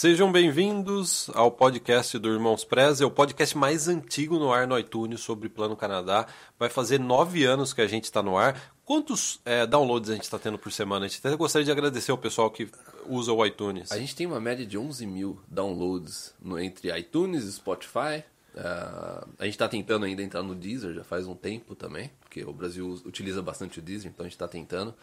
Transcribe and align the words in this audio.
Sejam 0.00 0.30
bem-vindos 0.30 1.28
ao 1.34 1.50
podcast 1.50 2.16
do 2.20 2.32
Irmãos 2.32 2.62
Prez, 2.62 3.00
é 3.00 3.04
o 3.04 3.10
podcast 3.10 3.58
mais 3.58 3.88
antigo 3.88 4.38
no 4.38 4.52
ar 4.52 4.64
no 4.64 4.78
iTunes 4.78 5.18
sobre 5.18 5.48
Plano 5.48 5.74
Canadá. 5.74 6.24
Vai 6.56 6.68
fazer 6.68 7.00
nove 7.00 7.44
anos 7.44 7.72
que 7.72 7.80
a 7.80 7.86
gente 7.88 8.04
está 8.04 8.22
no 8.22 8.38
ar. 8.38 8.72
Quantos 8.84 9.40
é, 9.44 9.66
downloads 9.66 10.08
a 10.08 10.14
gente 10.14 10.22
está 10.22 10.38
tendo 10.38 10.56
por 10.56 10.70
semana? 10.70 11.04
A 11.04 11.08
gente 11.08 11.18
até 11.18 11.34
gostaria 11.34 11.64
de 11.64 11.72
agradecer 11.72 12.12
ao 12.12 12.16
pessoal 12.16 12.48
que 12.48 12.70
usa 13.08 13.32
o 13.32 13.44
iTunes. 13.44 13.90
A 13.90 13.98
gente 13.98 14.14
tem 14.14 14.24
uma 14.24 14.38
média 14.38 14.64
de 14.64 14.78
11 14.78 15.04
mil 15.04 15.40
downloads 15.48 16.32
no, 16.40 16.60
entre 16.60 16.96
iTunes 16.96 17.42
e 17.42 17.52
Spotify. 17.54 18.22
Uh, 18.54 19.28
a 19.36 19.44
gente 19.46 19.54
está 19.54 19.66
tentando 19.66 20.04
ainda 20.04 20.22
entrar 20.22 20.44
no 20.44 20.54
Deezer 20.54 20.94
já 20.94 21.02
faz 21.02 21.26
um 21.26 21.34
tempo 21.34 21.74
também, 21.74 22.12
porque 22.20 22.44
o 22.44 22.52
Brasil 22.52 23.02
utiliza 23.04 23.42
bastante 23.42 23.80
o 23.80 23.82
Deezer, 23.82 24.12
então 24.12 24.24
a 24.24 24.28
gente 24.28 24.36
está 24.36 24.46
tentando. 24.46 24.94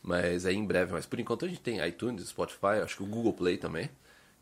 Mas 0.00 0.46
é 0.46 0.52
em 0.52 0.64
breve. 0.64 0.92
Mas 0.92 1.04
por 1.04 1.18
enquanto 1.18 1.44
a 1.44 1.48
gente 1.48 1.60
tem 1.60 1.84
iTunes, 1.84 2.28
Spotify, 2.28 2.78
acho 2.84 2.96
que 2.98 3.02
o 3.02 3.06
Google 3.06 3.32
Play 3.32 3.58
também. 3.58 3.90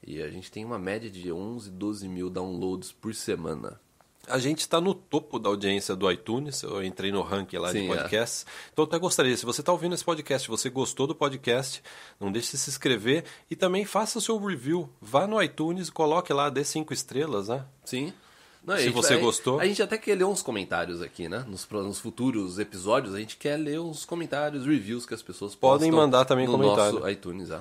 E 0.06 0.22
a 0.22 0.28
gente 0.28 0.50
tem 0.50 0.64
uma 0.64 0.78
média 0.78 1.10
de 1.10 1.32
11, 1.32 1.70
12 1.70 2.08
mil 2.08 2.28
downloads 2.28 2.92
por 2.92 3.14
semana. 3.14 3.80
A 4.26 4.38
gente 4.38 4.60
está 4.60 4.80
no 4.80 4.94
topo 4.94 5.38
da 5.38 5.48
audiência 5.50 5.94
do 5.94 6.10
iTunes, 6.10 6.62
eu 6.62 6.82
entrei 6.82 7.12
no 7.12 7.20
ranking 7.20 7.58
lá 7.58 7.70
Sim, 7.70 7.80
de 7.80 7.90
é. 7.90 7.96
podcasts. 7.96 8.46
É. 8.46 8.70
Então 8.72 8.84
eu 8.84 8.88
até 8.88 8.98
gostaria, 8.98 9.36
se 9.36 9.44
você 9.44 9.60
está 9.60 9.70
ouvindo 9.70 9.94
esse 9.94 10.04
podcast, 10.04 10.48
você 10.48 10.70
gostou 10.70 11.06
do 11.06 11.14
podcast, 11.14 11.82
não 12.18 12.32
deixe 12.32 12.52
de 12.52 12.58
se 12.58 12.70
inscrever 12.70 13.24
e 13.50 13.56
também 13.56 13.84
faça 13.84 14.18
o 14.18 14.22
seu 14.22 14.38
review. 14.38 14.88
Vá 15.00 15.26
no 15.26 15.42
iTunes 15.42 15.88
e 15.88 15.92
coloque 15.92 16.32
lá, 16.32 16.48
dê 16.48 16.64
cinco 16.64 16.94
estrelas, 16.94 17.48
né? 17.48 17.64
Sim. 17.84 18.12
Não, 18.64 18.76
se 18.76 18.84
gente, 18.84 18.94
você 18.94 19.14
a, 19.14 19.18
gostou. 19.18 19.60
A 19.60 19.66
gente 19.66 19.82
até 19.82 19.98
quer 19.98 20.16
ler 20.16 20.24
uns 20.24 20.40
comentários 20.40 21.02
aqui, 21.02 21.28
né? 21.28 21.44
Nos, 21.46 21.68
nos, 21.70 21.98
futuros 21.98 22.58
episódios, 22.58 23.14
a 23.14 23.18
gente 23.18 23.36
quer 23.36 23.58
ler 23.58 23.78
uns 23.78 24.06
comentários, 24.06 24.64
reviews 24.64 25.04
que 25.04 25.12
as 25.12 25.22
pessoas 25.22 25.54
podem 25.54 25.92
mandar 25.92 26.24
também 26.24 26.46
no 26.46 26.52
comentário. 26.52 26.94
nosso 26.94 27.10
iTunes. 27.10 27.50
Ah. 27.50 27.60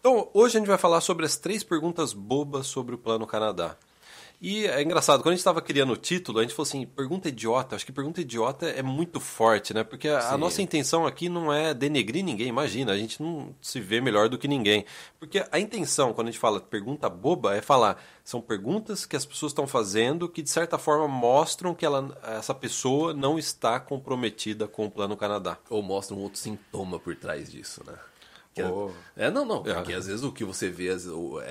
Então, 0.00 0.30
hoje 0.32 0.56
a 0.56 0.60
gente 0.60 0.68
vai 0.68 0.78
falar 0.78 1.02
sobre 1.02 1.26
as 1.26 1.36
três 1.36 1.62
perguntas 1.62 2.14
bobas 2.14 2.66
sobre 2.66 2.94
o 2.94 2.98
Plano 2.98 3.26
Canadá. 3.26 3.76
E 4.40 4.66
é 4.66 4.80
engraçado, 4.80 5.22
quando 5.22 5.32
a 5.32 5.32
gente 5.32 5.40
estava 5.40 5.60
criando 5.60 5.92
o 5.92 5.96
título, 5.98 6.38
a 6.38 6.42
gente 6.42 6.54
falou 6.54 6.66
assim, 6.66 6.86
pergunta 6.86 7.28
idiota. 7.28 7.76
Acho 7.76 7.84
que 7.84 7.92
pergunta 7.92 8.22
idiota 8.22 8.64
é 8.64 8.82
muito 8.82 9.20
forte, 9.20 9.74
né? 9.74 9.84
Porque 9.84 10.08
a, 10.08 10.30
a, 10.30 10.38
nossa 10.38 10.62
intenção 10.62 11.06
aqui 11.06 11.28
não 11.28 11.52
é 11.52 11.74
denegrir 11.74 12.24
ninguém, 12.24 12.48
imagina, 12.48 12.92
a 12.92 12.96
gente 12.96 13.22
não 13.22 13.54
se 13.60 13.78
vê 13.78 14.00
melhor 14.00 14.30
do 14.30 14.38
que 14.38 14.48
ninguém. 14.48 14.86
Porque 15.18 15.44
a 15.52 15.60
intenção, 15.60 16.14
quando 16.14 16.28
a 16.28 16.30
gente 16.30 16.40
fala 16.40 16.58
pergunta 16.58 17.06
boba, 17.10 17.54
é 17.54 17.60
falar, 17.60 18.02
são 18.24 18.40
perguntas 18.40 19.04
que 19.04 19.16
as 19.16 19.26
pessoas 19.26 19.52
estão 19.52 19.66
fazendo 19.66 20.30
que, 20.30 20.40
de 20.40 20.48
certa 20.48 20.78
forma, 20.78 21.06
mostram 21.06 21.74
que 21.74 21.84
ela, 21.84 22.18
essa 22.22 22.54
pessoa 22.54 23.12
não 23.12 23.38
está 23.38 23.78
comprometida 23.78 24.66
com 24.66 24.86
o 24.86 24.90
Plano 24.90 25.14
Canadá. 25.14 25.58
Ou 25.68 25.82
mostram 25.82 26.16
um 26.16 26.22
outro 26.22 26.38
sintoma 26.38 26.98
por 26.98 27.14
trás 27.14 27.52
disso, 27.52 27.82
né? 27.86 27.92
Oh. 28.58 28.90
É, 29.16 29.30
não, 29.30 29.44
não, 29.44 29.62
porque 29.62 29.92
é. 29.92 29.96
às 29.96 30.06
vezes 30.06 30.24
o 30.24 30.32
que 30.32 30.44
você 30.44 30.68
vê 30.68 30.88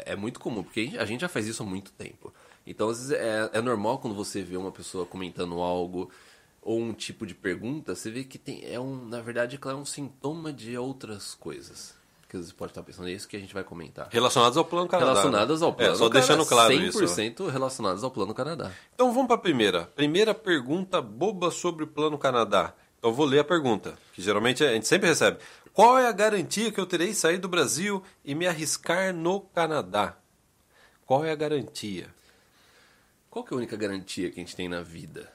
é 0.06 0.16
muito 0.16 0.40
comum, 0.40 0.64
porque 0.64 0.92
a 0.98 1.06
gente 1.06 1.22
já 1.22 1.30
faz 1.30 1.48
isso 1.48 1.64
há 1.64 1.66
muito 1.66 1.92
tempo. 1.94 2.34
Então, 2.68 2.90
às 2.90 2.98
vezes 2.98 3.12
é, 3.12 3.50
é 3.54 3.62
normal 3.62 4.00
quando 4.00 4.16
você 4.16 4.44
vê 4.44 4.58
uma 4.58 4.72
pessoa 4.72 5.06
comentando 5.06 5.60
algo 5.60 6.12
ou 6.62 6.80
um 6.80 6.94
tipo 6.94 7.26
de 7.26 7.34
pergunta, 7.34 7.96
você 7.96 8.12
vê 8.12 8.24
que 8.24 8.38
tem, 8.38 8.64
é 8.66 8.80
um, 8.80 9.08
na 9.08 9.22
verdade, 9.22 9.60
é 9.64 9.74
um 9.74 9.86
sintoma 9.86 10.52
de 10.52 10.78
outras 10.78 11.34
coisas. 11.34 11.98
Que 12.28 12.38
você 12.38 12.54
pode 12.54 12.72
estar 12.72 12.84
pensando, 12.84 13.10
é 13.10 13.12
isso 13.12 13.28
que 13.28 13.36
a 13.36 13.40
gente 13.40 13.56
vai 13.56 13.64
comentar. 13.64 14.08
Relacionados 14.12 14.56
ao 14.56 14.64
Plano 14.64 14.88
Canadá. 14.88 15.08
Né? 15.08 15.20
Relacionadas 15.20 15.62
ao 15.64 15.74
Plano 15.74 15.94
é, 15.94 15.98
só 15.98 16.10
deixando 16.10 16.46
claro 16.46 16.72
100% 16.72 16.88
isso. 16.88 17.00
100% 17.00 17.50
relacionadas 17.50 18.04
ao 18.04 18.12
Plano 18.12 18.36
Canadá. 18.36 18.72
Então 18.94 19.12
vamos 19.12 19.26
para 19.26 19.38
a 19.38 19.40
primeira. 19.40 19.86
Primeira 19.96 20.36
pergunta 20.36 21.02
boba 21.02 21.50
sobre 21.50 21.86
o 21.86 21.88
Plano 21.88 22.20
Canadá. 22.20 22.76
Então 23.00 23.12
vou 23.12 23.26
ler 23.26 23.40
a 23.40 23.44
pergunta, 23.44 23.98
que 24.14 24.22
geralmente 24.22 24.64
a 24.64 24.74
gente 24.74 24.86
sempre 24.86 25.08
recebe. 25.08 25.40
Qual 25.74 25.98
é 25.98 26.08
a 26.08 26.12
garantia 26.12 26.72
que 26.72 26.80
eu 26.80 26.86
terei 26.86 27.14
sair 27.14 27.38
do 27.38 27.48
Brasil 27.48 28.04
e 28.24 28.36
me 28.36 28.48
arriscar 28.48 29.14
no 29.14 29.42
Canadá? 29.42 30.18
Qual 31.06 31.24
é 31.24 31.32
a 31.32 31.36
garantia? 31.36 32.08
Qual 33.30 33.46
que 33.46 33.54
é 33.54 33.56
a 33.56 33.58
única 33.58 33.78
garantia 33.78 34.30
que 34.30 34.40
a 34.40 34.44
gente 34.44 34.56
tem 34.56 34.68
na 34.68 34.82
vida? 34.82 35.32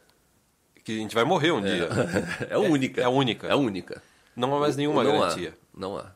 Que 0.84 0.92
a 0.92 0.96
gente 0.96 1.14
vai 1.14 1.24
morrer 1.24 1.52
um 1.52 1.64
é. 1.64 1.74
dia. 1.74 1.88
É 2.50 2.54
a 2.54 2.58
única. 2.58 3.00
É, 3.00 3.04
a 3.04 3.08
única. 3.08 3.46
É 3.46 3.52
a 3.52 3.56
única. 3.56 4.02
Não 4.36 4.54
há 4.54 4.60
mais 4.60 4.76
nenhuma 4.76 5.02
não 5.02 5.12
garantia. 5.12 5.50
Há. 5.50 5.80
Não 5.80 5.96
há. 5.96 6.12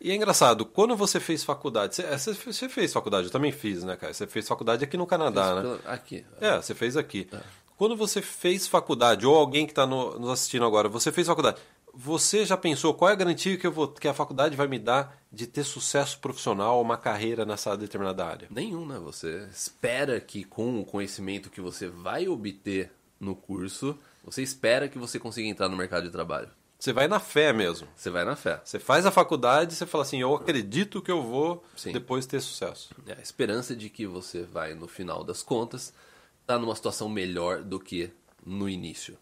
E 0.00 0.10
é 0.10 0.14
engraçado, 0.14 0.64
quando 0.64 0.96
você 0.96 1.20
fez 1.20 1.44
faculdade, 1.44 1.94
você, 1.94 2.32
você, 2.32 2.68
fez 2.70 2.90
faculdade, 2.90 3.26
eu 3.26 3.30
também 3.30 3.52
fiz, 3.52 3.84
né, 3.84 3.96
cara? 3.96 4.14
Você 4.14 4.26
fez 4.26 4.48
faculdade 4.48 4.82
aqui 4.82 4.96
no 4.96 5.06
Canadá, 5.06 5.60
fiz 5.60 5.70
né? 5.70 5.78
Aqui. 5.84 6.26
É, 6.40 6.56
você 6.56 6.74
fez 6.74 6.96
aqui. 6.96 7.28
É. 7.30 7.38
Quando 7.76 7.94
você 7.94 8.22
fez 8.22 8.66
faculdade, 8.66 9.26
ou 9.26 9.36
alguém 9.36 9.66
que 9.66 9.72
está 9.72 9.86
no, 9.86 10.18
nos 10.18 10.30
assistindo 10.30 10.64
agora, 10.64 10.88
você 10.88 11.12
fez 11.12 11.26
faculdade, 11.26 11.60
você 11.92 12.44
já 12.44 12.56
pensou 12.56 12.94
qual 12.94 13.10
é 13.10 13.12
a 13.12 13.16
garantia 13.16 13.56
que, 13.56 13.66
eu 13.66 13.72
vou, 13.72 13.88
que 13.88 14.08
a 14.08 14.14
faculdade 14.14 14.56
vai 14.56 14.66
me 14.66 14.78
dar 14.78 15.18
de 15.32 15.46
ter 15.46 15.64
sucesso 15.64 16.18
profissional, 16.18 16.80
uma 16.80 16.96
carreira 16.96 17.44
nessa 17.44 17.76
determinada 17.76 18.24
área? 18.24 18.48
Nenhum, 18.50 18.86
né? 18.86 18.98
Você 18.98 19.48
espera 19.52 20.20
que 20.20 20.44
com 20.44 20.80
o 20.80 20.84
conhecimento 20.84 21.50
que 21.50 21.60
você 21.60 21.88
vai 21.88 22.28
obter 22.28 22.90
no 23.18 23.34
curso, 23.34 23.98
você 24.24 24.42
espera 24.42 24.88
que 24.88 24.98
você 24.98 25.18
consiga 25.18 25.48
entrar 25.48 25.68
no 25.68 25.76
mercado 25.76 26.04
de 26.04 26.10
trabalho. 26.10 26.48
Você 26.78 26.94
vai 26.94 27.06
na 27.06 27.20
fé 27.20 27.52
mesmo. 27.52 27.86
Você 27.94 28.08
vai 28.08 28.24
na 28.24 28.34
fé. 28.34 28.58
Você 28.64 28.78
faz 28.78 29.04
a 29.04 29.10
faculdade 29.10 29.74
e 29.74 29.76
você 29.76 29.84
fala 29.84 30.02
assim, 30.02 30.18
eu 30.18 30.34
acredito 30.34 31.02
que 31.02 31.10
eu 31.10 31.22
vou 31.22 31.62
Sim. 31.76 31.92
depois 31.92 32.24
ter 32.24 32.40
sucesso. 32.40 32.88
É, 33.06 33.12
a 33.12 33.20
esperança 33.20 33.76
de 33.76 33.90
que 33.90 34.06
você 34.06 34.42
vai, 34.42 34.72
no 34.72 34.88
final 34.88 35.22
das 35.22 35.42
contas, 35.42 35.92
estar 36.40 36.54
tá 36.54 36.58
numa 36.58 36.74
situação 36.74 37.06
melhor 37.06 37.62
do 37.62 37.78
que 37.78 38.10
no 38.46 38.66
início. 38.66 39.18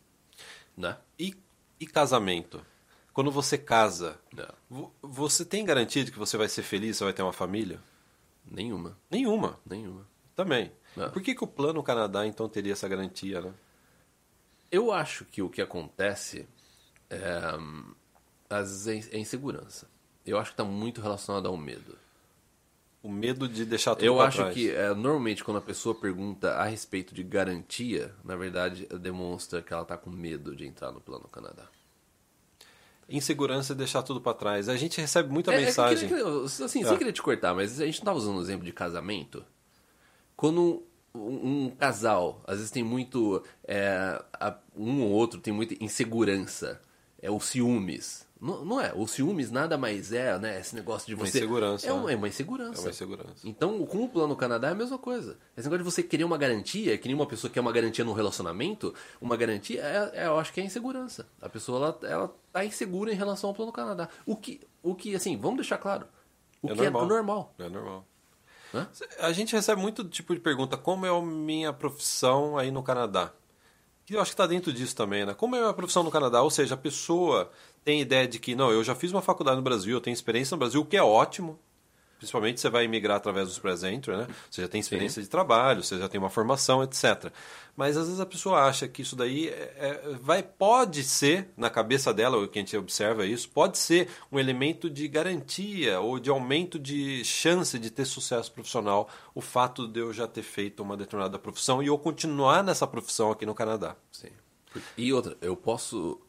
Né? 0.76 0.96
E 1.18 1.34
e 1.80 1.86
casamento? 1.86 2.64
Quando 3.12 3.30
você 3.30 3.58
casa, 3.58 4.18
você 5.02 5.44
tem 5.44 5.64
garantia 5.64 6.04
de 6.04 6.12
que 6.12 6.18
você 6.18 6.36
vai 6.36 6.48
ser 6.48 6.62
feliz, 6.62 6.96
você 6.96 7.04
vai 7.04 7.12
ter 7.12 7.22
uma 7.22 7.32
família? 7.32 7.80
Nenhuma. 8.48 8.96
Nenhuma? 9.10 9.58
Nenhuma. 9.66 10.06
Também. 10.34 10.72
Não. 10.96 11.10
Por 11.10 11.20
que, 11.20 11.34
que 11.34 11.42
o 11.42 11.48
Plano 11.48 11.82
Canadá, 11.82 12.26
então, 12.26 12.48
teria 12.48 12.72
essa 12.72 12.88
garantia, 12.88 13.40
né? 13.40 13.52
Eu 14.70 14.92
acho 14.92 15.24
que 15.24 15.42
o 15.42 15.48
que 15.48 15.60
acontece 15.60 16.46
é, 17.10 17.18
às 18.48 18.84
vezes 18.84 19.12
é 19.12 19.18
insegurança. 19.18 19.88
Eu 20.24 20.38
acho 20.38 20.50
que 20.50 20.54
está 20.54 20.64
muito 20.64 21.00
relacionado 21.00 21.48
ao 21.48 21.56
medo. 21.56 21.98
O 23.02 23.08
medo 23.10 23.48
de 23.48 23.64
deixar 23.64 23.94
tudo 23.94 24.04
Eu 24.04 24.20
acho 24.20 24.38
trás. 24.38 24.54
que 24.54 24.70
é, 24.70 24.92
normalmente 24.92 25.44
quando 25.44 25.58
a 25.58 25.62
pessoa 25.62 25.94
pergunta 25.94 26.54
a 26.54 26.64
respeito 26.64 27.14
de 27.14 27.22
garantia, 27.22 28.12
na 28.24 28.34
verdade 28.34 28.86
demonstra 29.00 29.62
que 29.62 29.72
ela 29.72 29.82
está 29.82 29.96
com 29.96 30.10
medo 30.10 30.56
de 30.56 30.66
entrar 30.66 30.90
no 30.90 31.00
plano 31.00 31.28
Canadá. 31.28 31.66
Insegurança 33.08 33.72
e 33.72 33.76
deixar 33.76 34.02
tudo 34.02 34.20
para 34.20 34.34
trás. 34.34 34.68
A 34.68 34.76
gente 34.76 35.00
recebe 35.00 35.32
muita 35.32 35.52
é, 35.52 35.62
é 35.62 35.64
mensagem. 35.64 36.10
É, 36.12 36.44
assim, 36.44 36.84
sem 36.84 36.98
querer 36.98 37.12
te 37.12 37.22
cortar, 37.22 37.54
mas 37.54 37.80
a 37.80 37.86
gente 37.86 37.96
não 37.96 38.02
estava 38.02 38.18
usando 38.18 38.36
o 38.36 38.42
exemplo 38.42 38.66
de 38.66 38.72
casamento. 38.72 39.44
Quando 40.36 40.82
um, 41.14 41.66
um 41.66 41.70
casal, 41.70 42.42
às 42.46 42.56
vezes 42.56 42.70
tem 42.70 42.82
muito. 42.82 43.42
É, 43.64 44.22
um 44.76 45.02
ou 45.02 45.10
outro 45.10 45.40
tem 45.40 45.52
muita 45.52 45.82
insegurança. 45.82 46.80
É 47.20 47.30
o 47.30 47.40
ciúmes 47.40 48.27
não, 48.40 48.64
não, 48.64 48.80
é. 48.80 48.92
O 48.94 49.06
ciúmes 49.06 49.50
nada 49.50 49.76
mais 49.76 50.12
é, 50.12 50.38
né? 50.38 50.60
Esse 50.60 50.74
negócio 50.74 51.06
de 51.06 51.14
você. 51.14 51.38
Uma 51.38 51.44
insegurança. 51.44 51.86
É 51.86 51.92
uma, 51.92 52.12
é 52.12 52.16
uma 52.16 52.28
insegurança. 52.28 52.80
É 52.80 52.84
uma 52.84 52.90
insegurança. 52.90 53.48
Então, 53.48 53.84
com 53.86 54.04
o 54.04 54.08
plano 54.08 54.36
Canadá 54.36 54.68
é 54.68 54.72
a 54.72 54.74
mesma 54.74 54.98
coisa. 54.98 55.38
Esse 55.56 55.66
negócio 55.66 55.84
de 55.84 55.90
você 55.90 56.02
querer 56.02 56.24
uma 56.24 56.38
garantia, 56.38 56.96
que 56.96 57.08
nem 57.08 57.14
uma 57.14 57.26
pessoa 57.26 57.50
quer 57.50 57.60
uma 57.60 57.72
garantia 57.72 58.04
num 58.04 58.12
relacionamento, 58.12 58.94
uma 59.20 59.36
garantia, 59.36 59.82
é, 59.82 60.22
é, 60.22 60.26
eu 60.26 60.38
acho 60.38 60.52
que 60.52 60.60
é 60.60 60.64
insegurança. 60.64 61.28
A 61.40 61.48
pessoa, 61.48 61.78
ela, 61.78 62.12
ela 62.12 62.36
tá 62.52 62.64
insegura 62.64 63.12
em 63.12 63.16
relação 63.16 63.50
ao 63.50 63.54
plano 63.54 63.72
Canadá. 63.72 64.08
O 64.24 64.36
que, 64.36 64.60
o 64.82 64.94
que 64.94 65.14
assim, 65.14 65.36
vamos 65.36 65.56
deixar 65.56 65.78
claro. 65.78 66.06
O 66.62 66.68
é 66.68 66.74
que 66.74 66.82
normal. 66.82 67.02
é 67.02 67.06
normal. 67.06 67.54
É 67.58 67.68
normal. 67.68 68.06
Hã? 68.74 68.88
A 69.20 69.32
gente 69.32 69.54
recebe 69.54 69.80
muito 69.80 70.04
tipo 70.04 70.34
de 70.34 70.40
pergunta: 70.40 70.76
como 70.76 71.06
é 71.06 71.08
a 71.08 71.22
minha 71.22 71.72
profissão 71.72 72.58
aí 72.58 72.70
no 72.70 72.82
Canadá? 72.82 73.32
Que 74.04 74.14
eu 74.14 74.22
acho 74.22 74.30
que 74.30 74.34
está 74.34 74.46
dentro 74.46 74.72
disso 74.72 74.96
também, 74.96 75.26
né? 75.26 75.34
Como 75.34 75.54
é 75.54 75.58
a 75.58 75.62
minha 75.62 75.74
profissão 75.74 76.02
no 76.02 76.10
Canadá? 76.10 76.42
Ou 76.42 76.50
seja, 76.50 76.74
a 76.74 76.78
pessoa 76.78 77.50
tem 77.88 78.02
ideia 78.02 78.28
de 78.28 78.38
que, 78.38 78.54
não, 78.54 78.70
eu 78.70 78.84
já 78.84 78.94
fiz 78.94 79.12
uma 79.12 79.22
faculdade 79.22 79.56
no 79.56 79.62
Brasil, 79.62 79.94
eu 79.94 80.00
tenho 80.02 80.12
experiência 80.12 80.54
no 80.54 80.58
Brasil, 80.58 80.78
o 80.78 80.84
que 80.84 80.94
é 80.94 81.02
ótimo. 81.02 81.58
Principalmente 82.18 82.60
você 82.60 82.68
vai 82.68 82.84
emigrar 82.84 83.16
através 83.16 83.48
dos 83.48 83.58
presentes, 83.58 84.14
né? 84.14 84.26
Você 84.50 84.60
já 84.60 84.68
tem 84.68 84.78
experiência 84.78 85.22
Sim. 85.22 85.24
de 85.24 85.30
trabalho, 85.30 85.82
você 85.82 85.96
já 85.96 86.06
tem 86.06 86.20
uma 86.20 86.28
formação, 86.28 86.82
etc. 86.82 87.32
Mas 87.74 87.96
às 87.96 88.04
vezes 88.04 88.20
a 88.20 88.26
pessoa 88.26 88.64
acha 88.64 88.86
que 88.86 89.00
isso 89.00 89.16
daí 89.16 89.48
é, 89.48 89.74
é, 89.78 90.16
vai, 90.20 90.42
pode 90.42 91.02
ser, 91.02 91.48
na 91.56 91.70
cabeça 91.70 92.12
dela, 92.12 92.36
o 92.36 92.46
que 92.46 92.58
a 92.58 92.60
gente 92.62 92.76
observa 92.76 93.24
isso, 93.24 93.48
pode 93.48 93.78
ser 93.78 94.10
um 94.30 94.38
elemento 94.38 94.90
de 94.90 95.08
garantia 95.08 95.98
ou 95.98 96.18
de 96.18 96.28
aumento 96.28 96.78
de 96.78 97.24
chance 97.24 97.78
de 97.78 97.90
ter 97.90 98.04
sucesso 98.04 98.52
profissional, 98.52 99.08
o 99.34 99.40
fato 99.40 99.88
de 99.88 100.00
eu 100.00 100.12
já 100.12 100.26
ter 100.26 100.42
feito 100.42 100.82
uma 100.82 100.94
determinada 100.94 101.38
profissão 101.38 101.82
e 101.82 101.86
eu 101.86 101.96
continuar 101.96 102.62
nessa 102.62 102.86
profissão 102.86 103.30
aqui 103.30 103.46
no 103.46 103.54
Canadá. 103.54 103.96
Sim. 104.12 104.28
E 104.94 105.10
outra, 105.10 105.38
eu 105.40 105.56
posso 105.56 106.20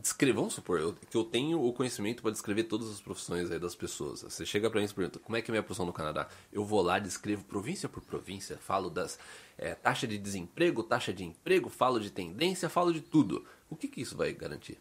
descrever, 0.00 0.34
vamos 0.34 0.54
supor, 0.54 0.80
eu, 0.80 0.92
que 0.92 1.16
eu 1.16 1.24
tenho 1.24 1.62
o 1.62 1.72
conhecimento 1.72 2.22
para 2.22 2.30
descrever 2.30 2.64
todas 2.64 2.90
as 2.90 3.00
profissões 3.00 3.48
das 3.48 3.74
pessoas. 3.74 4.22
Você 4.22 4.44
chega 4.44 4.70
para 4.70 4.80
mim 4.80 4.86
e 4.86 4.92
pergunta, 4.92 5.18
como 5.18 5.36
é 5.36 5.42
que 5.42 5.50
é 5.50 5.52
a 5.52 5.54
minha 5.54 5.62
profissão 5.62 5.86
no 5.86 5.92
Canadá? 5.92 6.28
Eu 6.52 6.64
vou 6.64 6.82
lá, 6.82 6.98
descrevo 6.98 7.44
província 7.44 7.88
por 7.88 8.02
província, 8.02 8.56
falo 8.58 8.90
das 8.90 9.18
é, 9.58 9.74
taxa 9.74 10.06
de 10.06 10.18
desemprego, 10.18 10.82
taxa 10.82 11.12
de 11.12 11.24
emprego, 11.24 11.68
falo 11.68 11.98
de 11.98 12.10
tendência, 12.10 12.68
falo 12.68 12.92
de 12.92 13.00
tudo. 13.00 13.44
O 13.68 13.76
que, 13.76 13.88
que 13.88 14.00
isso 14.00 14.16
vai 14.16 14.32
garantir? 14.32 14.78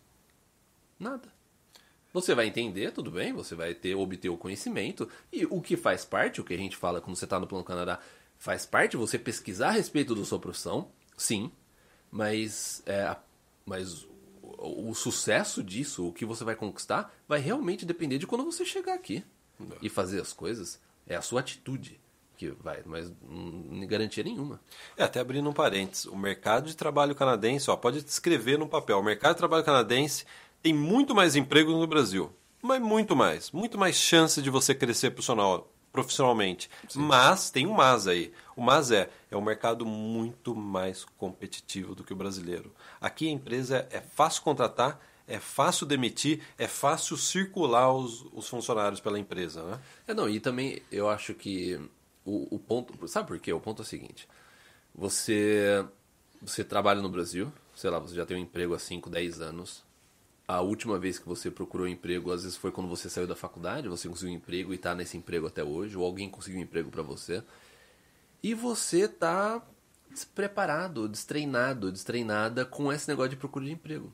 Nada. 0.99 1.33
Você 2.13 2.33
vai 2.33 2.47
entender, 2.47 2.91
tudo 2.91 3.11
bem, 3.11 3.33
você 3.33 3.55
vai 3.55 3.73
ter 3.73 3.93
obter 3.93 4.29
o 4.29 4.37
conhecimento 4.37 5.09
e 5.31 5.45
o 5.45 5.61
que 5.61 5.75
faz 5.75 6.05
parte, 6.05 6.39
o 6.39 6.45
que 6.45 6.53
a 6.53 6.57
gente 6.57 6.77
fala 6.77 7.01
quando 7.01 7.17
você 7.17 7.25
está 7.25 7.39
no 7.39 7.47
Plano 7.47 7.65
Canadá, 7.65 7.99
faz 8.37 8.65
parte 8.65 8.95
você 8.95 9.19
pesquisar 9.19 9.67
a 9.67 9.71
respeito 9.71 10.15
da 10.15 10.23
sua 10.23 10.39
profissão, 10.39 10.89
sim, 11.17 11.51
mas, 12.09 12.81
é, 12.85 13.15
mas 13.65 14.07
o, 14.57 14.93
sucesso 14.93 15.63
disso, 15.63 16.07
o 16.07 16.13
que 16.13 16.25
você 16.25 16.43
vai 16.43 16.55
conquistar, 16.55 17.13
vai 17.27 17.39
realmente 17.39 17.85
depender 17.85 18.17
de 18.17 18.27
quando 18.27 18.45
você 18.45 18.65
chegar 18.65 18.93
aqui 18.93 19.23
Não. 19.59 19.77
e 19.81 19.89
fazer 19.89 20.21
as 20.21 20.33
coisas. 20.33 20.79
É 21.07 21.15
a 21.15 21.21
sua 21.21 21.39
atitude 21.39 21.99
que 22.35 22.49
vai, 22.49 22.81
mas 22.85 23.11
não 23.29 23.85
garantia 23.87 24.23
nenhuma. 24.23 24.59
É, 24.97 25.03
até 25.03 25.19
abrindo 25.19 25.49
um 25.49 25.53
parênteses, 25.53 26.05
o 26.05 26.15
mercado 26.15 26.67
de 26.67 26.75
trabalho 26.75 27.15
canadense, 27.15 27.69
ó, 27.69 27.75
pode 27.75 27.99
escrever 27.99 28.57
no 28.57 28.67
papel, 28.67 28.99
o 28.99 29.03
mercado 29.03 29.33
de 29.33 29.37
trabalho 29.37 29.63
canadense 29.63 30.25
tem 30.61 30.73
muito 30.73 31.13
mais 31.13 31.35
emprego 31.35 31.71
no 31.71 31.87
Brasil. 31.87 32.31
Mas 32.61 32.81
muito 32.81 33.15
mais. 33.15 33.51
Muito 33.51 33.77
mais 33.77 33.95
chance 33.95 34.41
de 34.41 34.49
você 34.49 34.73
crescer 34.73 35.11
profissional, 35.11 35.71
profissionalmente. 35.95 36.69
Sim. 36.89 36.99
Mas, 36.99 37.49
tem 37.49 37.65
um 37.65 37.73
mas 37.73 38.05
aí. 38.05 38.33
O 38.55 38.61
mas 38.61 38.91
é, 38.91 39.09
é 39.31 39.37
um 39.37 39.41
mercado 39.41 39.85
muito 39.85 40.53
mais 40.53 41.05
competitivo 41.17 41.95
do 41.95 42.03
que 42.03 42.11
o 42.11 42.15
brasileiro. 42.15 42.73
Aqui 42.99 43.29
a 43.29 43.31
empresa 43.31 43.87
é 43.89 44.01
fácil 44.01 44.43
contratar, 44.43 44.99
é 45.25 45.39
fácil 45.39 45.85
demitir, 45.85 46.41
é 46.57 46.67
fácil 46.67 47.15
circular 47.15 47.93
os, 47.93 48.25
os 48.33 48.47
funcionários 48.47 48.99
pela 48.99 49.17
empresa, 49.17 49.63
né? 49.63 49.79
É, 50.07 50.13
não, 50.13 50.29
e 50.29 50.39
também 50.39 50.81
eu 50.91 51.09
acho 51.09 51.33
que 51.33 51.79
o, 52.25 52.55
o 52.55 52.59
ponto... 52.59 53.07
Sabe 53.07 53.27
por 53.27 53.39
quê? 53.39 53.53
O 53.53 53.59
ponto 53.59 53.81
é 53.81 53.85
o 53.85 53.87
seguinte. 53.87 54.27
Você, 54.93 55.85
você 56.41 56.63
trabalha 56.63 57.01
no 57.01 57.09
Brasil, 57.09 57.51
sei 57.73 57.89
lá, 57.89 57.99
você 57.99 58.13
já 58.13 58.25
tem 58.25 58.35
um 58.35 58.41
emprego 58.41 58.73
há 58.73 58.79
5, 58.79 59.09
10 59.09 59.41
anos 59.41 59.84
a 60.47 60.61
última 60.61 60.99
vez 60.99 61.17
que 61.17 61.27
você 61.27 61.49
procurou 61.49 61.87
emprego, 61.87 62.31
às 62.31 62.43
vezes 62.43 62.57
foi 62.57 62.71
quando 62.71 62.87
você 62.87 63.09
saiu 63.09 63.25
da 63.25 63.35
faculdade, 63.35 63.87
você 63.87 64.07
conseguiu 64.07 64.33
um 64.33 64.37
emprego 64.37 64.71
e 64.71 64.75
está 64.75 64.93
nesse 64.93 65.17
emprego 65.17 65.47
até 65.47 65.63
hoje, 65.63 65.97
ou 65.97 66.05
alguém 66.05 66.29
conseguiu 66.29 66.59
um 66.59 66.63
emprego 66.63 66.91
para 66.91 67.01
você. 67.01 67.43
E 68.43 68.53
você 68.53 69.05
está 69.05 69.61
despreparado, 70.11 71.09
destreinado, 71.09 71.91
destreinada 71.91 72.63
com 72.63 72.93
esse 72.93 73.07
negócio 73.07 73.31
de 73.31 73.35
procura 73.35 73.65
de 73.65 73.71
emprego. 73.71 74.13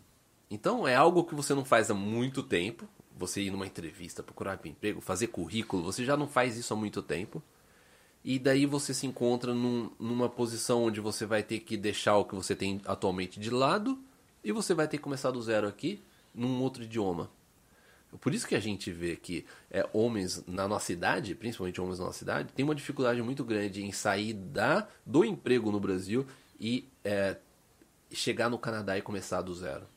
Então 0.49 0.87
é 0.87 0.95
algo 0.95 1.25
que 1.25 1.35
você 1.35 1.53
não 1.53 1.65
faz 1.65 1.91
há 1.91 1.93
muito 1.93 2.41
tempo. 2.41 2.87
Você 3.17 3.41
ir 3.41 3.51
numa 3.51 3.67
entrevista, 3.67 4.23
procurar 4.23 4.59
um 4.63 4.67
emprego, 4.67 5.01
fazer 5.01 5.27
currículo, 5.27 5.83
você 5.83 6.03
já 6.05 6.15
não 6.15 6.27
faz 6.27 6.57
isso 6.57 6.73
há 6.73 6.77
muito 6.77 7.01
tempo. 7.01 7.43
E 8.23 8.39
daí 8.39 8.65
você 8.65 8.93
se 8.93 9.05
encontra 9.05 9.53
num, 9.53 9.91
numa 9.99 10.29
posição 10.29 10.83
onde 10.83 11.01
você 11.01 11.25
vai 11.25 11.43
ter 11.43 11.59
que 11.59 11.75
deixar 11.75 12.17
o 12.17 12.25
que 12.25 12.35
você 12.35 12.55
tem 12.55 12.79
atualmente 12.85 13.39
de 13.39 13.49
lado 13.49 13.99
e 14.43 14.51
você 14.51 14.73
vai 14.73 14.87
ter 14.87 14.97
que 14.97 15.03
começar 15.03 15.31
do 15.31 15.41
zero 15.41 15.67
aqui 15.67 16.01
num 16.33 16.61
outro 16.61 16.83
idioma. 16.83 17.29
Por 18.19 18.33
isso 18.33 18.47
que 18.47 18.55
a 18.55 18.59
gente 18.59 18.91
vê 18.91 19.15
que 19.15 19.45
é, 19.69 19.87
homens 19.93 20.43
na 20.45 20.67
nossa 20.67 20.91
idade, 20.91 21.33
principalmente 21.33 21.79
homens 21.79 21.99
na 21.99 22.05
nossa 22.05 22.23
idade, 22.23 22.51
tem 22.53 22.65
uma 22.65 22.75
dificuldade 22.75 23.21
muito 23.21 23.43
grande 23.43 23.83
em 23.83 23.91
sair 23.91 24.33
da, 24.33 24.87
do 25.05 25.23
emprego 25.23 25.71
no 25.71 25.79
Brasil 25.79 26.25
e 26.59 26.89
é, 27.05 27.37
chegar 28.11 28.49
no 28.49 28.57
Canadá 28.57 28.97
e 28.97 29.01
começar 29.01 29.41
do 29.41 29.53
zero. 29.55 29.87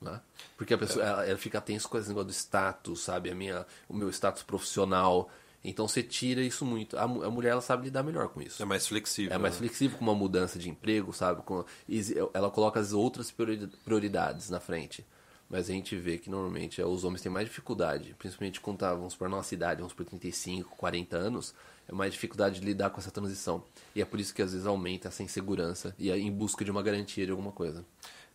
Né? 0.00 0.20
Porque 0.56 0.74
a 0.74 0.78
pessoa 0.78 1.04
ela, 1.04 1.26
ela 1.26 1.38
fica 1.38 1.60
tensa 1.60 1.88
com 1.88 1.98
esse 1.98 2.08
negócio 2.08 2.28
do 2.28 2.32
status, 2.32 3.00
sabe? 3.00 3.30
A 3.30 3.34
minha, 3.34 3.66
o 3.88 3.94
meu 3.94 4.08
status 4.10 4.42
profissional. 4.42 5.30
Então 5.62 5.86
você 5.86 6.02
tira 6.02 6.42
isso 6.42 6.64
muito. 6.64 6.96
A, 6.96 7.02
a, 7.02 7.08
mulher 7.08 7.50
ela 7.50 7.60
sabe 7.60 7.84
lidar 7.84 8.02
melhor 8.02 8.28
com 8.28 8.40
isso. 8.40 8.62
É 8.62 8.66
mais 8.66 8.86
flexível. 8.86 9.32
É 9.32 9.38
mais 9.38 9.54
né? 9.54 9.60
flexível 9.60 9.98
com 9.98 10.04
uma 10.04 10.14
mudança 10.14 10.58
de 10.58 10.68
emprego, 10.68 11.12
sabe? 11.12 11.42
Com, 11.42 11.64
ela 12.32 12.50
coloca 12.50 12.80
as 12.80 12.92
outras 12.92 13.30
prioridades 13.84 14.50
na 14.50 14.60
frente. 14.60 15.04
Mas 15.48 15.68
a 15.68 15.72
gente 15.72 15.94
vê 15.96 16.18
que 16.18 16.30
normalmente 16.30 16.80
é, 16.80 16.86
os 16.86 17.04
homens 17.04 17.20
têm 17.20 17.30
mais 17.30 17.46
dificuldade, 17.46 18.14
principalmente 18.18 18.60
quando 18.60 18.78
tá, 18.78 18.94
vamos 18.94 19.14
por 19.14 19.28
nossa 19.28 19.54
idade, 19.54 19.80
vamos 19.80 19.92
por 19.92 20.04
35, 20.04 20.74
40 20.76 21.16
anos, 21.16 21.54
é 21.88 21.92
mais 21.92 22.12
dificuldade 22.12 22.60
de 22.60 22.66
lidar 22.66 22.90
com 22.90 23.00
essa 23.00 23.10
transição. 23.10 23.62
E 23.94 24.00
é 24.00 24.04
por 24.04 24.18
isso 24.18 24.34
que 24.34 24.42
às 24.42 24.52
vezes 24.52 24.66
aumenta 24.66 25.08
essa 25.08 25.22
insegurança 25.22 25.94
e 25.98 26.10
é 26.10 26.18
em 26.18 26.32
busca 26.32 26.64
de 26.64 26.70
uma 26.70 26.82
garantia 26.82 27.24
de 27.24 27.30
alguma 27.30 27.52
coisa. 27.52 27.84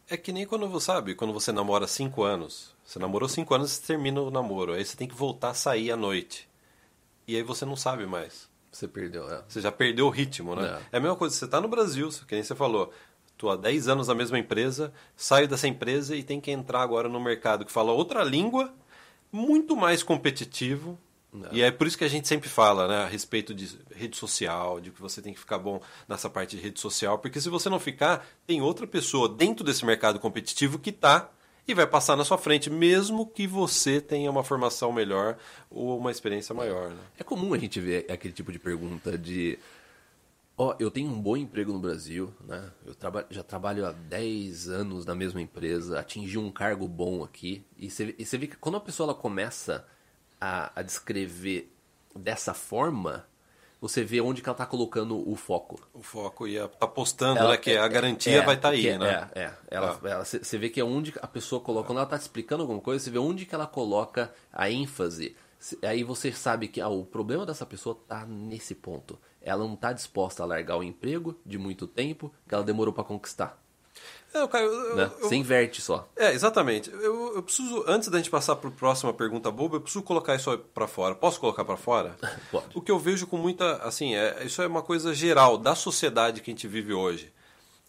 É 0.08 0.18
que 0.18 0.32
nem 0.32 0.46
quando 0.46 0.68
você 0.68 0.88
sabe, 0.88 1.14
quando 1.14 1.34
você 1.34 1.52
namora 1.52 1.88
5 1.88 2.24
anos. 2.24 2.76
Você 2.84 2.98
namorou 2.98 3.30
5 3.30 3.54
anos 3.54 3.78
e 3.78 3.82
termina 3.82 4.22
o 4.22 4.32
namoro. 4.32 4.74
Aí 4.74 4.84
você 4.84 4.98
tem 4.98 5.08
que 5.08 5.14
voltar 5.14 5.52
a 5.52 5.54
sair 5.54 5.92
à 5.92 5.98
noite. 5.98 6.50
E 7.28 7.36
aí 7.36 7.44
você 7.44 7.64
não 7.64 7.76
sabe 7.76 8.08
mais. 8.08 8.50
Você 8.72 8.88
perdeu, 8.88 9.32
é. 9.32 9.44
Você 9.48 9.62
já 9.62 9.72
perdeu 9.72 10.08
o 10.08 10.10
ritmo, 10.10 10.56
né? 10.56 10.80
É, 10.92 10.96
é 10.96 10.98
a 10.98 11.00
mesma 11.00 11.16
coisa, 11.16 11.36
você 11.36 11.46
está 11.46 11.60
no 11.60 11.68
Brasil, 11.68 12.10
que 12.28 12.36
nem 12.36 12.44
você 12.44 12.56
falou 12.56 12.92
estou 13.40 13.50
há 13.50 13.56
10 13.56 13.88
anos 13.88 14.08
na 14.10 14.14
mesma 14.14 14.38
empresa, 14.38 14.92
saio 15.16 15.48
dessa 15.48 15.66
empresa 15.66 16.14
e 16.14 16.22
tem 16.22 16.42
que 16.42 16.52
entrar 16.52 16.82
agora 16.82 17.08
no 17.08 17.22
mercado 17.22 17.64
que 17.64 17.72
fala 17.72 17.94
outra 17.94 18.22
língua, 18.22 18.74
muito 19.32 19.78
mais 19.78 20.04
competitivo. 20.04 21.00
Não. 21.32 21.48
E 21.54 21.62
é 21.62 21.72
por 21.72 21.88
isso 21.88 21.98
que 21.98 22.04
a 22.04 22.10
gente 22.10 22.28
sempre 22.28 22.50
fala 22.50 22.88
né, 22.88 22.98
a 22.98 23.08
respeito 23.08 23.54
de 23.54 23.80
rede 23.96 24.18
social, 24.18 24.82
de 24.82 24.92
que 24.92 25.00
você 25.00 25.22
tem 25.22 25.34
que 25.34 25.40
ficar 25.40 25.58
bom 25.58 25.80
nessa 26.08 26.30
parte 26.30 26.58
de 26.58 26.62
rede 26.62 26.80
social, 26.82 27.18
porque 27.20 27.40
se 27.40 27.50
você 27.50 27.70
não 27.70 27.80
ficar, 27.80 28.28
tem 28.46 28.62
outra 28.62 28.86
pessoa 28.86 29.30
dentro 29.30 29.64
desse 29.64 29.86
mercado 29.86 30.20
competitivo 30.20 30.78
que 30.78 30.90
está 30.90 31.30
e 31.66 31.74
vai 31.74 31.86
passar 31.88 32.18
na 32.18 32.26
sua 32.26 32.38
frente, 32.38 32.70
mesmo 32.70 33.28
que 33.28 33.48
você 33.48 34.02
tenha 34.02 34.30
uma 34.30 34.44
formação 34.44 34.92
melhor 34.92 35.38
ou 35.70 35.98
uma 36.00 36.12
experiência 36.12 36.54
maior. 36.54 36.90
Né? 36.90 37.02
É 37.20 37.24
comum 37.24 37.54
a 37.54 37.58
gente 37.58 37.80
ver 37.80 38.12
aquele 38.12 38.34
tipo 38.34 38.52
de 38.52 38.58
pergunta 38.60 39.18
de 39.18 39.58
Ó, 40.62 40.72
oh, 40.72 40.76
eu 40.78 40.92
tenho 40.92 41.10
um 41.10 41.22
bom 41.22 41.38
emprego 41.38 41.72
no 41.72 41.80
Brasil, 41.80 42.34
né? 42.46 42.70
Eu 42.86 42.94
traba 42.94 43.26
já 43.30 43.42
trabalho 43.42 43.86
há 43.86 43.94
10 43.94 44.68
anos 44.68 45.06
na 45.06 45.16
mesma 45.16 45.42
empresa, 45.42 45.98
atingi 45.98 46.38
um 46.38 46.52
cargo 46.52 46.86
bom 46.86 47.24
aqui. 47.24 47.66
E 47.78 47.90
você, 47.90 48.38
vê 48.38 48.46
que 48.46 48.58
quando 48.58 48.76
a 48.76 48.82
pessoa 48.82 49.06
ela 49.06 49.16
começa 49.18 49.88
a, 50.40 50.70
a 50.78 50.82
descrever 50.82 51.74
dessa 52.14 52.54
forma, 52.54 53.26
você 53.80 54.04
vê 54.04 54.20
onde 54.20 54.42
que 54.42 54.50
ela 54.50 54.54
está 54.54 54.66
colocando 54.66 55.26
o 55.32 55.34
foco. 55.38 55.80
O 55.94 56.04
foco 56.04 56.46
e 56.46 56.58
está 56.58 56.86
postando, 56.86 57.40
ela, 57.40 57.52
né? 57.52 57.58
Que 57.58 57.72
é, 57.72 57.78
a 57.78 57.88
garantia 57.88 58.42
é, 58.42 58.46
vai 58.46 58.56
estar 58.56 58.68
tá 58.68 58.76
aí, 58.76 58.90
é, 58.90 58.98
né? 58.98 59.30
É, 59.34 59.40
é. 59.44 59.54
Ela, 59.72 59.98
ah. 60.04 60.10
ela, 60.10 60.26
você 60.26 60.58
vê 60.58 60.70
que 60.70 60.82
é 60.82 60.84
onde 60.84 61.14
a 61.22 61.28
pessoa 61.28 61.62
coloca, 61.62 61.88
quando 61.88 62.00
ela 62.00 62.06
está 62.06 62.18
explicando 62.18 62.64
alguma 62.64 62.82
coisa, 62.82 63.02
você 63.02 63.10
vê 63.10 63.18
onde 63.18 63.46
que 63.46 63.56
ela 63.56 63.66
coloca 63.66 64.30
a 64.52 64.70
ênfase. 64.70 65.38
Aí 65.82 66.04
você 66.04 66.34
sabe 66.34 66.68
que 66.68 66.82
ah, 66.82 66.90
o 66.90 67.06
problema 67.06 67.46
dessa 67.46 67.66
pessoa 67.66 67.98
está 67.98 68.26
nesse 68.26 68.76
ponto 68.76 69.18
ela 69.42 69.64
não 69.64 69.74
está 69.74 69.94
disposta 69.94 70.44
a 70.44 70.46
largar 70.46 70.78
o 70.78 70.84
emprego 70.84 71.36
de 71.46 71.58
muito 71.58 71.88
tempo 71.88 72.34
que 72.48 72.54
ela 72.54 72.64
demorou 72.64 72.94
para 72.94 73.04
conquistar. 73.04 73.62
É, 74.34 74.48
Caio, 74.48 74.68
eu, 74.68 74.96
né? 74.96 75.12
eu, 75.20 75.28
Você 75.28 75.36
inverte 75.36 75.82
só. 75.82 76.08
É, 76.16 76.32
exatamente. 76.34 76.90
Eu, 76.92 77.36
eu 77.36 77.44
preciso, 77.44 77.84
antes 77.88 78.10
da 78.10 78.18
gente 78.18 78.30
passar 78.30 78.56
para 78.56 78.70
a 78.70 78.74
próxima 78.74 79.12
pergunta 79.12 79.50
boba, 79.50 79.78
eu 79.78 79.82
preciso 79.82 80.04
colocar 80.04 80.36
isso 80.36 80.56
para 80.74 80.88
fora. 80.88 81.16
Posso 81.16 81.40
colocar 81.40 81.66
para 81.66 81.78
fora? 81.78 82.16
Pode. 82.52 82.78
O 82.78 82.82
que 82.82 82.92
eu 82.92 83.00
vejo 83.00 83.26
com 83.26 83.38
muita. 83.38 83.78
Assim, 83.78 84.16
é, 84.16 84.44
isso 84.46 84.62
é 84.62 84.68
uma 84.68 84.84
coisa 84.84 85.14
geral 85.14 85.58
da 85.58 85.74
sociedade 85.74 86.42
que 86.42 86.52
a 86.52 86.54
gente 86.54 86.68
vive 86.68 86.94
hoje. 86.94 87.34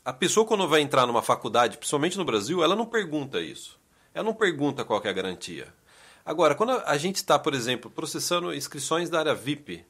A 0.03 0.15
pessoa, 0.15 0.47
quando 0.47 0.67
vai 0.67 0.81
entrar 0.81 1.07
numa 1.07 1.21
faculdade, 1.21 1.77
principalmente 1.77 2.17
no 2.17 2.25
Brasil, 2.25 2.65
ela 2.65 2.75
não 2.75 2.87
pergunta 2.87 3.39
isso. 3.41 3.79
Ela 4.15 4.25
não 4.25 4.35
pergunta 4.35 4.83
qual 4.83 5.01
é 5.05 5.09
a 5.09 5.13
garantia. 5.13 5.69
Agora, 6.25 6.55
quando 6.55 6.71
a 6.71 6.97
gente 6.97 7.17
está, 7.17 7.39
por 7.39 7.55
exemplo, 7.55 7.91
processando 7.91 8.55
inscrições 8.55 9.11
da 9.11 9.19
área 9.19 9.35
VIP, 9.35 9.85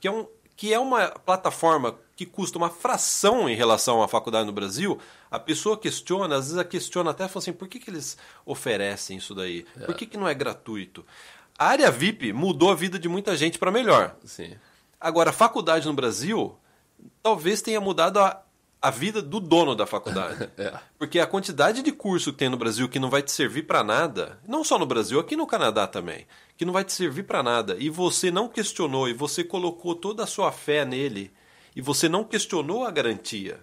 que 0.00 0.08
é 0.08 0.10
um, 0.10 0.26
que 0.60 0.74
é 0.74 0.78
uma 0.78 1.08
plataforma 1.08 1.98
que 2.14 2.26
custa 2.26 2.58
uma 2.58 2.68
fração 2.68 3.48
em 3.48 3.56
relação 3.56 4.02
à 4.02 4.06
faculdade 4.06 4.44
no 4.44 4.52
Brasil, 4.52 5.00
a 5.30 5.38
pessoa 5.38 5.74
questiona, 5.74 6.36
às 6.36 6.48
vezes 6.48 6.58
a 6.58 6.64
questiona 6.64 7.12
até 7.12 7.26
fala 7.26 7.38
assim, 7.38 7.52
por 7.54 7.66
que, 7.66 7.80
que 7.80 7.88
eles 7.88 8.18
oferecem 8.44 9.16
isso 9.16 9.34
daí? 9.34 9.64
Por 9.86 9.94
que, 9.94 10.04
que 10.04 10.18
não 10.18 10.28
é 10.28 10.34
gratuito? 10.34 11.02
A 11.58 11.68
área 11.68 11.90
VIP 11.90 12.34
mudou 12.34 12.70
a 12.70 12.74
vida 12.74 12.98
de 12.98 13.08
muita 13.08 13.34
gente 13.38 13.58
para 13.58 13.70
melhor. 13.70 14.14
Sim. 14.22 14.54
Agora, 15.00 15.30
a 15.30 15.32
faculdade 15.32 15.86
no 15.86 15.94
Brasil 15.94 16.54
talvez 17.22 17.62
tenha 17.62 17.80
mudado 17.80 18.18
a, 18.18 18.42
a 18.82 18.90
vida 18.90 19.20
do 19.20 19.40
dono 19.40 19.74
da 19.74 19.86
faculdade. 19.86 20.48
é. 20.56 20.72
Porque 20.98 21.18
a 21.18 21.26
quantidade 21.26 21.82
de 21.82 21.92
curso 21.92 22.32
que 22.32 22.38
tem 22.38 22.48
no 22.48 22.56
Brasil 22.56 22.88
que 22.88 22.98
não 22.98 23.10
vai 23.10 23.22
te 23.22 23.30
servir 23.30 23.64
para 23.64 23.84
nada, 23.84 24.38
não 24.46 24.64
só 24.64 24.78
no 24.78 24.86
Brasil, 24.86 25.20
aqui 25.20 25.36
no 25.36 25.46
Canadá 25.46 25.86
também, 25.86 26.26
que 26.56 26.64
não 26.64 26.72
vai 26.72 26.84
te 26.84 26.92
servir 26.92 27.24
para 27.24 27.42
nada, 27.42 27.76
e 27.78 27.90
você 27.90 28.30
não 28.30 28.48
questionou, 28.48 29.08
e 29.08 29.12
você 29.12 29.44
colocou 29.44 29.94
toda 29.94 30.24
a 30.24 30.26
sua 30.26 30.50
fé 30.50 30.84
nele, 30.84 31.30
e 31.76 31.80
você 31.82 32.08
não 32.08 32.24
questionou 32.24 32.84
a 32.84 32.90
garantia. 32.90 33.60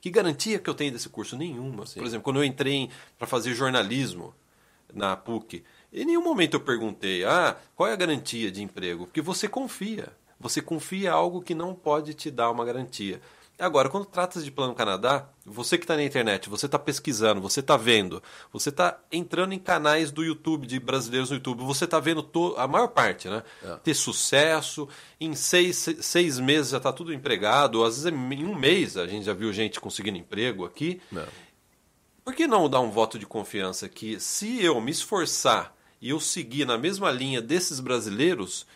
Que 0.00 0.10
garantia 0.10 0.58
que 0.58 0.68
eu 0.68 0.74
tenho 0.74 0.92
desse 0.92 1.08
curso? 1.08 1.36
Nenhuma. 1.36 1.86
Sim. 1.86 2.00
Por 2.00 2.06
exemplo, 2.06 2.24
quando 2.24 2.38
eu 2.38 2.44
entrei 2.44 2.88
para 3.18 3.26
fazer 3.26 3.54
jornalismo 3.54 4.34
na 4.92 5.16
PUC, 5.16 5.62
em 5.92 6.04
nenhum 6.04 6.22
momento 6.22 6.54
eu 6.54 6.60
perguntei, 6.60 7.24
ah, 7.24 7.56
qual 7.74 7.88
é 7.88 7.92
a 7.92 7.96
garantia 7.96 8.50
de 8.50 8.62
emprego? 8.62 9.06
Porque 9.06 9.20
você 9.20 9.48
confia. 9.48 10.08
Você 10.38 10.62
confia 10.62 11.08
em 11.08 11.12
algo 11.12 11.42
que 11.42 11.54
não 11.54 11.74
pode 11.74 12.14
te 12.14 12.30
dar 12.30 12.50
uma 12.50 12.64
garantia. 12.64 13.20
Agora, 13.60 13.90
quando 13.90 14.06
trata 14.06 14.40
de 14.40 14.50
Plano 14.50 14.74
Canadá, 14.74 15.28
você 15.44 15.76
que 15.76 15.84
está 15.84 15.94
na 15.94 16.02
internet, 16.02 16.48
você 16.48 16.64
está 16.64 16.78
pesquisando, 16.78 17.40
você 17.40 17.60
está 17.60 17.76
vendo, 17.76 18.22
você 18.50 18.70
está 18.70 18.98
entrando 19.12 19.52
em 19.52 19.58
canais 19.58 20.10
do 20.10 20.24
YouTube, 20.24 20.66
de 20.66 20.80
brasileiros 20.80 21.28
no 21.28 21.36
YouTube, 21.36 21.62
você 21.62 21.84
está 21.84 22.00
vendo 22.00 22.26
a 22.56 22.66
maior 22.66 22.88
parte, 22.88 23.28
né? 23.28 23.42
É. 23.62 23.76
Ter 23.76 23.94
sucesso, 23.94 24.88
em 25.20 25.34
seis, 25.34 25.88
seis 26.00 26.38
meses 26.38 26.70
já 26.70 26.78
está 26.78 26.90
tudo 26.92 27.12
empregado, 27.12 27.84
às 27.84 28.02
vezes 28.02 28.18
em 28.18 28.44
um 28.44 28.54
mês 28.54 28.96
a 28.96 29.06
gente 29.06 29.26
já 29.26 29.34
viu 29.34 29.52
gente 29.52 29.78
conseguindo 29.78 30.16
emprego 30.16 30.64
aqui. 30.64 31.00
É. 31.14 31.26
Por 32.24 32.34
que 32.34 32.46
não 32.46 32.68
dar 32.68 32.80
um 32.80 32.90
voto 32.90 33.18
de 33.18 33.26
confiança 33.26 33.88
que 33.88 34.18
se 34.18 34.62
eu 34.64 34.80
me 34.80 34.90
esforçar 34.90 35.74
e 36.00 36.10
eu 36.10 36.20
seguir 36.20 36.64
na 36.64 36.78
mesma 36.78 37.10
linha 37.10 37.42
desses 37.42 37.78
brasileiros, 37.78 38.66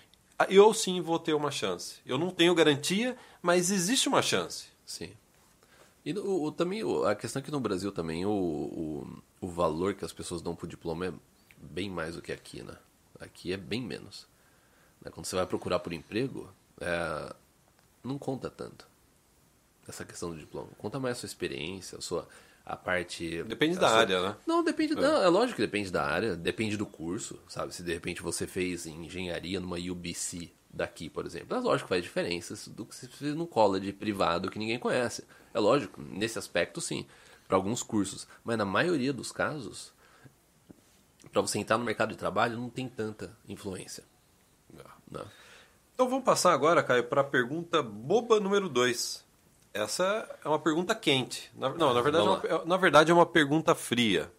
eu 0.48 0.74
sim 0.74 1.00
vou 1.00 1.18
ter 1.18 1.34
uma 1.34 1.50
chance. 1.50 1.96
Eu 2.04 2.18
não 2.18 2.30
tenho 2.30 2.54
garantia, 2.54 3.16
mas 3.40 3.70
existe 3.70 4.08
uma 4.08 4.20
chance. 4.20 4.73
Sim. 4.84 5.12
E 6.04 6.12
o, 6.12 6.44
o 6.44 6.52
também 6.52 6.82
a 7.06 7.14
questão 7.14 7.40
é 7.40 7.44
que 7.44 7.50
no 7.50 7.60
Brasil 7.60 7.90
também 7.90 8.26
o, 8.26 8.30
o, 8.30 9.22
o 9.40 9.48
valor 9.48 9.94
que 9.94 10.04
as 10.04 10.12
pessoas 10.12 10.42
dão 10.42 10.54
pro 10.54 10.66
diploma 10.66 11.06
é 11.06 11.12
bem 11.56 11.88
mais 11.88 12.14
do 12.14 12.22
que 12.22 12.32
aqui, 12.32 12.62
né? 12.62 12.76
Aqui 13.18 13.52
é 13.52 13.56
bem 13.56 13.80
menos. 13.80 14.26
Né? 15.00 15.10
Quando 15.10 15.26
você 15.26 15.36
vai 15.36 15.46
procurar 15.46 15.78
por 15.78 15.92
emprego, 15.92 16.52
é, 16.80 17.34
não 18.02 18.18
conta 18.18 18.50
tanto 18.50 18.86
essa 19.88 20.04
questão 20.04 20.30
do 20.30 20.38
diploma. 20.38 20.68
Conta 20.78 20.98
mais 20.98 21.16
a 21.16 21.20
sua 21.20 21.26
experiência, 21.26 21.98
a 21.98 22.00
sua 22.00 22.28
a 22.64 22.76
parte. 22.76 23.42
Depende 23.44 23.76
a 23.76 23.80
da 23.80 23.88
sua... 23.88 23.98
área, 23.98 24.22
né? 24.28 24.36
Não, 24.46 24.62
depende. 24.62 24.98
É. 24.98 25.04
É 25.04 25.28
lógico 25.28 25.56
que 25.56 25.62
depende 25.62 25.90
da 25.90 26.04
área, 26.04 26.36
depende 26.36 26.76
do 26.76 26.86
curso, 26.86 27.38
sabe? 27.48 27.74
Se 27.74 27.82
de 27.82 27.92
repente 27.92 28.22
você 28.22 28.46
fez 28.46 28.86
engenharia 28.86 29.60
numa 29.60 29.76
UBC 29.76 30.50
daqui, 30.74 31.08
por 31.08 31.24
exemplo, 31.24 31.56
é 31.56 31.60
lógico 31.60 31.86
que 31.86 31.94
faz 31.94 32.02
diferença 32.02 32.70
do 32.70 32.84
que 32.84 32.94
se 32.94 33.08
fez 33.08 33.34
num 33.34 33.46
college 33.46 33.92
privado 33.92 34.50
que 34.50 34.58
ninguém 34.58 34.78
conhece. 34.78 35.24
É 35.52 35.60
lógico, 35.60 36.02
nesse 36.02 36.38
aspecto 36.38 36.80
sim, 36.80 37.06
para 37.46 37.56
alguns 37.56 37.82
cursos. 37.82 38.26
Mas 38.42 38.58
na 38.58 38.64
maioria 38.64 39.12
dos 39.12 39.30
casos, 39.30 39.92
para 41.32 41.40
você 41.40 41.58
entrar 41.58 41.78
no 41.78 41.84
mercado 41.84 42.10
de 42.10 42.16
trabalho, 42.16 42.58
não 42.58 42.68
tem 42.68 42.88
tanta 42.88 43.36
influência. 43.48 44.04
Não. 45.10 45.24
Então 45.94 46.08
vamos 46.08 46.24
passar 46.24 46.52
agora, 46.52 46.82
Caio, 46.82 47.04
para 47.04 47.20
a 47.20 47.24
pergunta 47.24 47.80
boba 47.82 48.40
número 48.40 48.68
2. 48.68 49.24
Essa 49.72 50.28
é 50.44 50.48
uma 50.48 50.58
pergunta 50.58 50.94
quente. 50.94 51.50
Na, 51.54 51.68
não, 51.70 51.94
na 51.94 52.00
verdade, 52.00 52.26
é 52.26 52.54
uma, 52.54 52.64
na 52.64 52.76
verdade 52.76 53.10
é 53.10 53.14
uma 53.14 53.26
pergunta 53.26 53.74
fria. 53.74 54.30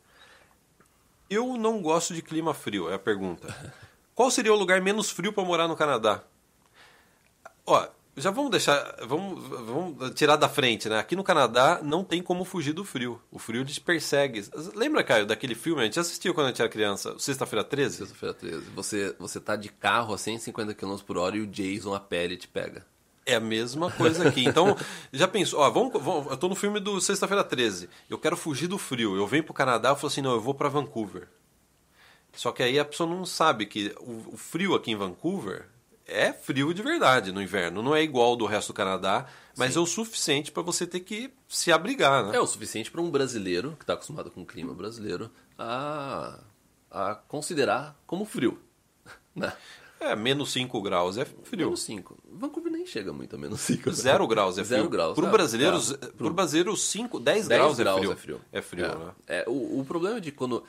Eu 1.30 1.58
não 1.58 1.82
gosto 1.82 2.13
de 2.13 2.22
clima 2.22 2.54
frio, 2.54 2.89
é 2.89 2.96
a 2.96 3.00
pergunta. 3.00 3.48
Qual 4.15 4.31
seria 4.31 4.53
o 4.53 4.57
lugar 4.57 4.81
menos 4.81 5.12
frio 5.12 5.34
para 5.34 5.43
morar 5.43 5.67
no 5.67 5.75
Canadá? 5.75 6.24
Ó, 7.65 7.86
já 8.15 8.31
vamos 8.31 8.50
deixar, 8.50 8.95
vamos, 9.05 9.45
vamos 9.45 10.12
tirar 10.12 10.38
da 10.38 10.48
frente, 10.48 10.88
né? 10.88 10.98
Aqui 10.98 11.17
no 11.17 11.24
Canadá 11.24 11.81
não 11.84 12.01
tem 12.01 12.24
como 12.24 12.45
fugir 12.45 12.72
do 12.72 12.86
frio. 12.86 13.22
O 13.29 13.38
frio 13.38 13.65
te 13.65 13.81
persegue. 13.81 14.45
Lembra, 14.74 15.03
Caio, 15.03 15.25
daquele 15.25 15.53
filme? 15.53 15.81
A 15.81 15.84
gente 15.84 16.00
assistiu 16.00 16.34
quando 16.34 16.45
a 16.45 16.50
gente 16.51 16.62
era 16.62 16.72
criança, 16.72 17.13
Sexta-feira 17.19 17.62
13? 17.62 17.98
Sexta-feira 17.98 18.34
13. 18.34 18.62
Você, 18.74 19.15
você 19.19 19.38
tá 19.38 19.57
de 19.57 19.67
carro 19.67 20.13
a 20.13 20.17
150 20.17 20.74
km 20.74 20.95
por 21.05 21.17
hora 21.17 21.36
e 21.36 21.41
o 21.41 21.48
Jason 21.48 21.93
a 21.93 22.00
pele 22.00 22.38
te 22.38 22.48
pega. 22.48 22.86
É 23.25 23.36
a 23.36 23.41
mesma 23.41 23.91
coisa 23.91 24.29
aqui. 24.29 24.45
Então, 24.45 24.77
já 25.12 25.27
pensou, 25.27 25.60
ó, 25.60 25.69
vamos, 25.69 25.91
vamos, 26.01 26.31
eu 26.31 26.38
tô 26.38 26.48
no 26.48 26.55
filme 26.55 26.79
do 26.79 27.01
Sexta-feira 27.01 27.43
13. 27.43 27.89
Eu 28.10 28.17
quero 28.17 28.38
fugir 28.38 28.67
do 28.67 28.77
frio. 28.77 29.17
Eu 29.17 29.27
venho 29.27 29.43
pro 29.43 29.53
Canadá 29.53 29.91
e 29.91 29.95
falo 29.95 30.07
assim, 30.07 30.22
não, 30.22 30.31
eu 30.31 30.41
vou 30.41 30.53
para 30.53 30.69
Vancouver. 30.69 31.27
Só 32.36 32.51
que 32.51 32.63
aí 32.63 32.80
a 32.80 32.86
pessoa 32.86 33.10
não 33.10 33.25
sabe 33.25 33.65
que 33.65 33.96
o, 34.00 34.34
o 34.34 34.38
frio 34.38 34.75
aqui 34.75 34.92
em 34.92 34.96
Vancouver 34.96 35.68
é 36.06 36.32
frio 36.32 36.74
de 36.74 36.82
verdade 36.82 37.32
no 37.32 37.42
inverno. 37.42 37.82
Não 37.82 37.96
é 37.96 38.04
igual 38.04 38.36
do 38.36 38.46
resto 38.46 38.68
do 38.68 38.75
Canadá, 38.75 39.25
mas 39.58 39.74
Sim. 39.74 39.80
é 39.80 39.82
o 39.82 39.86
suficiente 39.86 40.51
para 40.51 40.62
você 40.62 40.86
ter 40.86 41.00
que 41.00 41.32
se 41.48 41.72
abrigar, 41.72 42.25
né? 42.25 42.36
É 42.36 42.39
o 42.39 42.48
suficiente 42.48 42.92
para 42.92 43.01
um 43.01 43.10
brasileiro, 43.10 43.72
que 43.77 43.84
está 43.84 43.94
acostumado 43.94 44.30
com 44.30 44.42
o 44.42 44.46
clima 44.46 44.74
brasileiro, 44.74 45.32
a, 45.58 46.39
a 46.92 47.15
considerar 47.15 48.00
como 48.06 48.25
frio. 48.25 48.60
Né? 49.36 49.51
É, 50.00 50.15
menos 50.15 50.54
5 50.54 50.82
graus 50.82 51.18
é 51.18 51.25
frio. 51.25 51.65
Menos 51.65 51.82
5. 51.84 52.18
Vancouver 52.32 52.72
nem 52.72 52.86
chega 52.86 53.12
muito 53.12 53.36
a 53.36 53.39
menos 53.39 53.60
5. 53.60 53.92
Zero 53.92 54.25
graus 54.27 54.58
é 54.58 54.63
frio. 54.63 54.77
Zero 54.77 54.89
graus. 54.89 55.13
Para 55.13 55.25
o 55.25 55.30
brasileiro, 55.30 55.77
é, 55.77 56.08
pro... 56.08 56.30
brasileiro 56.34 56.77
5, 56.77 57.20
10, 57.20 57.48
10 57.48 57.60
graus, 57.60 57.77
graus 57.77 57.98
é 58.00 58.15
frio. 58.15 58.42
É 58.51 58.62
frio, 58.62 58.86
é 58.86 58.89
frio 58.89 59.01
é. 59.01 59.06
né? 59.06 59.12
É, 59.27 59.46
o, 59.46 59.82
o 59.82 59.86
problema 59.86 60.18
é 60.18 60.20
de 60.22 60.32
quando 60.32 60.63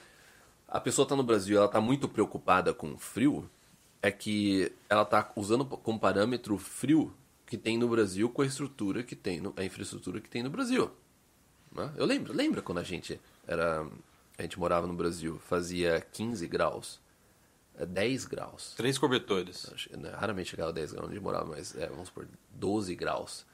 a 0.69 0.81
pessoa 0.81 1.05
está 1.05 1.15
no 1.15 1.23
Brasil 1.23 1.57
ela 1.57 1.67
está 1.67 1.81
muito 1.81 2.09
preocupada 2.09 2.75
com 2.75 2.99
frio, 2.99 3.49
é 4.03 4.11
que 4.11 4.73
ela 4.89 5.03
está 5.03 5.33
usando 5.37 5.65
como 5.65 5.99
parâmetro 5.99 6.55
o 6.55 6.59
frio 6.59 7.15
que 7.47 7.57
tem 7.57 7.79
no 7.79 7.89
Brasil 7.89 8.29
com 8.29 8.43
a 8.43 8.47
estrutura 8.47 9.03
que 9.03 9.15
tem 9.15 9.41
no, 9.41 9.55
a 9.57 9.65
infraestrutura 9.65 10.21
que 10.21 10.29
tem 10.29 10.43
no 10.43 10.51
Brasil. 10.51 10.91
Né? 11.73 11.93
Eu 11.97 12.05
lembro, 12.05 12.33
lembra 12.33 12.61
quando 12.63 12.79
a 12.79 12.83
gente 12.83 13.21
era 13.47 13.87
a 14.39 14.43
gente 14.43 14.59
morava 14.59 14.87
no 14.87 14.93
Brasil, 14.93 15.39
fazia 15.39 16.01
15 16.13 16.47
graus, 16.47 17.01
10 17.75 18.25
é, 18.25 18.29
graus. 18.29 18.75
Três 18.77 18.99
cobertores. 18.99 19.71
Né, 19.91 20.11
raramente 20.11 20.51
chegava 20.51 20.71
a 20.71 20.75
10 20.75 20.93
graus 20.93 21.09
onde 21.09 21.21
morava, 21.21 21.47
mas 21.47 21.75
é, 21.75 21.87
vamos 21.87 22.11
por 22.11 22.29
12 22.51 22.95
graus. 22.95 23.47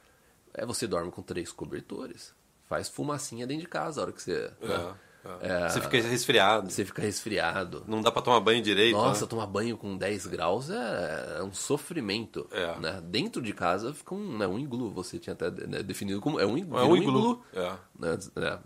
É, 0.53 0.65
você 0.65 0.85
dorme 0.85 1.11
com 1.11 1.21
três 1.21 1.51
cobertores. 1.51 2.33
Faz 2.67 2.89
fumacinha 2.89 3.47
dentro 3.47 3.63
de 3.63 3.69
casa 3.69 4.01
a 4.01 4.03
hora 4.03 4.13
que 4.13 4.21
você. 4.21 4.51
É. 4.61 4.67
Né? 4.67 4.95
É, 5.39 5.69
você 5.69 5.79
fica 5.79 6.01
resfriado. 6.01 6.69
Você 6.69 6.83
fica 6.83 7.01
resfriado. 7.01 7.83
Não 7.87 8.01
dá 8.01 8.11
para 8.11 8.21
tomar 8.21 8.41
banho 8.41 8.61
direito. 8.61 8.97
Nossa, 8.97 9.21
né? 9.21 9.27
tomar 9.27 9.45
banho 9.45 9.77
com 9.77 9.97
10 9.97 10.27
graus 10.27 10.69
é, 10.69 11.37
é 11.39 11.43
um 11.43 11.53
sofrimento. 11.53 12.47
É. 12.51 12.77
Né? 12.79 13.01
Dentro 13.05 13.41
de 13.41 13.53
casa 13.53 13.93
fica 13.93 14.13
um, 14.13 14.37
né, 14.37 14.45
um 14.45 14.59
iglu. 14.59 14.91
Você 14.91 15.17
tinha 15.17 15.33
até 15.33 15.49
né, 15.49 15.81
definido 15.81 16.19
como. 16.19 16.39
É 16.39 16.45
um 16.45 16.57
iglu. 16.57 16.77
É 16.77 16.83
um 16.83 16.97
iglu. 16.97 17.19
iglu 17.19 17.43
é. 17.53 17.73
Né? 17.97 18.17
É. 18.37 18.59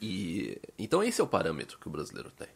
E, 0.00 0.60
então 0.78 1.02
esse 1.02 1.20
é 1.20 1.24
o 1.24 1.28
parâmetro 1.28 1.78
que 1.78 1.86
o 1.86 1.90
brasileiro 1.90 2.30
tem. 2.30 2.48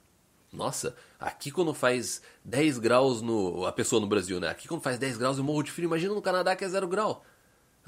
Nossa, 0.50 0.96
aqui 1.20 1.50
quando 1.50 1.74
faz 1.74 2.22
10 2.44 2.78
graus 2.78 3.20
no. 3.20 3.66
A 3.66 3.72
pessoa 3.72 4.00
no 4.00 4.06
Brasil, 4.06 4.40
né? 4.40 4.48
Aqui 4.48 4.66
quando 4.66 4.80
faz 4.80 4.98
10 4.98 5.18
graus 5.18 5.36
eu 5.36 5.44
morro 5.44 5.62
de 5.62 5.70
frio. 5.70 5.86
Imagina 5.86 6.14
no 6.14 6.22
Canadá 6.22 6.56
que 6.56 6.64
é 6.64 6.68
0 6.68 6.88
grau 6.88 7.22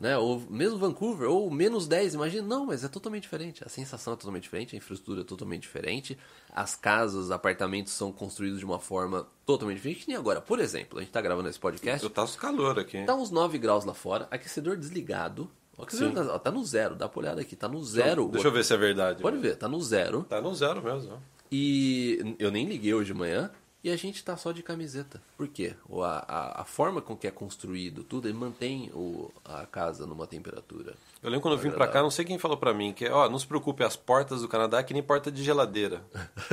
né? 0.01 0.17
Ou 0.17 0.43
mesmo 0.49 0.79
Vancouver, 0.79 1.29
ou 1.29 1.51
menos 1.51 1.87
10, 1.87 2.15
imagina. 2.15 2.47
Não, 2.47 2.67
mas 2.67 2.83
é 2.83 2.89
totalmente 2.89 3.23
diferente. 3.23 3.63
A 3.65 3.69
sensação 3.69 4.15
é 4.15 4.17
totalmente 4.17 4.45
diferente, 4.45 4.75
a 4.75 4.79
infraestrutura 4.79 5.21
é 5.21 5.25
totalmente 5.25 5.63
diferente. 5.63 6.19
As 6.53 6.75
casas, 6.75 7.31
apartamentos 7.31 7.93
são 7.93 8.11
construídos 8.11 8.59
de 8.59 8.65
uma 8.65 8.79
forma 8.79 9.27
totalmente 9.45 9.77
diferente. 9.77 10.09
Nem 10.09 10.17
agora, 10.17 10.41
por 10.41 10.59
exemplo, 10.59 10.99
a 10.99 11.03
gente 11.03 11.13
tá 11.13 11.21
gravando 11.21 11.49
esse 11.49 11.61
podcast. 11.61 12.03
Eu 12.03 12.11
tá 12.11 12.27
calor 12.39 12.79
aqui. 12.79 13.05
Tá 13.05 13.15
uns 13.15 13.31
9 13.31 13.59
graus 13.59 13.85
lá 13.85 13.95
fora, 13.95 14.27
aquecedor 14.31 14.77
desligado. 14.77 15.51
O 15.77 15.83
aquecedor 15.83 16.13
tá, 16.13 16.39
tá 16.39 16.51
no 16.51 16.65
zero, 16.65 16.95
dá 16.95 17.07
uma 17.07 17.19
olhada 17.19 17.41
aqui, 17.41 17.57
tá 17.57 17.69
no 17.69 17.83
zero. 17.83 18.29
Deixa 18.29 18.49
eu 18.49 18.53
ver 18.53 18.65
se 18.65 18.75
é 18.75 18.77
verdade. 18.77 19.23
Pode 19.23 19.39
ver, 19.39 19.57
tá 19.57 19.67
no 19.67 19.81
zero. 19.81 20.25
Tá 20.29 20.41
no 20.41 20.55
zero 20.55 20.83
mesmo. 20.83 21.19
E 21.51 22.37
eu 22.39 22.51
nem 22.51 22.67
liguei 22.67 22.95
hoje 22.95 23.13
de 23.13 23.19
manhã. 23.19 23.51
E 23.83 23.91
a 23.91 23.97
gente 23.97 24.23
tá 24.23 24.37
só 24.37 24.53
de 24.53 24.63
camiseta. 24.63 25.23
Por 25.39 25.49
quê? 25.49 25.75
A, 25.91 26.05
a, 26.05 26.63
a 26.63 26.65
forma 26.65 27.01
com 27.01 27.17
que 27.17 27.27
é 27.27 27.31
construído 27.31 28.05
tudo, 28.05 28.29
ele 28.29 28.37
mantém 28.37 28.91
o, 28.93 29.33
a 29.43 29.65
casa 29.65 30.07
numa 30.07 30.27
temperatura. 30.27 30.95
Eu 31.23 31.31
lembro 31.31 31.41
quando 31.43 31.55
eu 31.55 31.59
vim 31.61 31.71
para 31.71 31.89
cá, 31.89 32.03
não 32.03 32.11
sei 32.11 32.27
quem 32.27 32.39
falou 32.39 32.59
para 32.59 32.75
mim, 32.75 32.93
que 32.93 33.09
ó, 33.09 33.29
não 33.29 33.39
se 33.39 33.47
preocupe, 33.47 33.83
as 33.83 33.97
portas 33.97 34.43
do 34.43 34.49
Canadá 34.49 34.81
é 34.81 34.83
que 34.83 34.93
nem 34.93 35.03
porta 35.03 35.31
de 35.31 35.43
geladeira. 35.43 36.03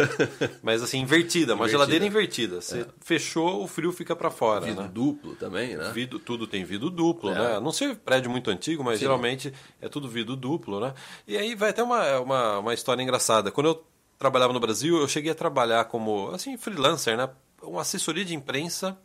Mas 0.64 0.82
assim, 0.82 1.00
invertida, 1.00 1.54
uma 1.54 1.66
invertida. 1.66 1.70
geladeira 1.70 2.06
invertida. 2.06 2.62
Você 2.62 2.82
é. 2.82 2.88
fechou, 3.02 3.62
o 3.62 3.68
frio 3.68 3.92
fica 3.92 4.16
para 4.16 4.30
fora. 4.30 4.66
Vidro 4.66 4.84
né? 4.84 4.90
duplo 4.94 5.36
também, 5.36 5.76
né? 5.76 5.92
Vidro, 5.92 6.20
tudo 6.20 6.48
tem 6.48 6.64
vidro 6.64 6.90
duplo, 6.90 7.32
é. 7.32 7.36
né? 7.36 7.60
Não 7.60 7.74
sei 7.74 7.94
prédio 7.94 8.32
muito 8.32 8.50
antigo, 8.50 8.86
mas 8.86 9.00
Sim. 9.00 9.06
geralmente 9.06 9.54
é 9.82 9.90
tudo 9.90 10.08
vidro 10.08 10.36
duplo, 10.38 10.80
né? 10.80 10.94
E 11.28 11.38
aí 11.38 11.56
vai 11.56 11.72
até 11.72 11.84
uma, 11.84 12.20
uma, 12.20 12.60
uma 12.60 12.74
história 12.74 13.02
engraçada. 13.02 13.52
Quando 13.52 13.68
eu 13.68 13.86
trabalhava 14.18 14.54
no 14.54 14.60
Brasil, 14.60 14.98
eu 14.98 15.08
cheguei 15.08 15.32
a 15.32 15.36
trabalhar 15.36 15.86
como 15.86 16.32
assim 16.32 16.58
freelancer, 16.58 17.18
né? 17.18 17.30
Uma 17.62 17.82
assessoria 17.82 18.26
de 18.26 18.36
imprensa 18.36 18.98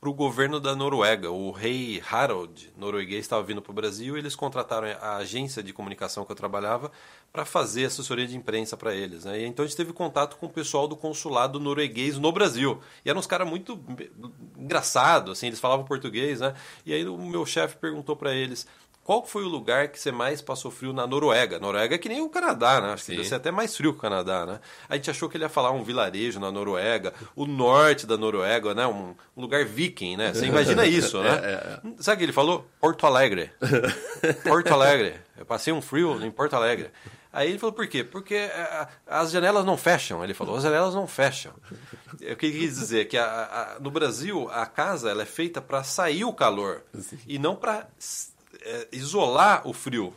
para 0.00 0.08
o 0.08 0.14
governo 0.14 0.60
da 0.60 0.76
Noruega. 0.76 1.30
O 1.30 1.50
rei 1.50 2.00
Harald, 2.08 2.72
norueguês, 2.76 3.22
estava 3.22 3.42
vindo 3.42 3.60
para 3.60 3.72
o 3.72 3.74
Brasil 3.74 4.16
e 4.16 4.20
eles 4.20 4.36
contrataram 4.36 4.86
a 5.00 5.16
agência 5.16 5.62
de 5.62 5.72
comunicação 5.72 6.24
que 6.24 6.30
eu 6.30 6.36
trabalhava 6.36 6.92
para 7.32 7.44
fazer 7.44 7.86
assessoria 7.86 8.26
de 8.26 8.36
imprensa 8.36 8.76
para 8.76 8.94
eles. 8.94 9.24
Né? 9.24 9.40
E 9.40 9.46
então 9.46 9.64
a 9.64 9.68
gente 9.68 9.76
teve 9.76 9.92
contato 9.92 10.36
com 10.36 10.46
o 10.46 10.50
pessoal 10.50 10.86
do 10.86 10.96
consulado 10.96 11.58
norueguês 11.58 12.16
no 12.16 12.30
Brasil. 12.30 12.80
E 13.04 13.10
eram 13.10 13.18
uns 13.18 13.26
caras 13.26 13.48
muito 13.48 13.80
engraçados, 14.56 15.32
assim, 15.32 15.48
eles 15.48 15.60
falavam 15.60 15.84
português, 15.84 16.40
né? 16.40 16.54
E 16.86 16.92
aí 16.92 17.04
o 17.06 17.18
meu 17.18 17.44
chefe 17.44 17.76
perguntou 17.76 18.14
para 18.14 18.32
eles: 18.32 18.68
qual 19.08 19.24
foi 19.24 19.42
o 19.42 19.48
lugar 19.48 19.88
que 19.88 19.98
você 19.98 20.12
mais 20.12 20.42
passou 20.42 20.70
frio 20.70 20.92
na 20.92 21.06
Noruega? 21.06 21.58
Noruega 21.58 21.94
é 21.94 21.98
que 21.98 22.10
nem 22.10 22.20
o 22.20 22.28
Canadá, 22.28 22.78
né? 22.78 22.92
Acho 22.92 23.04
Sim. 23.04 23.12
que 23.12 23.16
deve 23.16 23.28
ser 23.30 23.36
até 23.36 23.50
mais 23.50 23.74
frio 23.74 23.94
que 23.94 23.98
o 23.98 24.02
Canadá, 24.02 24.44
né? 24.44 24.60
A 24.86 24.96
gente 24.96 25.10
achou 25.10 25.30
que 25.30 25.38
ele 25.38 25.44
ia 25.44 25.48
falar 25.48 25.70
um 25.70 25.82
vilarejo 25.82 26.38
na 26.38 26.52
Noruega, 26.52 27.14
o 27.34 27.46
norte 27.46 28.06
da 28.06 28.18
Noruega, 28.18 28.74
né? 28.74 28.86
Um, 28.86 29.14
um 29.34 29.40
lugar 29.40 29.64
viking, 29.64 30.18
né? 30.18 30.34
Você 30.34 30.44
imagina 30.44 30.84
isso, 30.84 31.22
né? 31.22 31.30
É, 31.30 31.32
é, 31.32 31.90
é. 31.90 32.02
Sabe 32.02 32.16
o 32.16 32.18
que 32.18 32.24
ele 32.26 32.32
falou? 32.34 32.68
Porto 32.78 33.06
Alegre. 33.06 33.50
Porto 34.44 34.74
Alegre. 34.74 35.14
Eu 35.38 35.46
passei 35.46 35.72
um 35.72 35.80
frio 35.80 36.22
em 36.22 36.30
Porto 36.30 36.52
Alegre. 36.52 36.90
Aí 37.32 37.48
ele 37.48 37.58
falou, 37.58 37.72
por 37.72 37.86
quê? 37.86 38.04
Porque 38.04 38.34
é, 38.34 38.88
as 39.06 39.30
janelas 39.30 39.64
não 39.64 39.78
fecham. 39.78 40.22
Ele 40.22 40.34
falou, 40.34 40.56
as 40.56 40.64
janelas 40.64 40.94
não 40.94 41.06
fecham. 41.06 41.54
O 42.12 42.36
que 42.36 42.44
ele 42.44 42.58
quis 42.58 42.74
dizer? 42.78 43.06
Que 43.06 43.16
a, 43.16 43.24
a, 43.24 43.80
no 43.80 43.90
Brasil, 43.90 44.50
a 44.52 44.66
casa 44.66 45.10
ela 45.10 45.22
é 45.22 45.26
feita 45.26 45.62
para 45.62 45.82
sair 45.82 46.24
o 46.24 46.32
calor 46.34 46.82
Sim. 46.92 47.18
e 47.26 47.38
não 47.38 47.56
para 47.56 47.86
é, 48.62 48.88
isolar 48.92 49.66
o 49.66 49.72
frio. 49.72 50.14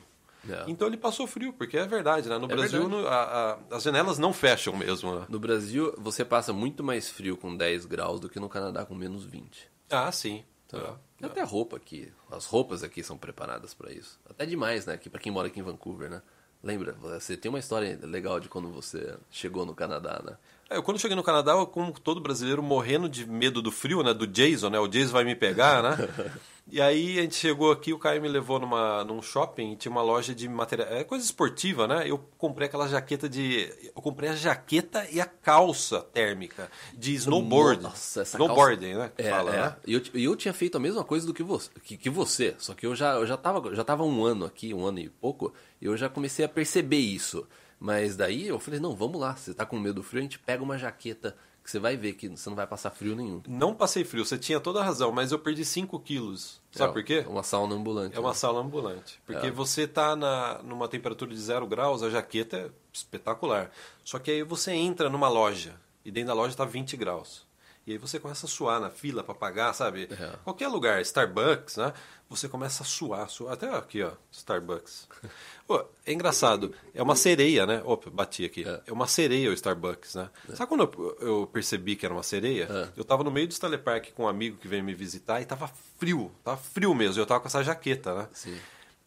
É. 0.50 0.63
Então 0.67 0.88
ele 0.88 0.98
passou 0.98 1.27
frio, 1.27 1.53
porque 1.53 1.77
é 1.77 1.86
verdade, 1.86 2.27
né? 2.27 2.38
No 2.38 2.45
é 2.45 2.55
Brasil 2.55 2.88
no, 2.89 3.07
a, 3.07 3.57
a, 3.71 3.75
as 3.75 3.83
janelas 3.83 4.17
não 4.17 4.33
fecham 4.33 4.75
mesmo. 4.75 5.19
Né? 5.19 5.25
No 5.29 5.39
Brasil 5.39 5.93
você 5.98 6.25
passa 6.25 6.51
muito 6.51 6.83
mais 6.83 7.10
frio 7.10 7.38
com 7.38 7.55
10 7.55 7.86
graus 7.86 8.19
do 8.19 8.27
que 8.27 8.39
no 8.39 8.50
Canadá 8.50 8.86
com 8.86 8.95
menos 8.95 9.24
20. 9.24 9.69
Ah, 9.89 10.12
sim. 10.12 10.43
Então, 10.65 10.98
é. 11.21 11.25
Até 11.25 11.41
a 11.41 11.45
roupa 11.45 11.77
aqui. 11.77 12.12
As 12.31 12.45
roupas 12.45 12.83
aqui 12.83 13.03
são 13.03 13.17
preparadas 13.17 13.74
para 13.74 13.91
isso. 13.91 14.19
Até 14.27 14.45
demais, 14.45 14.86
né? 14.86 14.93
Aqui, 14.93 15.10
para 15.10 15.21
quem 15.21 15.31
mora 15.31 15.48
aqui 15.48 15.60
em 15.60 15.63
Vancouver, 15.63 16.10
né? 16.10 16.21
Lembra? 16.63 16.93
Você 17.01 17.36
tem 17.36 17.50
uma 17.50 17.60
história 17.60 18.00
legal 18.03 18.39
de 18.39 18.48
quando 18.48 18.69
você 18.69 19.15
chegou 19.29 19.65
no 19.65 19.75
Canadá, 19.75 20.21
né? 20.24 20.38
É, 20.69 20.77
eu 20.77 20.83
quando 20.83 21.00
cheguei 21.00 21.15
no 21.15 21.24
Canadá, 21.24 21.51
eu, 21.53 21.67
como 21.67 21.91
todo 22.00 22.21
brasileiro, 22.21 22.63
morrendo 22.63 23.10
de 23.10 23.25
medo 23.25 23.62
do 23.62 23.71
frio, 23.71 24.01
né? 24.03 24.13
Do 24.13 24.25
Jason, 24.25 24.69
né? 24.69 24.79
O 24.79 24.88
Jason 24.88 25.12
vai 25.12 25.24
me 25.24 25.36
pegar, 25.36 25.83
né? 25.83 25.98
E 26.67 26.79
aí 26.79 27.19
a 27.19 27.23
gente 27.23 27.35
chegou 27.35 27.71
aqui, 27.71 27.91
o 27.91 27.99
Caio 27.99 28.21
me 28.21 28.29
levou 28.29 28.59
numa, 28.59 29.03
num 29.03 29.21
shopping, 29.21 29.75
tinha 29.75 29.91
uma 29.91 30.01
loja 30.01 30.33
de 30.33 30.47
material, 30.47 30.87
é 30.89 31.03
coisa 31.03 31.25
esportiva, 31.25 31.87
né? 31.87 32.09
Eu 32.09 32.17
comprei 32.37 32.67
aquela 32.67 32.87
jaqueta 32.87 33.27
de, 33.27 33.69
eu 33.93 34.01
comprei 34.01 34.29
a 34.29 34.35
jaqueta 34.35 35.05
e 35.11 35.19
a 35.19 35.25
calça 35.25 36.01
térmica 36.01 36.71
de 36.93 37.13
snowboard, 37.15 37.83
Nossa, 37.83 38.21
essa 38.21 38.37
snowboarding, 38.37 38.93
calça... 38.93 39.05
né? 39.05 39.11
É, 39.17 39.29
fala, 39.29 39.55
é. 39.55 39.61
Né? 39.61 39.75
E 39.85 39.93
eu, 39.93 40.01
eu 40.13 40.35
tinha 40.35 40.53
feito 40.53 40.77
a 40.77 40.79
mesma 40.79 41.03
coisa 41.03 41.25
do 41.25 41.33
que 41.33 41.43
você, 41.43 41.69
que, 41.83 41.97
que 41.97 42.09
você, 42.09 42.55
só 42.57 42.73
que 42.73 42.85
eu 42.85 42.95
já 42.95 43.15
eu 43.15 43.25
já 43.25 43.35
tava 43.35 43.75
já 43.75 43.83
tava 43.83 44.03
um 44.03 44.23
ano 44.23 44.45
aqui, 44.45 44.73
um 44.73 44.85
ano 44.85 44.99
e 44.99 45.09
pouco, 45.09 45.53
e 45.81 45.85
eu 45.85 45.97
já 45.97 46.07
comecei 46.09 46.45
a 46.45 46.49
perceber 46.49 46.99
isso. 46.99 47.45
Mas 47.83 48.15
daí 48.15 48.47
eu 48.47 48.59
falei, 48.59 48.79
não, 48.79 48.95
vamos 48.95 49.19
lá, 49.19 49.35
você 49.35 49.55
tá 49.55 49.65
com 49.65 49.79
medo 49.79 49.95
do 49.95 50.03
frio, 50.03 50.19
a 50.19 50.21
gente 50.21 50.37
pega 50.37 50.63
uma 50.63 50.77
jaqueta 50.77 51.35
que 51.63 51.69
você 51.69 51.79
vai 51.79 51.95
ver 51.95 52.13
que 52.13 52.27
você 52.27 52.49
não 52.49 52.55
vai 52.55 52.65
passar 52.65 52.89
frio 52.89 53.15
nenhum. 53.15 53.41
Não 53.47 53.73
passei 53.73 54.03
frio, 54.03 54.25
você 54.25 54.37
tinha 54.37 54.59
toda 54.59 54.79
a 54.79 54.83
razão, 54.83 55.11
mas 55.11 55.31
eu 55.31 55.39
perdi 55.39 55.63
5 55.63 55.99
quilos. 55.99 56.59
Sabe 56.71 56.89
é, 56.89 56.93
por 56.93 57.03
quê? 57.03 57.23
É 57.25 57.29
uma 57.29 57.43
sauna 57.43 57.75
ambulante. 57.75 58.15
É 58.15 58.19
uma 58.19 58.29
né? 58.29 58.35
sauna 58.35 58.59
ambulante. 58.59 59.21
Porque 59.25 59.47
é. 59.47 59.51
você 59.51 59.87
tá 59.87 60.15
na, 60.15 60.61
numa 60.63 60.87
temperatura 60.87 61.31
de 61.31 61.39
zero 61.39 61.67
graus, 61.67 62.01
a 62.01 62.09
jaqueta 62.09 62.57
é 62.57 62.69
espetacular. 62.91 63.71
Só 64.03 64.17
que 64.17 64.31
aí 64.31 64.43
você 64.43 64.71
entra 64.71 65.09
numa 65.09 65.29
loja 65.29 65.75
e 66.03 66.11
dentro 66.11 66.29
da 66.29 66.33
loja 66.33 66.55
tá 66.55 66.65
20 66.65 66.97
graus. 66.97 67.45
E 67.85 67.93
aí 67.93 67.97
você 67.97 68.19
começa 68.19 68.45
a 68.45 68.50
suar 68.50 68.79
na 68.79 68.91
fila 68.91 69.23
para 69.23 69.33
pagar, 69.33 69.73
sabe? 69.73 70.07
É. 70.11 70.38
Qualquer 70.43 70.67
lugar, 70.67 71.01
Starbucks, 71.01 71.77
né? 71.77 71.93
Você 72.29 72.47
começa 72.47 72.83
a 72.83 72.85
suar, 72.85 73.27
suar. 73.27 73.53
Até 73.53 73.69
aqui, 73.75 74.03
ó, 74.03 74.11
Starbucks. 74.31 75.07
Pô, 75.67 75.83
é 76.05 76.13
engraçado. 76.13 76.73
É 76.93 77.01
uma 77.01 77.15
sereia, 77.15 77.65
né? 77.65 77.81
Opa, 77.83 78.09
bati 78.09 78.45
aqui. 78.45 78.63
É, 78.67 78.81
é 78.85 78.93
uma 78.93 79.07
sereia 79.07 79.50
o 79.50 79.53
Starbucks, 79.53 80.15
né? 80.15 80.29
É. 80.50 80.55
Sabe 80.55 80.69
quando 80.69 80.83
eu, 80.83 81.17
eu, 81.21 81.47
percebi 81.47 81.95
que 81.95 82.05
era 82.05 82.13
uma 82.13 82.23
sereia? 82.23 82.67
É. 82.69 82.89
Eu 82.95 83.03
tava 83.03 83.23
no 83.23 83.31
meio 83.31 83.47
do 83.47 83.51
Stanley 83.51 83.79
Park 83.79 84.11
com 84.13 84.23
um 84.23 84.27
amigo 84.27 84.57
que 84.57 84.67
veio 84.67 84.83
me 84.83 84.93
visitar 84.93 85.41
e 85.41 85.45
tava 85.45 85.69
frio. 85.97 86.31
Tava 86.43 86.57
frio 86.57 86.93
mesmo. 86.93 87.19
Eu 87.19 87.25
tava 87.25 87.39
com 87.39 87.47
essa 87.47 87.63
jaqueta, 87.63 88.13
né? 88.15 88.27
Sim. 88.31 88.57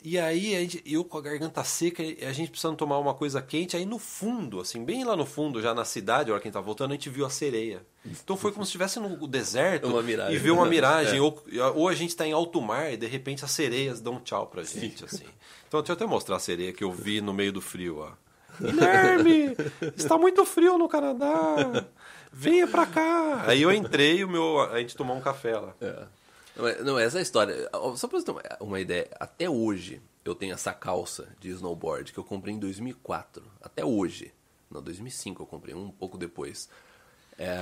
E 0.06 0.18
aí, 0.18 0.54
a 0.54 0.61
gente, 0.61 0.82
eu 0.84 1.02
com 1.02 1.16
a 1.16 1.20
garganta 1.23 1.64
seca, 1.64 2.02
a 2.02 2.32
gente 2.34 2.50
precisando 2.50 2.76
tomar 2.76 2.99
uma 2.99 3.14
coisa 3.14 3.40
quente. 3.40 3.75
Aí 3.75 3.87
no 3.87 3.99
fundo, 3.99 4.61
assim, 4.61 4.84
bem 4.84 5.02
lá 5.02 5.16
no 5.16 5.25
fundo, 5.25 5.62
já 5.62 5.73
na 5.73 5.87
cidade, 5.87 6.30
a 6.30 6.34
hora 6.34 6.42
que 6.42 6.46
a 6.46 6.50
gente 6.50 6.54
tá 6.54 6.61
voltando, 6.61 6.90
a 6.90 6.94
gente 6.94 7.08
viu 7.08 7.25
a 7.25 7.30
sereia. 7.30 7.80
Então 8.04 8.37
foi 8.37 8.52
como 8.52 8.66
se 8.66 8.68
estivesse 8.68 9.00
no 9.00 9.26
deserto 9.26 9.88
e 10.30 10.37
viu 10.37 10.56
uma 10.56 10.66
miragem. 10.66 11.16
É. 11.16 11.23
Ou, 11.23 11.42
ou 11.75 11.88
a 11.88 11.94
gente 11.94 12.11
está 12.11 12.26
em 12.26 12.32
alto 12.32 12.61
mar 12.61 12.92
e 12.92 12.99
de 12.99 13.06
repente 13.06 13.46
as 13.46 13.50
sereias 13.50 13.99
dão 13.99 14.20
tchau 14.20 14.46
pra 14.46 14.62
gente, 14.62 14.99
Sim. 14.99 15.04
assim. 15.06 15.25
Então 15.66 15.80
deixa 15.80 15.92
eu 15.92 15.96
até 15.96 16.04
mostrar 16.04 16.37
a 16.37 16.40
sereia 16.40 16.75
que 16.75 16.84
eu 16.84 16.92
vi 16.92 17.23
no 17.23 17.32
meio 17.32 17.50
do 17.50 17.62
frio, 17.62 18.00
ó. 18.00 18.12
Guilherme, 18.61 19.56
está 19.96 20.18
muito 20.18 20.44
frio 20.44 20.76
no 20.76 20.87
Canadá. 20.87 21.87
Venha 22.30 22.68
pra 22.68 22.84
cá. 22.84 23.44
Aí 23.46 23.62
eu 23.62 23.73
entrei 23.73 24.18
e 24.18 24.25
o 24.25 24.28
meu, 24.28 24.61
a 24.61 24.78
gente 24.80 24.94
tomou 24.94 25.16
um 25.16 25.20
café 25.23 25.58
lá. 25.58 25.75
É. 25.80 26.04
Não, 26.84 26.99
essa 26.99 27.18
é 27.18 27.20
a 27.20 27.23
história. 27.23 27.68
Só 27.96 28.06
pra 28.08 28.20
você 28.20 28.32
ter 28.32 28.56
uma 28.61 28.80
ideia, 28.80 29.08
até 29.18 29.49
hoje 29.49 30.00
eu 30.25 30.34
tenho 30.34 30.54
essa 30.54 30.73
calça 30.73 31.28
de 31.40 31.50
snowboard 31.50 32.12
que 32.12 32.18
eu 32.18 32.25
comprei 32.25 32.54
em 32.54 32.58
2004. 32.58 33.42
Até 33.61 33.84
hoje. 33.84 34.32
Não, 34.70 34.82
2005 34.82 35.42
eu 35.42 35.46
comprei, 35.46 35.75
um 35.75 35.90
pouco 35.90 36.16
depois. 36.16 36.68
É, 37.38 37.56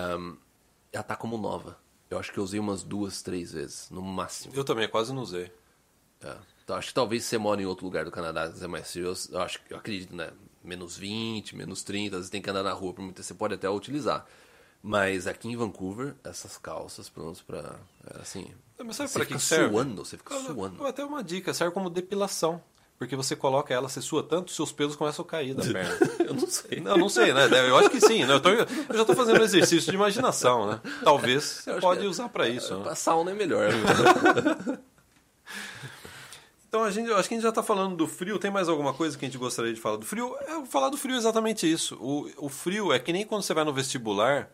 ela 0.93 1.03
tá 1.03 1.17
como 1.17 1.37
nova. 1.37 1.79
Eu 2.11 2.19
acho 2.19 2.31
que 2.31 2.39
eu 2.39 2.45
usei 2.45 2.61
umas 2.61 2.83
duas, 2.83 3.23
três 3.23 3.53
vezes, 3.53 3.89
no 3.91 4.03
máximo. 4.03 4.55
Eu 4.55 4.65
também, 4.65 4.89
quase 4.89 5.13
não 5.13 5.23
usei. 5.23 5.51
É. 6.21 6.37
Então 6.63 6.77
acho 6.77 6.89
que 6.89 6.95
talvez 6.95 7.25
você 7.25 7.39
mora 7.39 7.61
em 7.61 7.67
outro 7.67 7.85
lugar 7.85 8.05
do 8.05 8.11
Canadá, 8.11 8.53
é 8.61 8.67
mais 8.67 8.93
frio. 8.93 9.13
Eu 9.31 9.41
acho 9.41 9.59
eu 9.69 9.77
acredito, 9.77 10.15
né? 10.15 10.31
Menos 10.63 10.97
20, 10.97 11.57
menos 11.57 11.83
30, 11.83 12.17
às 12.17 12.21
vezes 12.21 12.31
tem 12.31 12.41
que 12.41 12.49
andar 12.49 12.63
na 12.63 12.73
rua 12.73 12.93
por 12.93 13.03
muito 13.03 13.23
você 13.23 13.35
pode 13.35 13.55
até 13.55 13.69
utilizar. 13.69 14.27
Mas 14.83 15.29
aqui 15.29 15.49
em 15.49 15.57
Vancouver, 15.57 16.17
essas 16.25 16.59
calças, 16.59 17.09
pronto 17.09 17.45
pra. 17.45 17.77
É, 18.13 18.21
assim. 18.21 18.51
Mas 18.85 18.97
sabe 18.97 19.13
para 19.13 19.25
que 19.25 19.39
serve? 19.39 19.73
suando, 19.73 20.05
você 20.05 20.17
fica 20.17 20.35
suando. 20.41 20.85
Até 20.85 21.05
uma 21.05 21.23
dica, 21.23 21.55
serve 21.55 21.73
como 21.73 21.89
depilação. 21.89 22.61
Porque 22.99 23.15
você 23.17 23.35
coloca 23.35 23.73
ela, 23.73 23.89
você 23.89 24.01
sua 24.01 24.23
tanto, 24.23 24.53
seus 24.53 24.71
pelos 24.71 24.95
começam 24.95 25.25
a 25.25 25.29
cair 25.29 25.55
da 25.55 25.63
perna. 25.63 25.99
eu 26.25 26.35
não 26.35 26.49
sei. 26.49 26.81
Não, 26.81 26.97
não 26.97 27.09
sei, 27.09 27.33
né? 27.33 27.47
Eu 27.69 27.77
acho 27.77 27.91
que 27.91 28.01
sim. 28.01 28.25
Né? 28.25 28.33
Eu, 28.33 28.41
tô, 28.41 28.49
eu 28.49 28.67
já 28.93 29.01
estou 29.01 29.17
fazendo 29.17 29.41
um 29.41 29.45
exercício 29.45 29.91
de 29.91 29.97
imaginação, 29.97 30.71
né? 30.71 30.81
Talvez 31.03 31.43
você 31.43 31.81
pode 31.81 32.07
usar 32.07 32.29
para 32.29 32.49
isso. 32.49 32.77
Né? 32.77 32.91
A 32.91 32.95
sauna 32.95 33.33
é 33.33 33.35
melhor. 33.35 33.71
então, 36.69 36.85
a 36.85 36.93
gente, 36.93 37.11
acho 37.13 37.29
que 37.29 37.35
a 37.35 37.37
gente 37.37 37.43
já 37.43 37.49
está 37.49 37.63
falando 37.63 37.97
do 37.97 38.07
frio. 38.07 38.39
Tem 38.39 38.53
mais 38.53 38.69
alguma 38.69 38.95
coisa 38.95 39.19
que 39.19 39.25
a 39.25 39.29
gente 39.29 39.39
gostaria 39.39 39.75
de 39.75 39.81
falar 39.81 39.97
do 39.97 40.07
frio? 40.07 40.37
É, 40.41 40.65
falar 40.67 40.89
do 40.89 40.97
frio 40.97 41.17
é 41.17 41.19
exatamente 41.19 41.71
isso. 41.71 41.97
O, 42.01 42.31
o 42.47 42.49
frio 42.49 42.93
é 42.93 43.01
que 43.01 43.13
nem 43.13 43.27
quando 43.27 43.43
você 43.43 43.55
vai 43.55 43.65
no 43.65 43.73
vestibular 43.73 44.49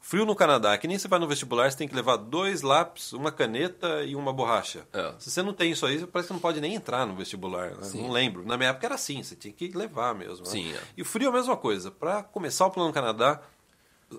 Frio 0.00 0.24
no 0.24 0.34
Canadá, 0.34 0.76
que 0.78 0.88
nem 0.88 0.98
você 0.98 1.08
vai 1.08 1.18
no 1.18 1.28
vestibular, 1.28 1.70
você 1.70 1.76
tem 1.76 1.88
que 1.88 1.94
levar 1.94 2.16
dois 2.16 2.62
lápis, 2.62 3.12
uma 3.12 3.30
caneta 3.30 4.04
e 4.04 4.16
uma 4.16 4.32
borracha. 4.32 4.86
É. 4.92 5.14
Se 5.18 5.30
você 5.30 5.42
não 5.42 5.52
tem 5.52 5.72
isso 5.72 5.84
aí, 5.84 6.06
parece 6.06 6.28
que 6.28 6.32
não 6.32 6.40
pode 6.40 6.60
nem 6.60 6.74
entrar 6.74 7.04
no 7.06 7.14
vestibular. 7.14 7.72
Né? 7.72 7.90
Não 7.94 8.10
lembro. 8.10 8.44
Na 8.44 8.56
minha 8.56 8.70
época 8.70 8.86
era 8.86 8.94
assim, 8.94 9.22
você 9.22 9.36
tinha 9.36 9.52
que 9.52 9.68
levar 9.68 10.14
mesmo. 10.14 10.44
Né? 10.46 10.50
Sim, 10.50 10.72
é. 10.72 10.80
E 10.96 11.02
o 11.02 11.04
frio 11.04 11.26
é 11.26 11.28
a 11.30 11.32
mesma 11.32 11.56
coisa. 11.56 11.90
Para 11.90 12.22
começar 12.22 12.66
o 12.66 12.70
plano 12.70 12.88
no 12.88 12.94
Canadá, 12.94 13.40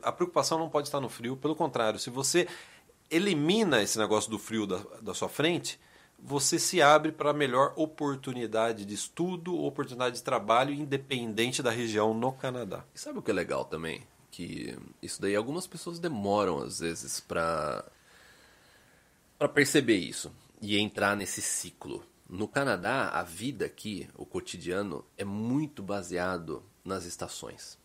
a 0.04 0.12
preocupação 0.12 0.60
não 0.60 0.70
pode 0.70 0.88
estar 0.88 1.00
no 1.00 1.10
frio. 1.10 1.36
Pelo 1.36 1.56
contrário, 1.56 2.00
se 2.00 2.10
você 2.10 2.48
elimina 3.10 3.82
esse 3.82 3.98
negócio 3.98 4.30
do 4.30 4.38
frio 4.38 4.68
da, 4.68 4.82
da 5.02 5.14
sua 5.14 5.30
frente, 5.30 5.80
você 6.22 6.60
se 6.60 6.82
abre 6.82 7.12
para 7.12 7.34
melhor 7.34 7.74
oportunidade 7.76 8.86
de 8.86 8.94
estudo, 8.94 9.58
oportunidade 9.64 10.16
de 10.16 10.24
trabalho, 10.24 10.74
independente 10.74 11.64
da 11.64 11.72
região 11.72 12.14
no 12.14 12.32
Canadá. 12.32 12.84
E 12.94 13.00
sabe 13.00 13.20
o 13.20 13.22
que 13.22 13.32
é 13.32 13.34
legal 13.34 13.66
também? 13.66 14.04
Que 14.32 14.78
isso 15.02 15.22
daí 15.22 15.36
algumas 15.36 15.68
pessoas 15.68 16.00
demoram 16.00 16.60
às 16.60 16.80
vezes 16.80 17.20
para 17.20 17.86
para 19.38 19.48
perceber 19.48 19.98
isso 19.98 20.32
e 20.62 20.78
entrar 20.78 21.16
nesse 21.16 21.42
ciclo. 21.42 22.06
No 22.28 22.48
Canadá, 22.48 23.10
a 23.10 23.24
vida 23.24 23.66
aqui, 23.66 24.08
o 24.16 24.26
cotidiano 24.26 25.04
é 25.18 25.24
muito 25.24 25.82
baseado 25.82 26.62
nas 26.84 27.06
estações. 27.06 27.78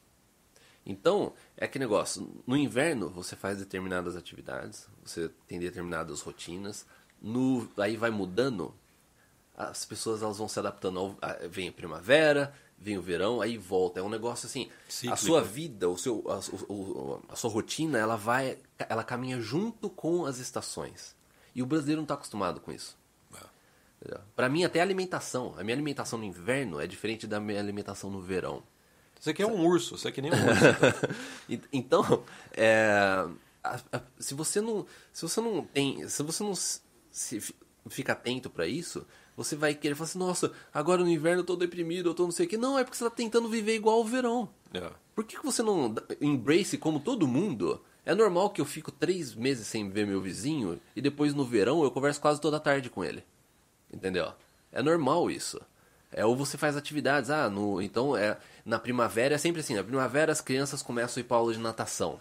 Então, 0.84 1.32
é 1.56 1.64
aquele 1.64 1.84
negócio, 1.84 2.42
no 2.46 2.56
inverno 2.56 3.08
você 3.08 3.34
faz 3.34 3.58
determinadas 3.58 4.16
atividades, 4.16 4.86
você 5.02 5.30
tem 5.46 5.58
determinadas 5.58 6.20
rotinas, 6.20 6.84
no 7.22 7.66
aí 7.78 7.96
vai 7.96 8.10
mudando, 8.10 8.74
as 9.56 9.84
pessoas 9.84 10.22
elas 10.22 10.36
vão 10.36 10.48
se 10.48 10.58
adaptando, 10.58 10.98
ao, 10.98 11.16
vem 11.48 11.68
a 11.68 11.72
primavera, 11.72 12.52
vem 12.78 12.98
o 12.98 13.02
verão, 13.02 13.40
aí 13.40 13.56
volta. 13.56 14.00
É 14.00 14.02
um 14.02 14.08
negócio 14.08 14.46
assim, 14.46 14.68
Cíclico. 14.88 15.14
a 15.14 15.16
sua 15.16 15.42
vida, 15.42 15.88
o 15.88 15.96
seu, 15.96 16.24
a, 16.28 16.40
o, 16.72 17.20
a 17.28 17.36
sua 17.36 17.50
rotina, 17.50 17.98
ela 17.98 18.16
vai, 18.16 18.58
ela 18.78 19.02
caminha 19.02 19.40
junto 19.40 19.88
com 19.88 20.26
as 20.26 20.38
estações. 20.38 21.14
E 21.54 21.62
o 21.62 21.66
brasileiro 21.66 22.00
não 22.00 22.04
está 22.04 22.14
acostumado 22.14 22.60
com 22.60 22.72
isso. 22.72 22.96
É. 24.04 24.18
Para 24.36 24.48
mim, 24.48 24.64
até 24.64 24.80
a 24.80 24.82
alimentação. 24.82 25.54
A 25.56 25.64
minha 25.64 25.74
alimentação 25.74 26.18
no 26.18 26.24
inverno 26.24 26.80
é 26.80 26.86
diferente 26.86 27.26
da 27.26 27.40
minha 27.40 27.60
alimentação 27.60 28.10
no 28.10 28.20
verão. 28.20 28.62
Você 29.18 29.30
aqui 29.30 29.42
é 29.42 29.46
um 29.46 29.64
urso, 29.64 29.96
você 29.96 30.08
aqui 30.08 30.20
nem 30.20 30.30
um 30.30 30.34
urso. 30.34 31.64
então, 31.72 32.24
é, 32.52 33.26
se 34.18 34.34
você 34.34 34.60
não, 34.60 34.86
se 35.12 35.22
você 35.22 35.40
não 35.40 35.64
tem, 35.64 36.06
se 36.08 36.22
você 36.22 36.42
não 36.42 36.54
se, 36.54 37.54
fica 37.88 38.12
atento 38.12 38.50
para 38.50 38.66
isso, 38.66 39.06
você 39.36 39.56
vai 39.56 39.74
querer 39.74 39.94
falar 39.94 40.08
assim, 40.08 40.18
nossa, 40.18 40.52
agora 40.72 41.02
no 41.02 41.10
inverno 41.10 41.40
eu 41.40 41.46
tô 41.46 41.56
deprimido, 41.56 42.10
eu 42.10 42.14
tô 42.14 42.24
não 42.24 42.30
sei 42.30 42.46
o 42.46 42.48
que. 42.48 42.56
Não, 42.56 42.78
é 42.78 42.84
porque 42.84 42.96
você 42.96 43.04
tá 43.04 43.10
tentando 43.10 43.48
viver 43.48 43.74
igual 43.74 44.00
o 44.00 44.04
verão. 44.04 44.48
É. 44.72 44.90
Por 45.14 45.24
que, 45.24 45.36
que 45.36 45.44
você 45.44 45.62
não 45.62 45.94
embrace 46.20 46.78
como 46.78 47.00
todo 47.00 47.26
mundo? 47.26 47.80
É 48.04 48.14
normal 48.14 48.50
que 48.50 48.60
eu 48.60 48.64
fico 48.64 48.92
três 48.92 49.34
meses 49.34 49.66
sem 49.66 49.88
ver 49.88 50.06
meu 50.06 50.20
vizinho 50.20 50.80
e 50.94 51.00
depois 51.00 51.32
no 51.34 51.44
verão 51.44 51.82
eu 51.82 51.90
converso 51.90 52.20
quase 52.20 52.40
toda 52.40 52.60
tarde 52.60 52.90
com 52.90 53.02
ele. 53.02 53.24
Entendeu? 53.92 54.32
É 54.70 54.82
normal 54.82 55.30
isso. 55.30 55.60
É, 56.12 56.24
ou 56.24 56.36
você 56.36 56.56
faz 56.56 56.76
atividades, 56.76 57.30
ah, 57.30 57.48
no, 57.48 57.82
então 57.82 58.16
é 58.16 58.38
na 58.64 58.78
primavera 58.78 59.34
é 59.34 59.38
sempre 59.38 59.60
assim, 59.60 59.74
na 59.74 59.82
primavera 59.82 60.30
as 60.30 60.40
crianças 60.40 60.80
começam 60.80 61.20
a 61.20 61.24
ir 61.24 61.24
para 61.24 61.36
aula 61.36 61.52
de 61.52 61.58
natação. 61.58 62.20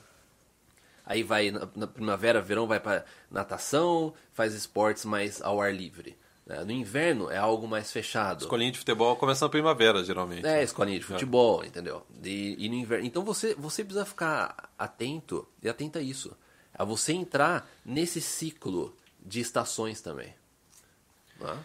Aí 1.05 1.21
vai 1.21 1.51
na, 1.51 1.67
na 1.75 1.85
primavera, 1.85 2.41
verão 2.41 2.65
vai 2.65 2.79
para 2.79 3.05
natação, 3.29 4.13
faz 4.31 4.53
esportes 4.53 5.05
mais 5.05 5.41
ao 5.41 5.61
ar 5.61 5.73
livre. 5.73 6.17
Né? 6.45 6.63
No 6.63 6.71
inverno 6.71 7.29
é 7.29 7.37
algo 7.37 7.67
mais 7.67 7.91
fechado. 7.91 8.41
Escolinha 8.41 8.71
de 8.71 8.77
futebol 8.77 9.15
começa 9.15 9.45
na 9.45 9.49
primavera, 9.49 10.03
geralmente. 10.03 10.45
É, 10.45 10.61
escolinha 10.61 10.99
de 10.99 11.05
futebol, 11.05 11.63
é. 11.63 11.67
entendeu? 11.67 12.05
E, 12.23 12.65
e, 12.65 12.69
no 12.69 12.75
inverno. 12.75 13.05
Então 13.05 13.23
você, 13.23 13.55
você 13.55 13.83
precisa 13.83 14.05
ficar 14.05 14.69
atento 14.77 15.47
e 15.61 15.69
atenta 15.69 15.99
a 15.99 16.01
isso. 16.01 16.35
A 16.73 16.83
você 16.83 17.13
entrar 17.13 17.69
nesse 17.85 18.19
ciclo 18.19 18.95
de 19.23 19.39
estações 19.39 20.01
também. 20.01 20.33
Né? 21.39 21.57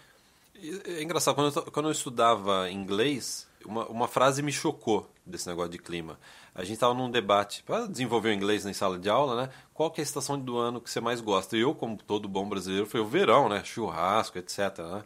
É 0.84 1.02
engraçado, 1.02 1.34
quando 1.34 1.56
eu, 1.56 1.72
quando 1.72 1.86
eu 1.86 1.92
estudava 1.92 2.70
inglês, 2.70 3.47
uma, 3.64 3.86
uma 3.86 4.08
frase 4.08 4.42
me 4.42 4.52
chocou 4.52 5.08
desse 5.24 5.48
negócio 5.48 5.70
de 5.70 5.78
clima. 5.78 6.18
A 6.54 6.62
gente 6.62 6.74
estava 6.74 6.94
num 6.94 7.10
debate 7.10 7.62
para 7.62 7.86
desenvolver 7.86 8.30
o 8.30 8.32
inglês 8.32 8.64
na 8.64 8.72
sala 8.72 8.98
de 8.98 9.08
aula, 9.08 9.42
né? 9.42 9.52
Qual 9.72 9.90
que 9.90 10.00
é 10.00 10.02
a 10.02 10.04
estação 10.04 10.38
do 10.38 10.56
ano 10.56 10.80
que 10.80 10.90
você 10.90 11.00
mais 11.00 11.20
gosta? 11.20 11.56
E 11.56 11.60
eu, 11.60 11.74
como 11.74 11.96
todo 11.96 12.28
bom 12.28 12.48
brasileiro, 12.48 12.86
foi 12.86 13.00
o 13.00 13.06
verão, 13.06 13.48
né? 13.48 13.62
Churrasco, 13.64 14.38
etc. 14.38 14.78
Né? 14.78 15.04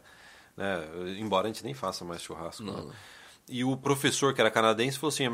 né? 0.57 0.87
Embora 1.19 1.47
a 1.47 1.51
gente 1.51 1.63
nem 1.63 1.73
faça 1.73 2.03
mais 2.03 2.21
churrasco. 2.21 2.63
Né? 2.63 2.91
E 3.47 3.63
o 3.63 3.75
professor, 3.75 4.33
que 4.33 4.41
era 4.41 4.49
canadense, 4.49 4.97
falou 4.97 5.09
assim: 5.13 5.25
a 5.25 5.29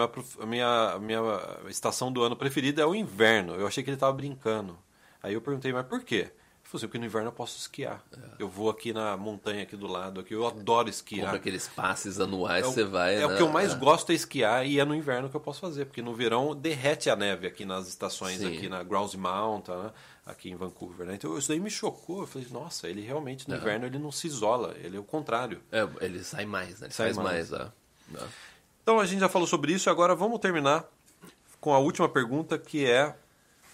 minha, 0.46 0.92
a 0.94 1.00
minha, 1.00 1.20
a 1.20 1.60
minha 1.60 1.70
estação 1.70 2.12
do 2.12 2.24
ano 2.24 2.36
preferida 2.36 2.82
é 2.82 2.86
o 2.86 2.96
inverno. 2.96 3.56
Eu 3.56 3.68
achei 3.68 3.84
que 3.84 3.90
ele 3.90 3.96
estava 3.96 4.14
brincando. 4.14 4.78
Aí 5.22 5.34
eu 5.34 5.42
perguntei, 5.42 5.72
mas 5.72 5.86
por 5.86 6.04
quê? 6.04 6.32
Falou 6.70 6.82
assim, 6.82 6.88
porque 6.88 7.00
no 7.00 7.06
inverno 7.06 7.30
eu 7.30 7.34
posso 7.34 7.58
esquiar. 7.58 8.00
É. 8.16 8.44
Eu 8.44 8.48
vou 8.48 8.70
aqui 8.70 8.94
na 8.94 9.18
montanha 9.18 9.64
aqui 9.64 9.76
do 9.76 9.88
lado, 9.88 10.20
aqui 10.20 10.36
eu 10.36 10.46
adoro 10.46 10.88
esquiar. 10.88 11.22
Compra 11.22 11.38
aqueles 11.38 11.68
passes 11.68 12.20
anuais, 12.20 12.64
é 12.64 12.70
você 12.70 12.84
vai. 12.84 13.16
É 13.16 13.20
né? 13.22 13.26
o 13.26 13.36
que 13.36 13.42
eu 13.42 13.50
mais 13.50 13.74
é. 13.74 13.76
gosto 13.76 14.12
é 14.12 14.14
esquiar 14.14 14.68
e 14.68 14.80
é 14.80 14.86
no 14.86 14.94
inverno 14.94 15.28
que 15.32 15.36
eu 15.36 15.40
posso 15.40 15.60
fazer, 15.60 15.86
porque 15.86 16.00
no 16.00 16.14
verão 16.14 16.56
derrete 16.56 17.10
a 17.10 17.16
neve 17.16 17.48
aqui 17.48 17.66
nas 17.66 17.88
estações, 17.88 18.38
Sim. 18.38 18.56
aqui 18.56 18.70
na 18.70 18.84
Grouse 18.84 19.18
Mountain, 19.18 19.78
né? 19.78 19.92
aqui 20.28 20.52
em 20.52 20.56
Vancouver. 20.56 21.08
Né? 21.08 21.16
Então 21.16 21.36
isso 21.40 21.48
daí 21.48 21.60
me 21.60 21.72
chocou. 21.72 22.22
Eu 22.22 22.28
falei, 22.28 22.48
nossa, 22.52 22.88
ele 22.88 23.02
realmente 23.02 23.50
no 23.50 23.56
inverno 23.56 23.88
ele 23.88 23.98
não 23.98 24.12
se 24.12 24.28
isola, 24.28 24.76
ele 24.78 24.96
é 24.96 25.00
o 25.00 25.04
contrário. 25.04 25.64
É, 25.72 25.88
ele 26.02 26.24
sai 26.24 26.46
mais, 26.46 26.82
né? 26.82 26.86
Ele 26.86 26.94
sai 26.94 27.08
faz 27.08 27.18
mais. 27.18 27.50
mais 27.50 27.72
é. 28.14 28.28
Então 28.84 29.00
a 29.00 29.08
gente 29.08 29.22
já 29.22 29.30
falou 29.30 29.48
sobre 29.48 29.74
isso, 29.74 29.90
agora 29.90 30.14
vamos 30.14 30.40
terminar 30.40 30.86
com 31.60 31.74
a 31.74 31.80
última 31.80 32.08
pergunta 32.08 32.60
que 32.60 32.86
é 32.86 33.16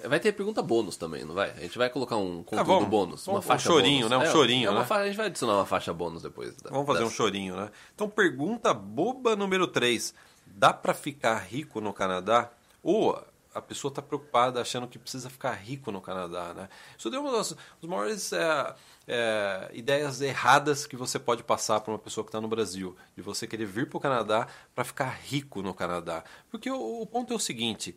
Vai 0.03 0.19
ter 0.19 0.33
pergunta 0.33 0.61
bônus 0.61 0.97
também, 0.97 1.23
não 1.23 1.33
vai? 1.33 1.51
A 1.51 1.61
gente 1.61 1.77
vai 1.77 1.89
colocar 1.89 2.17
um 2.17 2.43
conteúdo 2.43 2.59
ah, 2.59 2.63
vamos, 2.63 2.89
bônus, 2.89 3.27
uma 3.27 3.41
faixa 3.41 3.69
um 3.69 3.73
chorinho, 3.73 4.09
bônus. 4.09 4.09
né? 4.09 4.17
Um 4.17 4.29
é, 4.29 4.31
chorinho, 4.31 4.69
é 4.69 4.73
né? 4.73 4.85
Fa... 4.85 4.97
A 4.97 5.07
gente 5.07 5.17
vai 5.17 5.27
adicionar 5.27 5.55
uma 5.55 5.65
faixa 5.65 5.93
bônus 5.93 6.21
depois. 6.21 6.53
Da, 6.57 6.69
vamos 6.69 6.85
fazer 6.85 6.99
das... 6.99 7.07
um 7.07 7.11
chorinho, 7.11 7.55
né? 7.55 7.71
Então, 7.93 8.09
pergunta 8.09 8.73
boba 8.73 9.35
número 9.35 9.67
3. 9.67 10.13
Dá 10.45 10.73
para 10.73 10.93
ficar 10.93 11.37
rico 11.37 11.79
no 11.79 11.93
Canadá? 11.93 12.51
Ou 12.83 13.19
a 13.55 13.61
pessoa 13.61 13.89
está 13.89 14.01
preocupada 14.01 14.59
achando 14.59 14.85
que 14.85 14.99
precisa 14.99 15.29
ficar 15.29 15.53
rico 15.53 15.89
no 15.89 16.01
Canadá, 16.01 16.53
né? 16.53 16.67
Isso 16.97 17.09
deu 17.09 17.21
uma 17.21 17.31
das, 17.31 17.51
das 17.51 17.89
maiores 17.89 18.33
é, 18.33 18.75
é, 19.07 19.71
ideias 19.73 20.19
erradas 20.19 20.85
que 20.85 20.97
você 20.97 21.17
pode 21.17 21.41
passar 21.41 21.79
para 21.79 21.93
uma 21.93 21.99
pessoa 21.99 22.25
que 22.25 22.29
está 22.29 22.41
no 22.41 22.49
Brasil, 22.49 22.97
de 23.15 23.21
você 23.21 23.47
querer 23.47 23.65
vir 23.65 23.87
para 23.87 23.97
o 23.97 24.01
Canadá 24.01 24.47
para 24.75 24.83
ficar 24.83 25.09
rico 25.23 25.61
no 25.61 25.73
Canadá. 25.73 26.21
Porque 26.51 26.69
o, 26.69 27.01
o 27.01 27.05
ponto 27.05 27.31
é 27.31 27.35
o 27.35 27.39
seguinte 27.39 27.95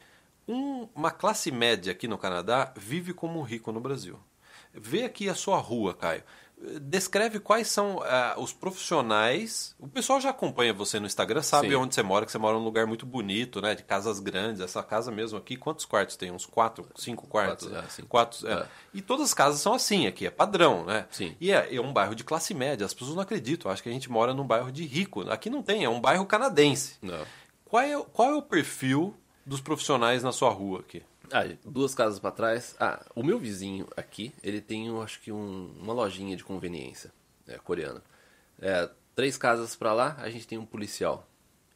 um, 0.49 0.89
uma 0.95 1.11
classe 1.11 1.51
média 1.51 1.93
aqui 1.93 2.09
no 2.09 2.19
Canadá 2.19 2.73
vive 2.77 3.13
como 3.13 3.39
um 3.39 3.43
rico 3.43 3.71
no 3.71 3.81
Brasil. 3.81 4.19
Vê 4.73 5.05
aqui 5.05 5.29
a 5.29 5.35
sua 5.35 5.59
rua, 5.59 5.95
Caio. 5.95 6.23
Descreve 6.81 7.39
quais 7.39 7.69
são 7.69 7.99
uh, 7.99 8.41
os 8.41 8.53
profissionais. 8.53 9.77
O 9.79 9.87
pessoal 9.87 10.21
já 10.21 10.31
acompanha 10.31 10.73
você 10.73 10.99
no 10.99 11.07
Instagram, 11.07 11.41
sabe 11.41 11.69
Sim. 11.69 11.77
onde 11.77 11.95
você 11.95 12.03
mora, 12.03 12.27
que 12.27 12.33
você 12.33 12.39
mora 12.39 12.59
num 12.59 12.65
lugar 12.65 12.85
muito 12.85 13.07
bonito, 13.07 13.61
né? 13.61 13.77
De 13.77 13.85
casas 13.85 14.19
grandes. 14.19 14.61
Essa 14.61 14.83
casa 14.83 15.13
mesmo 15.13 15.39
aqui, 15.39 15.57
quantos 15.57 15.85
quartos 15.85 16.17
tem? 16.17 16.33
Uns 16.33 16.47
quatro, 16.47 16.89
cinco 16.97 17.29
quartos? 17.29 17.69
Quatro, 17.69 17.87
é, 17.87 17.91
cinco. 17.91 18.09
Quatro, 18.09 18.49
é. 18.49 18.53
É. 18.55 18.67
E 18.93 19.01
todas 19.01 19.27
as 19.27 19.35
casas 19.35 19.61
são 19.61 19.73
assim 19.73 20.09
aqui, 20.09 20.27
é 20.27 20.31
padrão, 20.31 20.85
né? 20.85 21.07
Sim. 21.11 21.37
E 21.41 21.53
é, 21.53 21.77
é 21.77 21.81
um 21.81 21.93
bairro 21.93 22.17
de 22.17 22.25
classe 22.25 22.53
média. 22.55 22.85
As 22.85 22.93
pessoas 22.93 23.15
não 23.15 23.23
acreditam, 23.23 23.71
acho 23.71 23.83
que 23.83 23.89
a 23.89 23.93
gente 23.93 24.11
mora 24.11 24.35
num 24.35 24.47
bairro 24.47 24.73
de 24.73 24.85
rico. 24.85 25.31
Aqui 25.31 25.49
não 25.49 25.63
tem, 25.63 25.85
é 25.85 25.89
um 25.89 26.01
bairro 26.01 26.27
canadense. 26.27 26.97
Não. 27.01 27.25
Qual 27.65 27.83
é, 27.83 28.03
qual 28.13 28.31
é 28.31 28.35
o 28.35 28.43
perfil 28.43 29.15
dos 29.49 29.61
profissionais 29.61 30.23
na 30.23 30.31
sua 30.31 30.51
rua 30.51 30.81
aqui? 30.81 31.03
Ah, 31.33 31.45
duas 31.65 31.95
casas 31.95 32.19
para 32.19 32.31
trás. 32.31 32.77
Ah, 32.79 33.05
o 33.15 33.23
meu 33.23 33.39
vizinho 33.39 33.89
aqui, 33.97 34.33
ele 34.43 34.61
tem, 34.61 34.89
acho 35.03 35.21
que 35.21 35.33
um, 35.33 35.73
uma 35.81 35.93
lojinha 35.93 36.37
de 36.37 36.45
conveniência 36.45 37.11
é, 37.47 37.57
coreana. 37.59 38.03
É, 38.61 38.89
três 39.15 39.37
casas 39.37 39.75
para 39.75 39.93
lá, 39.93 40.17
a 40.21 40.29
gente 40.31 40.47
tem 40.47 40.59
um 40.59 40.67
policial. 40.67 41.27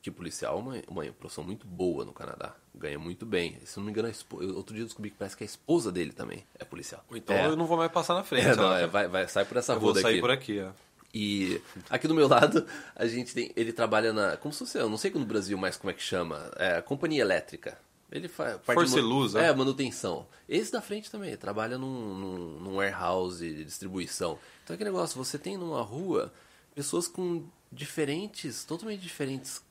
Que 0.03 0.11
policial 0.11 0.57
é 0.57 0.61
uma, 0.61 0.83
uma 0.89 1.13
profissão 1.13 1.45
muito 1.45 1.67
boa 1.67 2.05
no 2.05 2.13
Canadá. 2.13 2.55
Ganha 2.75 2.99
muito 2.99 3.25
bem. 3.25 3.59
Se 3.65 3.79
não 3.79 3.85
me 3.85 3.91
engano, 3.93 4.13
outro 4.55 4.75
dia 4.75 4.83
eu 4.83 4.87
descobri 4.87 5.11
que 5.11 5.17
parece 5.17 5.37
que 5.37 5.45
a 5.45 5.47
esposa 5.47 5.93
dele 5.93 6.13
também 6.13 6.45
é 6.59 6.65
policial. 6.65 7.05
Então 7.13 7.37
é. 7.37 7.47
eu 7.47 7.57
não 7.57 7.67
vou 7.67 7.77
mais 7.77 7.93
passar 7.93 8.15
na 8.15 8.25
frente. 8.25 8.47
É, 8.53 8.57
não, 8.57 8.75
é, 8.75 8.87
vai, 8.87 9.07
vai, 9.07 9.29
sai 9.29 9.45
por 9.45 9.57
essa 9.57 9.75
eu 9.75 9.79
rua 9.79 9.93
vou 9.93 10.03
sair 10.03 10.21
por 10.21 10.31
aqui, 10.31 10.59
é. 10.59 10.73
E 11.14 11.61
aqui 11.90 12.09
do 12.09 12.14
meu 12.14 12.27
lado, 12.27 12.66
a 12.96 13.07
gente 13.07 13.35
tem. 13.35 13.53
Ele 13.55 13.72
trabalha 13.72 14.12
na. 14.12 14.37
Como 14.37 14.53
se 14.53 14.61
fosse. 14.61 14.79
Eu 14.79 14.88
não 14.88 14.96
sei 14.96 15.11
no 15.11 15.25
Brasil 15.25 15.59
mais 15.59 15.77
como 15.77 15.90
é 15.90 15.94
que 15.94 16.03
chama. 16.03 16.51
É, 16.57 16.81
companhia 16.81 17.20
elétrica. 17.20 17.79
Ele 18.11 18.29
faz. 18.29 18.59
Força 18.62 18.98
e 18.98 19.03
luz, 19.03 19.35
né? 19.35 19.48
É, 19.48 19.55
manutenção. 19.55 20.27
Esse 20.48 20.72
da 20.72 20.81
frente 20.81 21.11
também, 21.11 21.37
trabalha 21.37 21.79
num, 21.79 22.14
num, 22.14 22.61
num 22.61 22.77
warehouse 22.77 23.46
de 23.46 23.64
distribuição. 23.64 24.38
Então 24.64 24.75
é 24.75 24.77
que 24.77 24.85
negócio, 24.85 25.22
você 25.22 25.38
tem 25.38 25.57
numa 25.57 25.83
rua 25.83 26.33
pessoas 26.75 27.09
com 27.09 27.44
diferentes, 27.70 28.64
totalmente 28.64 29.01
diferentes 29.01 29.62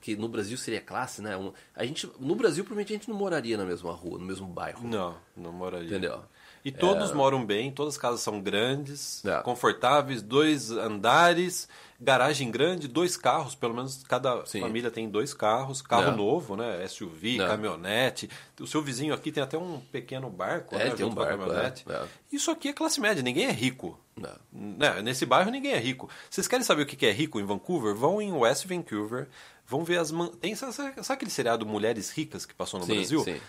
que 0.00 0.14
no 0.14 0.28
Brasil 0.28 0.56
seria 0.56 0.80
classe, 0.80 1.20
né? 1.20 1.32
A 1.74 1.84
gente, 1.84 2.08
no 2.20 2.36
Brasil, 2.36 2.62
provavelmente 2.62 2.92
a 2.92 2.96
gente 2.96 3.08
não 3.08 3.16
moraria 3.16 3.56
na 3.56 3.64
mesma 3.64 3.92
rua, 3.92 4.18
no 4.18 4.24
mesmo 4.24 4.46
bairro. 4.46 4.86
Não, 4.86 5.16
não 5.36 5.52
moraria. 5.52 5.88
Entendeu? 5.88 6.22
E 6.66 6.72
todos 6.72 7.12
é... 7.12 7.14
moram 7.14 7.46
bem, 7.46 7.70
todas 7.70 7.94
as 7.94 7.98
casas 7.98 8.22
são 8.22 8.40
grandes, 8.40 9.24
é. 9.24 9.40
confortáveis, 9.40 10.20
dois 10.20 10.72
andares, 10.72 11.68
garagem 12.00 12.50
grande, 12.50 12.88
dois 12.88 13.16
carros, 13.16 13.54
pelo 13.54 13.72
menos 13.72 14.02
cada 14.02 14.44
Sim. 14.46 14.62
família 14.62 14.90
tem 14.90 15.08
dois 15.08 15.32
carros, 15.32 15.80
carro 15.80 16.08
é. 16.08 16.16
novo, 16.16 16.56
né? 16.56 16.84
SUV, 16.88 17.40
é. 17.40 17.46
caminhonete. 17.46 18.28
O 18.60 18.66
seu 18.66 18.82
vizinho 18.82 19.14
aqui 19.14 19.30
tem 19.30 19.44
até 19.44 19.56
um 19.56 19.78
pequeno 19.92 20.28
barco, 20.28 20.74
é, 20.74 20.86
né? 20.86 20.90
Tem 20.90 21.06
um 21.06 21.14
barco, 21.14 21.38
caminhonete. 21.38 21.84
É, 21.88 22.04
Isso 22.32 22.50
aqui 22.50 22.70
é 22.70 22.72
classe 22.72 23.00
média, 23.00 23.22
ninguém 23.22 23.44
é 23.44 23.52
rico. 23.52 23.96
Né? 24.16 25.02
Nesse 25.04 25.24
bairro 25.24 25.52
ninguém 25.52 25.70
é 25.70 25.78
rico. 25.78 26.10
Vocês 26.28 26.48
querem 26.48 26.64
saber 26.64 26.82
o 26.82 26.86
que 26.86 27.06
é 27.06 27.12
rico 27.12 27.38
em 27.38 27.44
Vancouver? 27.44 27.94
Vão 27.94 28.20
em 28.20 28.32
West 28.32 28.66
Vancouver, 28.66 29.28
vão 29.64 29.84
ver 29.84 30.00
as. 30.00 30.10
Man... 30.10 30.32
Tem, 30.40 30.56
sabe, 30.56 30.72
sabe, 30.72 30.94
aquele 30.98 31.30
seriado 31.30 31.64
Mulheres 31.64 32.10
Ricas 32.10 32.44
que 32.44 32.54
passou 32.54 32.80
no 32.80 32.86
sim, 32.86 32.94
Brasil? 32.94 33.22
Sim. 33.22 33.40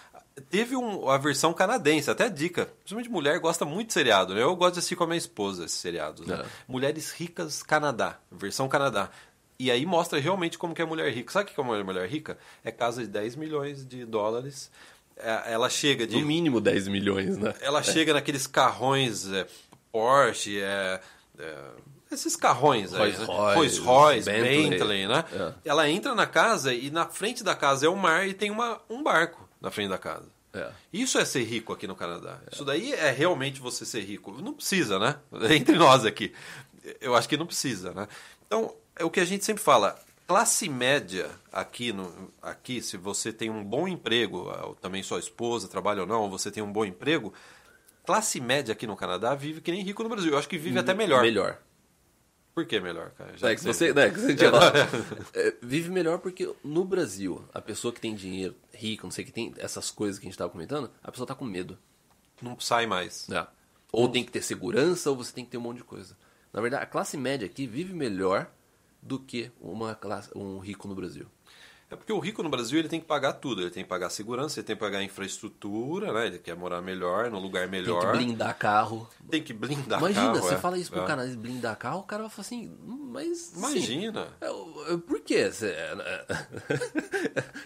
Teve 0.50 0.76
um, 0.76 1.10
a 1.10 1.18
versão 1.18 1.54
canadense, 1.54 2.10
até 2.10 2.30
dica. 2.30 2.66
Principalmente 2.80 3.10
mulher 3.10 3.40
gosta 3.40 3.66
muito 3.66 3.88
de 3.88 3.94
seriado, 3.94 4.36
né? 4.36 4.44
Eu 4.44 4.56
gosto 4.56 4.74
de 4.74 4.80
assistir 4.80 4.96
com 4.96 5.04
a 5.04 5.08
minha 5.08 5.18
esposa 5.18 5.66
esses 5.66 5.80
seriados. 5.80 6.26
Né? 6.26 6.36
É. 6.36 6.46
Mulheres 6.68 7.12
Ricas 7.12 7.64
Canadá, 7.64 8.20
versão 8.32 8.68
Canadá. 8.68 9.10
E 9.60 9.72
aí 9.72 9.86
mostra 9.86 10.20
realmente 10.20 10.58
como 10.58 10.76
que 10.76 10.82
é 10.82 10.86
mulher 10.86 11.12
rica. 11.12 11.32
Sabe 11.32 11.50
o 11.50 11.54
que 11.54 11.60
é 11.60 11.64
uma 11.64 11.84
mulher 11.84 12.08
rica? 12.08 12.38
É 12.64 12.72
casa 12.72 13.02
de 13.02 13.08
10 13.08 13.36
milhões 13.36 13.84
de 13.84 14.06
dólares. 14.06 14.70
É, 15.16 15.54
ela 15.54 15.70
chega 15.70 16.06
de. 16.06 16.20
No 16.20 16.26
mínimo 16.26 16.62
10 16.62 16.88
milhões, 16.88 17.38
né? 17.38 17.56
Ela 17.60 17.80
é. 17.80 17.84
chega 17.84 18.14
naqueles 18.14 18.46
carrões 18.46 19.32
é, 19.32 19.48
Porsche, 19.92 20.60
é, 20.62 21.02
é 21.40 21.56
esses 22.12 22.36
carrões 22.36 22.94
Rolls 22.94 23.20
né? 23.20 23.26
Royce, 23.26 23.80
Royce 23.80 24.30
Bentley, 24.30 24.70
Bentley 24.70 25.08
né? 25.08 25.26
É. 25.34 25.54
Ela 25.66 25.90
entra 25.90 26.16
na 26.16 26.26
casa 26.26 26.74
e 26.74 26.90
na 26.90 27.06
frente 27.06 27.44
da 27.44 27.56
casa 27.56 27.86
é 27.86 27.90
o 27.90 27.96
mar 27.98 28.28
e 28.28 28.34
tem 28.34 28.50
uma, 28.50 28.80
um 28.90 29.04
barco 29.04 29.47
na 29.62 29.72
frente 29.72 29.90
da 29.90 29.98
casa. 29.98 30.28
É. 30.54 30.72
Isso 30.92 31.18
é 31.18 31.26
ser 31.26 31.44
rico 31.44 31.74
aqui 31.74 31.88
no 31.88 31.96
Canadá. 31.96 32.40
É. 32.48 32.54
Isso 32.54 32.66
daí 32.66 32.94
é 32.94 33.12
realmente 33.12 33.60
você 33.60 33.86
ser 33.86 34.02
rico. 34.02 34.32
Não 34.42 34.54
precisa, 34.54 34.98
né? 34.98 35.18
Entre 35.56 35.78
nós 35.78 36.06
aqui. 36.06 36.34
Eu 37.02 37.16
acho 37.16 37.28
que 37.28 37.38
não 37.38 37.46
precisa, 37.46 37.94
né? 37.94 38.08
Então, 38.46 38.74
é 38.96 39.04
o 39.04 39.10
que 39.10 39.20
a 39.20 39.26
gente 39.26 39.44
sempre 39.44 39.62
fala. 39.62 40.00
Classe 40.26 40.68
média 40.68 41.30
aqui, 41.54 41.94
no, 41.94 42.34
aqui, 42.42 42.82
se 42.82 42.98
você 42.98 43.32
tem 43.32 43.50
um 43.50 43.64
bom 43.64 43.88
emprego, 43.88 44.76
também 44.82 45.02
sua 45.02 45.20
esposa 45.20 45.70
trabalha 45.70 46.02
ou 46.02 46.08
não, 46.08 46.30
você 46.30 46.52
tem 46.52 46.62
um 46.62 46.72
bom 46.72 46.84
emprego, 46.84 47.34
classe 48.06 48.42
média 48.42 48.74
aqui 48.74 48.86
no 48.86 48.98
Canadá 48.98 49.34
vive 49.36 49.62
que 49.62 49.72
nem 49.72 49.82
rico 49.82 50.04
no 50.04 50.10
Brasil. 50.10 50.34
Eu 50.34 50.38
acho 50.38 50.50
que 50.50 50.58
vive 50.58 50.80
até 50.80 50.94
melhor. 50.94 51.22
Melhor. 51.22 51.60
Por 52.58 52.66
que 52.66 52.80
melhor, 52.80 53.12
cara? 53.12 53.38
Já 53.38 53.52
é 53.52 53.56
que 53.56 53.62
você, 53.64 53.94
né, 53.94 54.10
que 54.10 54.20
você 54.20 54.36
é, 55.36 55.54
vive 55.62 55.92
melhor 55.92 56.18
porque 56.18 56.52
no 56.64 56.84
Brasil, 56.84 57.48
a 57.54 57.62
pessoa 57.62 57.94
que 57.94 58.02
tem 58.02 58.16
dinheiro, 58.16 58.56
rico, 58.74 59.06
não 59.06 59.12
sei 59.12 59.24
que 59.24 59.32
tem 59.32 59.54
essas 59.60 59.92
coisas 59.92 60.18
que 60.18 60.26
a 60.26 60.28
gente 60.28 60.34
estava 60.34 60.50
comentando, 60.50 60.90
a 61.04 61.12
pessoa 61.12 61.26
está 61.26 61.36
com 61.36 61.46
medo. 61.46 61.78
Não 62.42 62.60
sai 62.60 62.88
mais. 62.88 63.30
É. 63.30 63.46
Ou 63.92 64.10
tem 64.10 64.24
que 64.24 64.32
ter 64.32 64.42
segurança, 64.42 65.12
ou 65.12 65.16
você 65.16 65.32
tem 65.32 65.46
que 65.46 65.52
ter 65.52 65.58
um 65.60 65.62
monte 65.62 65.78
de 65.78 65.84
coisa. 65.84 66.18
Na 66.52 66.60
verdade, 66.60 66.82
a 66.82 66.88
classe 66.88 67.16
média 67.16 67.46
aqui 67.46 67.68
vive 67.68 67.94
melhor 67.94 68.50
do 69.04 69.20
que 69.20 69.52
uma 69.62 69.94
classe, 69.94 70.32
um 70.36 70.58
rico 70.58 70.88
no 70.88 70.96
Brasil. 70.96 71.28
É 71.90 71.96
porque 71.96 72.12
o 72.12 72.20
rico 72.20 72.44
no 72.44 72.50
Brasil 72.50 72.80
ele 72.80 72.90
tem 72.90 73.00
que 73.00 73.06
pagar 73.06 73.34
tudo. 73.34 73.62
Ele 73.62 73.70
tem 73.70 73.82
que 73.82 73.90
pagar 73.90 74.10
segurança, 74.10 74.60
ele 74.60 74.68
tem 74.68 74.76
que 74.76 74.80
pagar 74.80 75.02
infraestrutura, 75.02 76.12
né? 76.12 76.28
Ele 76.28 76.38
quer 76.38 76.54
morar 76.54 76.82
melhor, 76.82 77.32
num 77.32 77.40
lugar 77.40 77.66
melhor. 77.70 78.02
Tem 78.02 78.12
que 78.12 78.18
blindar 78.18 78.58
carro. 78.58 79.10
Tem 79.30 79.42
que 79.42 79.54
blindar 79.54 80.00
Imagina, 80.00 80.22
carro. 80.22 80.36
Imagina, 80.36 80.50
você 80.50 80.56
é. 80.56 80.58
fala 80.58 80.78
isso 80.78 80.92
pro 80.92 81.02
é. 81.02 81.08
cara, 81.08 81.26
blindar 81.28 81.78
carro, 81.78 82.00
o 82.00 82.04
cara 82.04 82.24
vai 82.24 82.30
falar 82.30 82.46
assim, 82.46 82.78
mas... 82.84 83.54
Imagina. 83.56 84.28
Sim, 84.28 85.00
por 85.00 85.22
quê? 85.22 85.50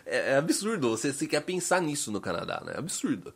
É, 0.06 0.34
é, 0.34 0.38
absurdo, 0.38 0.90
você, 0.90 1.12
você 1.12 1.26
quer 1.26 1.42
pensar 1.42 1.82
nisso 1.82 2.12
no 2.12 2.22
Canadá, 2.22 2.62
né? 2.66 2.74
É 2.76 2.80
absurdo. 2.80 3.34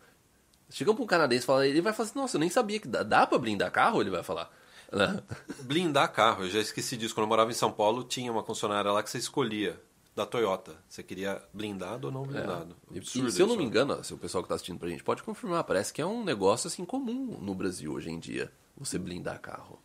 Chegamos 0.70 0.98
pra 0.98 1.04
um 1.04 1.08
canadense 1.08 1.44
e 1.44 1.48
fala, 1.48 1.66
ele 1.66 1.82
vai 1.82 1.94
falar 1.94 2.10
assim, 2.10 2.20
nossa, 2.20 2.36
eu 2.36 2.40
nem 2.40 2.50
sabia 2.50 2.80
que 2.80 2.88
dá, 2.88 3.02
dá 3.02 3.26
pra 3.26 3.38
blindar 3.38 3.72
carro, 3.72 4.02
ele 4.02 4.10
vai 4.10 4.22
falar. 4.22 4.52
Né? 4.92 5.24
Blindar 5.62 6.12
carro, 6.12 6.44
eu 6.44 6.50
já 6.50 6.60
esqueci 6.60 6.98
disso. 6.98 7.16
Quando 7.16 7.26
eu 7.26 7.30
morava 7.30 7.50
em 7.50 7.56
São 7.56 7.72
Paulo, 7.72 8.04
tinha 8.04 8.32
uma 8.32 8.44
concessionária 8.44 8.92
lá 8.92 9.02
que 9.02 9.10
você 9.10 9.18
escolhia 9.18 9.80
da 10.16 10.26
Toyota. 10.26 10.78
Você 10.88 11.04
queria 11.04 11.44
blindado 11.54 12.08
ou 12.08 12.14
não 12.14 12.24
blindado. 12.24 12.76
É. 12.94 12.98
E, 12.98 13.06
se 13.06 13.40
eu 13.40 13.46
não 13.46 13.58
me 13.58 13.66
engano, 13.66 14.02
se 14.04 14.14
o 14.14 14.18
pessoal 14.18 14.42
que 14.42 14.46
está 14.46 14.56
assistindo 14.56 14.80
pra 14.80 14.88
gente 14.88 15.04
pode 15.04 15.22
confirmar, 15.22 15.64
parece 15.66 15.94
que 15.94 16.02
é 16.02 16.06
um 16.06 16.24
negócio 16.24 16.68
assim 16.68 16.86
comum 16.86 17.38
no 17.42 17.54
Brasil 17.54 17.92
hoje 17.92 18.10
em 18.10 18.18
dia, 18.18 18.52
você 18.78 18.98
blindar 18.98 19.42
carro. 19.42 19.82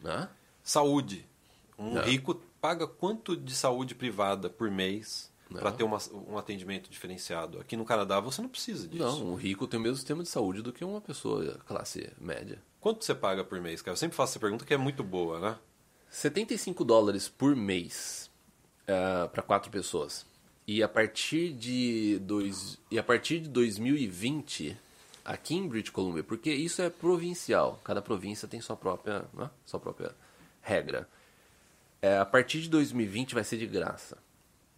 Né? 0.00 0.28
Saúde. 0.62 1.28
Um 1.76 1.98
é. 1.98 2.04
rico 2.04 2.40
paga 2.60 2.86
quanto 2.86 3.36
de 3.36 3.54
saúde 3.54 3.94
privada 3.94 4.48
por 4.48 4.70
mês 4.70 5.32
para 5.48 5.72
ter 5.72 5.82
uma, 5.82 5.98
um 6.28 6.38
atendimento 6.38 6.88
diferenciado? 6.88 7.58
Aqui 7.58 7.76
no 7.76 7.84
Canadá 7.84 8.20
você 8.20 8.40
não 8.40 8.48
precisa 8.48 8.86
disso. 8.86 9.02
Não, 9.02 9.32
um 9.32 9.34
rico 9.34 9.66
tem 9.66 9.80
o 9.80 9.82
mesmo 9.82 9.96
sistema 9.96 10.22
de 10.22 10.28
saúde 10.28 10.62
do 10.62 10.72
que 10.72 10.84
uma 10.84 11.00
pessoa 11.00 11.58
classe 11.66 12.12
média. 12.20 12.62
Quanto 12.80 13.04
você 13.04 13.14
paga 13.14 13.42
por 13.42 13.60
mês, 13.60 13.82
cara? 13.82 13.94
Eu 13.94 13.98
sempre 13.98 14.16
faço 14.16 14.32
essa 14.32 14.40
pergunta 14.40 14.64
que 14.64 14.72
é 14.72 14.76
muito 14.76 15.02
boa, 15.02 15.40
né? 15.40 15.58
75 16.08 16.84
dólares 16.84 17.28
por 17.28 17.54
mês 17.54 18.29
uh, 18.90 19.28
para 19.28 19.42
quatro 19.42 19.70
pessoas. 19.70 20.26
E 20.66 20.82
a 20.82 20.88
partir 20.88 21.52
de 21.52 22.18
dois, 22.20 22.78
e 22.90 22.98
a 22.98 23.02
partir 23.02 23.40
de 23.40 23.48
2020 23.48 24.76
aqui 25.24 25.54
em 25.54 25.66
British 25.66 25.90
Columbia, 25.90 26.22
porque 26.22 26.52
isso 26.52 26.82
é 26.82 26.90
provincial, 26.90 27.80
cada 27.84 28.02
província 28.02 28.48
tem 28.48 28.60
sua 28.60 28.76
própria, 28.76 29.24
né? 29.34 29.50
sua 29.64 29.80
própria 29.80 30.14
regra. 30.62 31.08
É, 32.02 32.18
a 32.18 32.24
partir 32.24 32.62
de 32.62 32.68
2020 32.68 33.34
vai 33.34 33.44
ser 33.44 33.58
de 33.58 33.66
graça. 33.66 34.18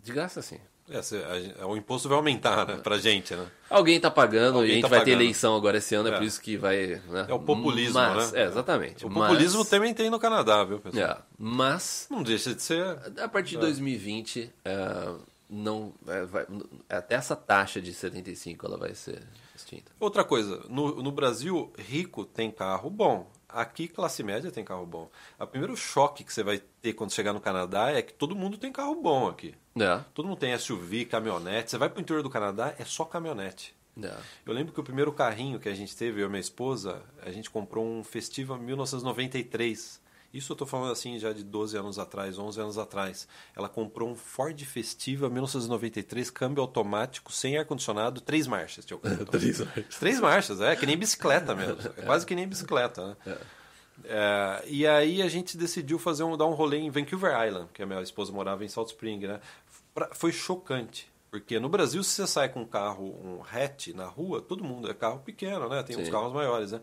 De 0.03 0.12
graça 0.12 0.42
sim. 0.42 0.59
É, 0.90 1.62
a, 1.62 1.66
o 1.66 1.76
imposto 1.76 2.08
vai 2.08 2.16
aumentar, 2.16 2.66
né, 2.66 2.76
pra 2.82 2.98
gente, 2.98 3.34
né? 3.34 3.46
Alguém 3.70 4.00
tá 4.00 4.10
pagando 4.10 4.58
Alguém 4.58 4.68
e 4.68 4.72
a 4.72 4.74
gente 4.74 4.82
tá 4.82 4.88
vai 4.88 4.98
pagando. 4.98 5.16
ter 5.16 5.22
eleição 5.22 5.56
agora 5.56 5.78
esse 5.78 5.94
ano, 5.94 6.08
é, 6.08 6.12
é 6.12 6.16
por 6.16 6.24
isso 6.24 6.40
que 6.40 6.56
vai. 6.56 7.00
Né? 7.08 7.26
É 7.28 7.32
o 7.32 7.38
populismo, 7.38 7.94
mas, 7.94 8.32
né? 8.32 8.42
É, 8.42 8.46
exatamente. 8.46 9.06
O 9.06 9.10
populismo 9.10 9.60
mas... 9.60 9.68
também 9.68 9.94
tem 9.94 10.10
no 10.10 10.18
Canadá, 10.18 10.64
viu, 10.64 10.80
pessoal? 10.80 11.10
É, 11.10 11.18
mas. 11.38 12.06
Não 12.10 12.22
deixa 12.22 12.54
de 12.54 12.62
ser. 12.62 12.98
A 13.18 13.28
partir 13.28 13.52
de 13.52 13.58
2020, 13.58 14.52
é, 14.64 15.14
não, 15.48 15.92
é, 16.08 16.24
vai, 16.24 16.46
até 16.88 17.14
essa 17.14 17.36
taxa 17.36 17.80
de 17.80 17.92
75 17.92 18.66
ela 18.66 18.76
vai 18.76 18.94
ser 18.94 19.22
extinta. 19.54 19.92
Outra 20.00 20.24
coisa, 20.24 20.64
no, 20.68 21.02
no 21.02 21.12
Brasil, 21.12 21.72
rico 21.78 22.24
tem 22.24 22.50
carro 22.50 22.90
bom. 22.90 23.30
Aqui, 23.48 23.86
classe 23.86 24.22
média 24.22 24.50
tem 24.50 24.64
carro 24.64 24.86
bom. 24.86 25.10
O 25.38 25.46
primeiro 25.46 25.76
choque 25.76 26.24
que 26.24 26.32
você 26.32 26.42
vai 26.42 26.58
ter 26.80 26.94
quando 26.94 27.12
chegar 27.12 27.34
no 27.34 27.40
Canadá 27.40 27.90
é 27.90 28.00
que 28.00 28.14
todo 28.14 28.34
mundo 28.34 28.56
tem 28.56 28.72
carro 28.72 28.94
bom 28.94 29.28
aqui. 29.28 29.54
É. 29.78 30.00
Todo 30.14 30.28
mundo 30.28 30.38
tem 30.38 30.56
SUV, 30.56 31.04
caminhonete. 31.06 31.70
Você 31.70 31.78
vai 31.78 31.88
para 31.88 31.98
o 31.98 32.02
interior 32.02 32.22
do 32.22 32.30
Canadá, 32.30 32.74
é 32.78 32.85
só 32.85 33.04
caminhonete. 33.04 33.74
É. 34.02 34.14
Eu 34.46 34.52
lembro 34.54 34.72
que 34.72 34.80
o 34.80 34.85
primeiro 34.85 35.12
carrinho 35.12 35.58
que 35.58 35.68
a 35.68 35.74
gente 35.74 35.96
teve, 35.96 36.20
eu 36.22 36.26
e 36.26 36.28
minha 36.28 36.40
esposa, 36.40 37.02
a 37.24 37.30
gente 37.30 37.50
comprou 37.50 37.85
um 37.85 38.02
Festiva 38.02 38.56
1993. 38.56 40.00
Isso 40.32 40.52
eu 40.52 40.54
estou 40.54 40.66
falando 40.66 40.92
assim 40.92 41.18
já 41.18 41.30
de 41.30 41.44
12 41.44 41.76
anos 41.76 41.98
atrás, 41.98 42.38
11 42.38 42.61
anos 42.61 42.78
atrás. 42.78 43.28
Ela 43.54 43.68
comprou 43.68 44.08
um 44.08 44.14
Ford 44.14 44.58
Festiva 44.64 45.28
1993, 45.28 46.30
câmbio 46.30 46.62
automático, 46.62 47.30
sem 47.30 47.58
ar-condicionado, 47.58 48.20
três 48.22 48.46
marchas. 48.46 48.87
três 49.30 49.61
marchas. 49.61 49.98
Três 49.98 50.20
marchas, 50.20 50.61
é, 50.62 50.74
que 50.74 50.87
nem 50.87 50.96
bicicleta 50.96 51.54
mesmo. 51.54 51.76
É 51.98 52.02
quase 52.02 52.24
que 52.24 52.35
nem 52.35 52.48
bicicleta, 52.48 53.08
né? 53.08 53.16
É. 53.26 53.38
É, 54.04 54.62
e 54.66 54.87
aí 54.87 55.22
a 55.22 55.28
gente 55.28 55.56
decidiu 55.56 55.98
fazer 55.98 56.24
um, 56.24 56.37
dar 56.37 56.46
um 56.46 56.54
rolê 56.54 56.78
em 56.78 56.90
Vancouver 56.90 57.32
Island, 57.46 57.68
que 57.72 57.82
a 57.82 57.87
minha 57.87 58.00
esposa 58.00 58.32
morava 58.32 58.64
em 58.64 58.68
Salt 58.68 58.88
Spring, 58.88 59.26
né? 59.26 59.40
Pra, 59.94 60.11
foi 60.12 60.33
chocante. 60.33 61.11
Porque 61.31 61.59
no 61.59 61.68
Brasil, 61.68 62.02
se 62.02 62.11
você 62.11 62.26
sai 62.26 62.48
com 62.50 62.61
um 62.61 62.66
carro, 62.66 63.05
um 63.07 63.42
hatch 63.42 63.88
na 63.88 64.07
rua, 64.07 64.42
todo 64.42 64.62
mundo 64.62 64.90
é 64.90 64.94
carro 64.94 65.20
pequeno, 65.20 65.66
né? 65.68 65.83
Tem 65.83 65.96
Sim. 65.96 66.02
uns 66.02 66.11
carros 66.11 66.33
maiores, 66.33 66.72
né? 66.72 66.81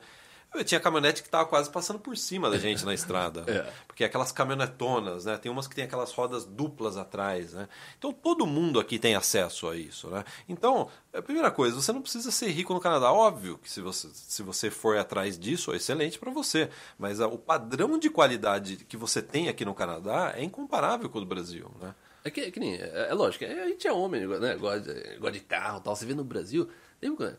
Eu 0.54 0.64
tinha 0.64 0.80
caminhonete 0.80 1.22
que 1.22 1.28
estava 1.28 1.46
quase 1.46 1.70
passando 1.70 2.00
por 2.00 2.18
cima 2.18 2.50
da 2.50 2.58
gente 2.58 2.84
na 2.84 2.94
estrada. 2.94 3.46
É. 3.50 3.72
Porque 3.88 4.04
aquelas 4.04 4.32
caminhonetonas, 4.32 5.26
né? 5.26 5.38
Tem 5.38 5.52
umas 5.52 5.68
que 5.68 5.76
tem 5.76 5.84
aquelas 5.84 6.12
rodas 6.12 6.46
duplas 6.46 6.98
atrás, 6.98 7.54
né? 7.54 7.68
Então 7.98 8.14
todo 8.14 8.46
mundo 8.46 8.80
aqui 8.80 8.98
tem 8.98 9.16
acesso 9.16 9.68
a 9.68 9.76
isso, 9.76 10.08
né? 10.08 10.24
Então, 10.48 10.88
a 11.14 11.22
primeira 11.22 11.52
coisa, 11.52 11.76
você 11.76 11.92
não 11.92 12.02
precisa 12.02 12.32
ser 12.32 12.50
rico 12.50 12.74
no 12.74 12.80
Canadá. 12.80 13.12
Óbvio 13.12 13.58
que 13.58 13.70
se 13.70 13.82
você, 13.82 14.08
se 14.14 14.42
você 14.44 14.70
for 14.70 14.98
atrás 14.98 15.38
disso, 15.38 15.74
é 15.74 15.76
excelente 15.76 16.18
para 16.18 16.32
você. 16.32 16.70
Mas 16.98 17.20
a, 17.20 17.28
o 17.28 17.38
padrão 17.38 17.98
de 17.98 18.10
qualidade 18.10 18.78
que 18.78 18.96
você 18.96 19.22
tem 19.22 19.50
aqui 19.50 19.66
no 19.66 19.74
Canadá 19.74 20.34
é 20.36 20.44
incomparável 20.44 21.10
com 21.10 21.18
o 21.18 21.22
do 21.22 21.28
Brasil, 21.28 21.70
né? 21.82 21.94
É 22.24 22.30
que, 22.30 22.42
é 22.42 22.52
que 22.52 22.60
nem, 22.60 22.76
é, 22.76 23.08
é 23.10 23.14
lógico, 23.14 23.46
a 23.46 23.68
gente 23.68 23.88
é 23.88 23.94
homem, 23.94 24.28
né? 24.28 24.56
Gosta, 24.56 24.94
gosta 25.20 25.32
de 25.32 25.40
carro 25.42 25.80
tal. 25.80 25.96
Você 25.96 26.06
vê 26.06 26.14
no 26.14 26.24
Brasil, 26.24 26.70
lembra 27.02 27.38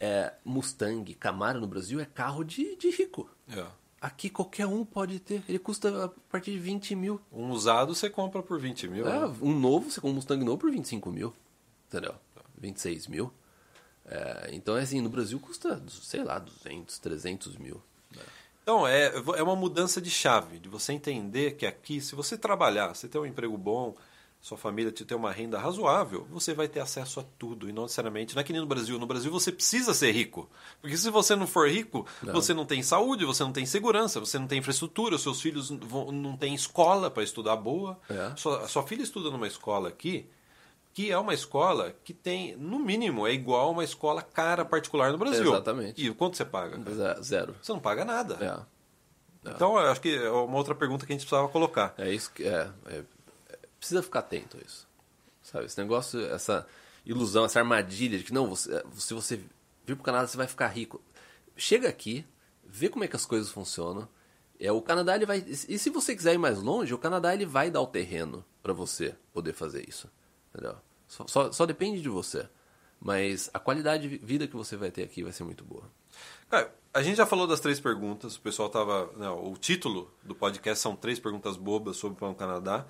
é, 0.00 0.32
Mustang, 0.44 1.14
Camaro 1.14 1.60
no 1.60 1.66
Brasil 1.68 2.00
é 2.00 2.04
carro 2.04 2.42
de, 2.42 2.74
de 2.76 2.90
rico. 2.90 3.30
É. 3.48 3.64
Aqui 4.00 4.28
qualquer 4.28 4.66
um 4.66 4.84
pode 4.84 5.20
ter. 5.20 5.44
Ele 5.48 5.60
custa 5.60 6.06
a 6.06 6.08
partir 6.28 6.50
de 6.50 6.58
20 6.58 6.96
mil. 6.96 7.20
Um 7.30 7.50
usado 7.50 7.94
você 7.94 8.10
compra 8.10 8.42
por 8.42 8.58
20 8.58 8.88
mil. 8.88 9.06
É, 9.06 9.20
né? 9.20 9.36
Um 9.40 9.56
novo, 9.56 9.88
você 9.88 10.00
compra 10.00 10.10
um 10.10 10.14
Mustang 10.16 10.44
novo 10.44 10.58
por 10.58 10.72
25 10.72 11.08
mil. 11.12 11.32
Entendeu? 11.86 12.16
26 12.58 13.06
mil. 13.06 13.32
É, 14.04 14.48
então, 14.52 14.76
é 14.76 14.82
assim, 14.82 15.00
no 15.00 15.08
Brasil 15.08 15.38
custa, 15.38 15.80
sei 15.88 16.24
lá, 16.24 16.40
200, 16.40 16.98
300 16.98 17.56
mil. 17.56 17.80
Né? 18.10 18.22
Então, 18.62 18.88
é, 18.88 19.06
é 19.36 19.42
uma 19.42 19.54
mudança 19.54 20.00
de 20.00 20.10
chave, 20.10 20.58
de 20.58 20.68
você 20.68 20.92
entender 20.92 21.52
que 21.52 21.64
aqui, 21.64 22.00
se 22.00 22.16
você 22.16 22.36
trabalhar, 22.36 22.88
você 22.88 23.06
ter 23.06 23.18
um 23.18 23.26
emprego 23.26 23.56
bom, 23.56 23.94
sua 24.42 24.58
família 24.58 24.90
te 24.90 25.04
ter 25.04 25.14
uma 25.14 25.30
renda 25.30 25.56
razoável, 25.56 26.26
você 26.28 26.52
vai 26.52 26.66
ter 26.66 26.80
acesso 26.80 27.20
a 27.20 27.24
tudo. 27.38 27.68
E 27.68 27.72
não 27.72 27.84
necessariamente, 27.84 28.34
não 28.34 28.40
é 28.40 28.44
que 28.44 28.52
nem 28.52 28.60
no 28.60 28.66
Brasil. 28.66 28.98
No 28.98 29.06
Brasil 29.06 29.30
você 29.30 29.52
precisa 29.52 29.94
ser 29.94 30.10
rico. 30.10 30.50
Porque 30.80 30.96
se 30.96 31.08
você 31.10 31.36
não 31.36 31.46
for 31.46 31.70
rico, 31.70 32.04
não. 32.20 32.34
você 32.34 32.52
não 32.52 32.66
tem 32.66 32.82
saúde, 32.82 33.24
você 33.24 33.44
não 33.44 33.52
tem 33.52 33.64
segurança, 33.64 34.18
você 34.18 34.40
não 34.40 34.48
tem 34.48 34.58
infraestrutura, 34.58 35.16
seus 35.16 35.40
filhos 35.40 35.70
vão, 35.70 36.10
não 36.10 36.36
têm 36.36 36.56
escola 36.56 37.08
para 37.08 37.22
estudar 37.22 37.54
boa. 37.54 37.96
É. 38.10 38.32
Sua, 38.34 38.66
sua 38.66 38.82
filha 38.82 39.04
estuda 39.04 39.30
numa 39.30 39.46
escola 39.46 39.88
aqui, 39.88 40.28
que 40.92 41.12
é 41.12 41.16
uma 41.16 41.34
escola 41.34 41.94
que 42.02 42.12
tem, 42.12 42.56
no 42.56 42.80
mínimo, 42.80 43.24
é 43.28 43.32
igual 43.32 43.68
a 43.68 43.70
uma 43.70 43.84
escola 43.84 44.22
cara 44.22 44.64
particular 44.64 45.12
no 45.12 45.18
Brasil. 45.18 45.52
Exatamente. 45.52 46.04
E 46.04 46.12
quanto 46.12 46.36
você 46.36 46.44
paga? 46.44 46.80
Cara? 46.80 47.22
Zero. 47.22 47.54
Você 47.62 47.72
não 47.72 47.80
paga 47.80 48.04
nada. 48.04 48.38
É. 48.40 48.72
É. 49.44 49.50
Então, 49.50 49.76
acho 49.76 50.00
que 50.00 50.14
é 50.14 50.30
uma 50.30 50.56
outra 50.56 50.74
pergunta 50.74 51.04
que 51.04 51.12
a 51.12 51.14
gente 51.14 51.26
precisava 51.26 51.48
colocar. 51.48 51.94
É 51.98 52.12
isso 52.12 52.30
que 52.32 52.44
é, 52.44 52.68
é 52.86 53.02
precisa 53.82 54.00
ficar 54.00 54.20
atento 54.20 54.56
a 54.56 54.60
isso. 54.60 54.88
Sabe? 55.42 55.64
Esse 55.64 55.76
negócio, 55.76 56.24
essa 56.26 56.64
ilusão, 57.04 57.44
essa 57.44 57.58
armadilha 57.58 58.16
de 58.16 58.22
que 58.22 58.32
não, 58.32 58.48
você, 58.48 58.80
se 58.94 59.12
você 59.12 59.36
vir 59.84 59.96
pro 59.96 60.04
Canadá, 60.04 60.28
você 60.28 60.36
vai 60.36 60.46
ficar 60.46 60.68
rico. 60.68 61.02
Chega 61.56 61.88
aqui, 61.88 62.24
vê 62.64 62.88
como 62.88 63.02
é 63.02 63.08
que 63.08 63.16
as 63.16 63.26
coisas 63.26 63.50
funcionam. 63.50 64.08
É, 64.60 64.70
o 64.70 64.80
Canadá 64.80 65.16
ele 65.16 65.26
vai. 65.26 65.38
E 65.38 65.76
se 65.78 65.90
você 65.90 66.14
quiser 66.14 66.34
ir 66.34 66.38
mais 66.38 66.62
longe, 66.62 66.94
o 66.94 66.98
Canadá 66.98 67.34
ele 67.34 67.44
vai 67.44 67.72
dar 67.72 67.80
o 67.80 67.86
terreno 67.88 68.44
para 68.62 68.72
você 68.72 69.16
poder 69.32 69.52
fazer 69.52 69.84
isso. 69.88 70.08
Entendeu? 70.54 70.76
Só, 71.08 71.26
só, 71.26 71.50
só, 71.50 71.66
depende 71.66 72.00
de 72.00 72.08
você. 72.08 72.48
Mas 73.00 73.50
a 73.52 73.58
qualidade 73.58 74.08
de 74.08 74.16
vida 74.18 74.46
que 74.46 74.54
você 74.54 74.76
vai 74.76 74.92
ter 74.92 75.02
aqui 75.02 75.24
vai 75.24 75.32
ser 75.32 75.42
muito 75.42 75.64
boa. 75.64 75.90
Cara, 76.48 76.72
a 76.94 77.02
gente 77.02 77.16
já 77.16 77.26
falou 77.26 77.48
das 77.48 77.58
três 77.58 77.80
perguntas. 77.80 78.36
O 78.36 78.40
pessoal 78.40 78.68
tava. 78.68 79.10
Não, 79.16 79.44
o 79.44 79.56
título 79.56 80.08
do 80.22 80.36
podcast 80.36 80.80
são 80.80 80.94
três 80.94 81.18
perguntas 81.18 81.56
bobas 81.56 81.96
sobre 81.96 82.24
o 82.24 82.34
Canadá. 82.34 82.86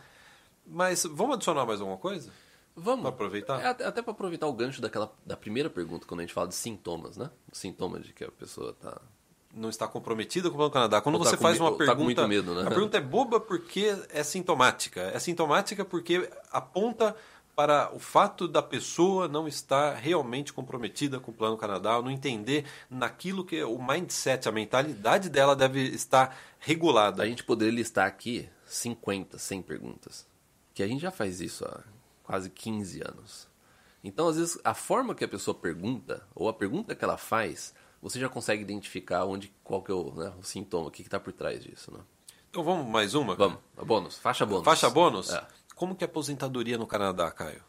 Mas 0.66 1.05
vamos 1.05 1.37
adicionar 1.37 1.66
mais 1.66 1.81
alguma 1.81 1.98
coisa? 1.98 2.31
Vamos. 2.75 3.03
Para 3.03 3.11
aproveitar? 3.11 3.61
É, 3.61 3.66
até 3.66 4.01
para 4.01 4.12
aproveitar 4.12 4.46
o 4.46 4.53
gancho 4.53 4.81
daquela, 4.81 5.12
da 5.25 5.37
primeira 5.37 5.68
pergunta, 5.68 6.07
quando 6.07 6.20
a 6.20 6.22
gente 6.22 6.33
fala 6.33 6.48
de 6.48 6.55
sintomas, 6.55 7.16
né? 7.16 7.31
Sintomas 7.53 8.05
de 8.05 8.12
que 8.12 8.25
a 8.25 8.31
pessoa 8.31 8.70
está 8.70 9.01
não 9.55 9.68
está 9.68 9.87
comprometida 9.87 10.51
com 10.51 10.57
o 10.57 10.70
Canadá. 10.70 11.03
Quando 11.03 11.18
tá 11.18 11.25
você 11.25 11.37
faz 11.37 11.61
uma 11.61 11.77
pergunta, 11.77 11.92
tá 11.92 11.96
com 11.96 12.05
muito 12.05 12.27
medo, 12.29 12.55
né? 12.55 12.62
a 12.62 12.70
pergunta 12.70 12.96
é 12.96 13.01
boba 13.03 13.38
porque 13.38 13.94
é 14.09 14.22
sintomática. 14.22 15.03
É 15.14 15.18
sintomática 15.18 15.85
porque 15.85 16.27
aponta 16.51 17.14
para 17.55 17.94
o 17.94 17.98
fato 17.98 18.48
da 18.48 18.62
pessoa 18.62 19.29
não 19.29 19.46
estar 19.46 19.94
realmente 19.96 20.55
comprometida 20.55 21.20
com 21.20 21.31
o 21.31 21.35
Plano 21.35 21.59
Canadá, 21.59 22.01
não 22.01 22.11
entender 22.11 22.64
naquilo 22.88 23.44
que 23.44 23.62
o 23.62 23.79
mindset, 23.79 24.48
a 24.48 24.53
mentalidade 24.53 25.29
dela 25.29 25.55
deve 25.55 25.83
estar 25.83 26.35
regulada. 26.59 27.22
A 27.22 27.27
gente 27.27 27.44
poderia 27.44 27.75
listar 27.75 28.07
aqui 28.07 28.48
50, 28.64 29.37
100 29.37 29.62
perguntas 29.62 30.32
que 30.74 30.82
a 30.82 30.87
gente 30.88 31.00
já 31.02 31.11
faz 31.11 31.40
isso 31.40 31.64
há 31.64 31.82
quase 32.22 32.50
15 32.50 33.02
anos. 33.02 33.48
Então, 34.02 34.28
às 34.28 34.37
vezes, 34.37 34.58
a 34.64 34.74
forma 34.74 35.14
que 35.14 35.24
a 35.24 35.28
pessoa 35.28 35.54
pergunta, 35.54 36.26
ou 36.35 36.48
a 36.48 36.52
pergunta 36.52 36.94
que 36.94 37.04
ela 37.04 37.16
faz, 37.16 37.72
você 38.00 38.18
já 38.18 38.28
consegue 38.28 38.62
identificar 38.62 39.24
onde, 39.24 39.52
qual 39.62 39.82
que 39.82 39.92
é 39.92 39.94
o, 39.94 40.12
né, 40.12 40.32
o 40.38 40.42
sintoma, 40.42 40.88
o 40.88 40.90
que 40.90 41.02
está 41.02 41.20
por 41.20 41.32
trás 41.32 41.62
disso. 41.62 41.92
Né? 41.92 42.00
Então 42.50 42.64
vamos 42.64 42.87
mais 42.87 43.14
uma? 43.14 43.37
Vamos, 43.37 43.58
a 43.76 43.85
bônus, 43.85 44.18
faixa 44.18 44.44
bônus. 44.44 44.64
Faixa 44.64 44.90
bônus? 44.90 45.30
É. 45.30 45.46
Como 45.76 45.94
que 45.94 46.04
é 46.04 46.06
aposentadoria 46.06 46.76
no 46.76 46.87
Canadá, 46.87 47.30
Caio? 47.30 47.62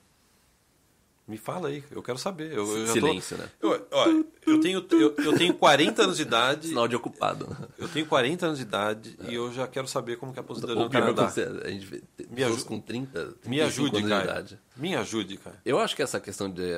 Me 1.25 1.38
fala 1.38 1.69
aí, 1.69 1.81
eu 1.89 2.03
quero 2.03 2.17
saber. 2.17 2.51
Eu, 2.51 2.77
eu 2.77 2.88
Silêncio, 2.88 3.38
tô... 3.38 3.43
né? 3.43 3.49
Eu, 3.62 3.88
ó, 3.91 4.07
eu, 4.45 4.59
tenho, 4.59 4.86
eu, 4.91 5.15
eu, 5.17 5.38
tenho 5.38 5.53
40 5.53 6.03
anos 6.03 6.17
de 6.17 6.23
idade. 6.23 6.67
Sinal 6.67 6.86
de 6.86 6.97
ocupado. 6.97 7.47
Eu 7.77 7.88
tenho 7.88 8.05
40 8.05 8.45
anos 8.45 8.57
de 8.57 8.65
idade 8.65 9.17
é. 9.23 9.31
e 9.31 9.36
eu 9.36 9.51
já 9.53 9.65
quero 9.65 9.88
saber 9.88 10.17
como 10.17 10.33
que 10.33 10.39
é 10.39 10.41
a 10.41 10.43
aposentadoria 10.43 10.83
no 10.83 10.89
Canadá. 10.89 11.31
A 11.63 11.69
gente 11.69 11.86
vê 11.86 12.03
me 12.29 12.43
ajude, 12.43 12.65
com 12.65 12.77
30, 12.77 13.36
me 13.45 13.62
ajude, 13.62 13.97
anos 13.97 14.09
cara. 14.09 14.21
de 14.21 14.29
idade. 14.29 14.59
Me 14.75 14.95
ajude, 14.95 15.38
cara. 15.38 15.62
Eu 15.63 15.79
acho 15.79 15.95
que 15.95 16.01
essa 16.01 16.19
questão 16.19 16.49
de, 16.49 16.73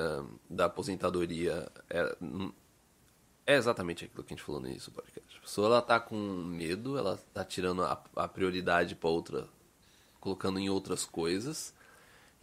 da 0.48 0.66
aposentadoria 0.66 1.68
é, 1.90 2.16
é 3.48 3.56
exatamente 3.56 4.06
aquilo 4.06 4.24
que 4.24 4.32
a 4.32 4.38
gente 4.38 4.46
falou 4.46 4.62
no 4.62 4.68
início 4.68 4.92
do 4.92 4.96
podcast. 4.96 5.40
A 5.40 5.42
pessoa 5.42 5.68
ela 5.68 5.82
tá 5.82 6.00
com 6.00 6.18
medo, 6.18 7.00
ela 7.00 7.18
tá 7.34 7.44
tirando 7.44 7.82
a, 7.82 8.00
a 8.16 8.28
prioridade 8.28 8.94
para 8.94 9.10
outra, 9.10 9.48
colocando 10.20 10.60
em 10.60 10.70
outras 10.70 11.04
coisas 11.04 11.74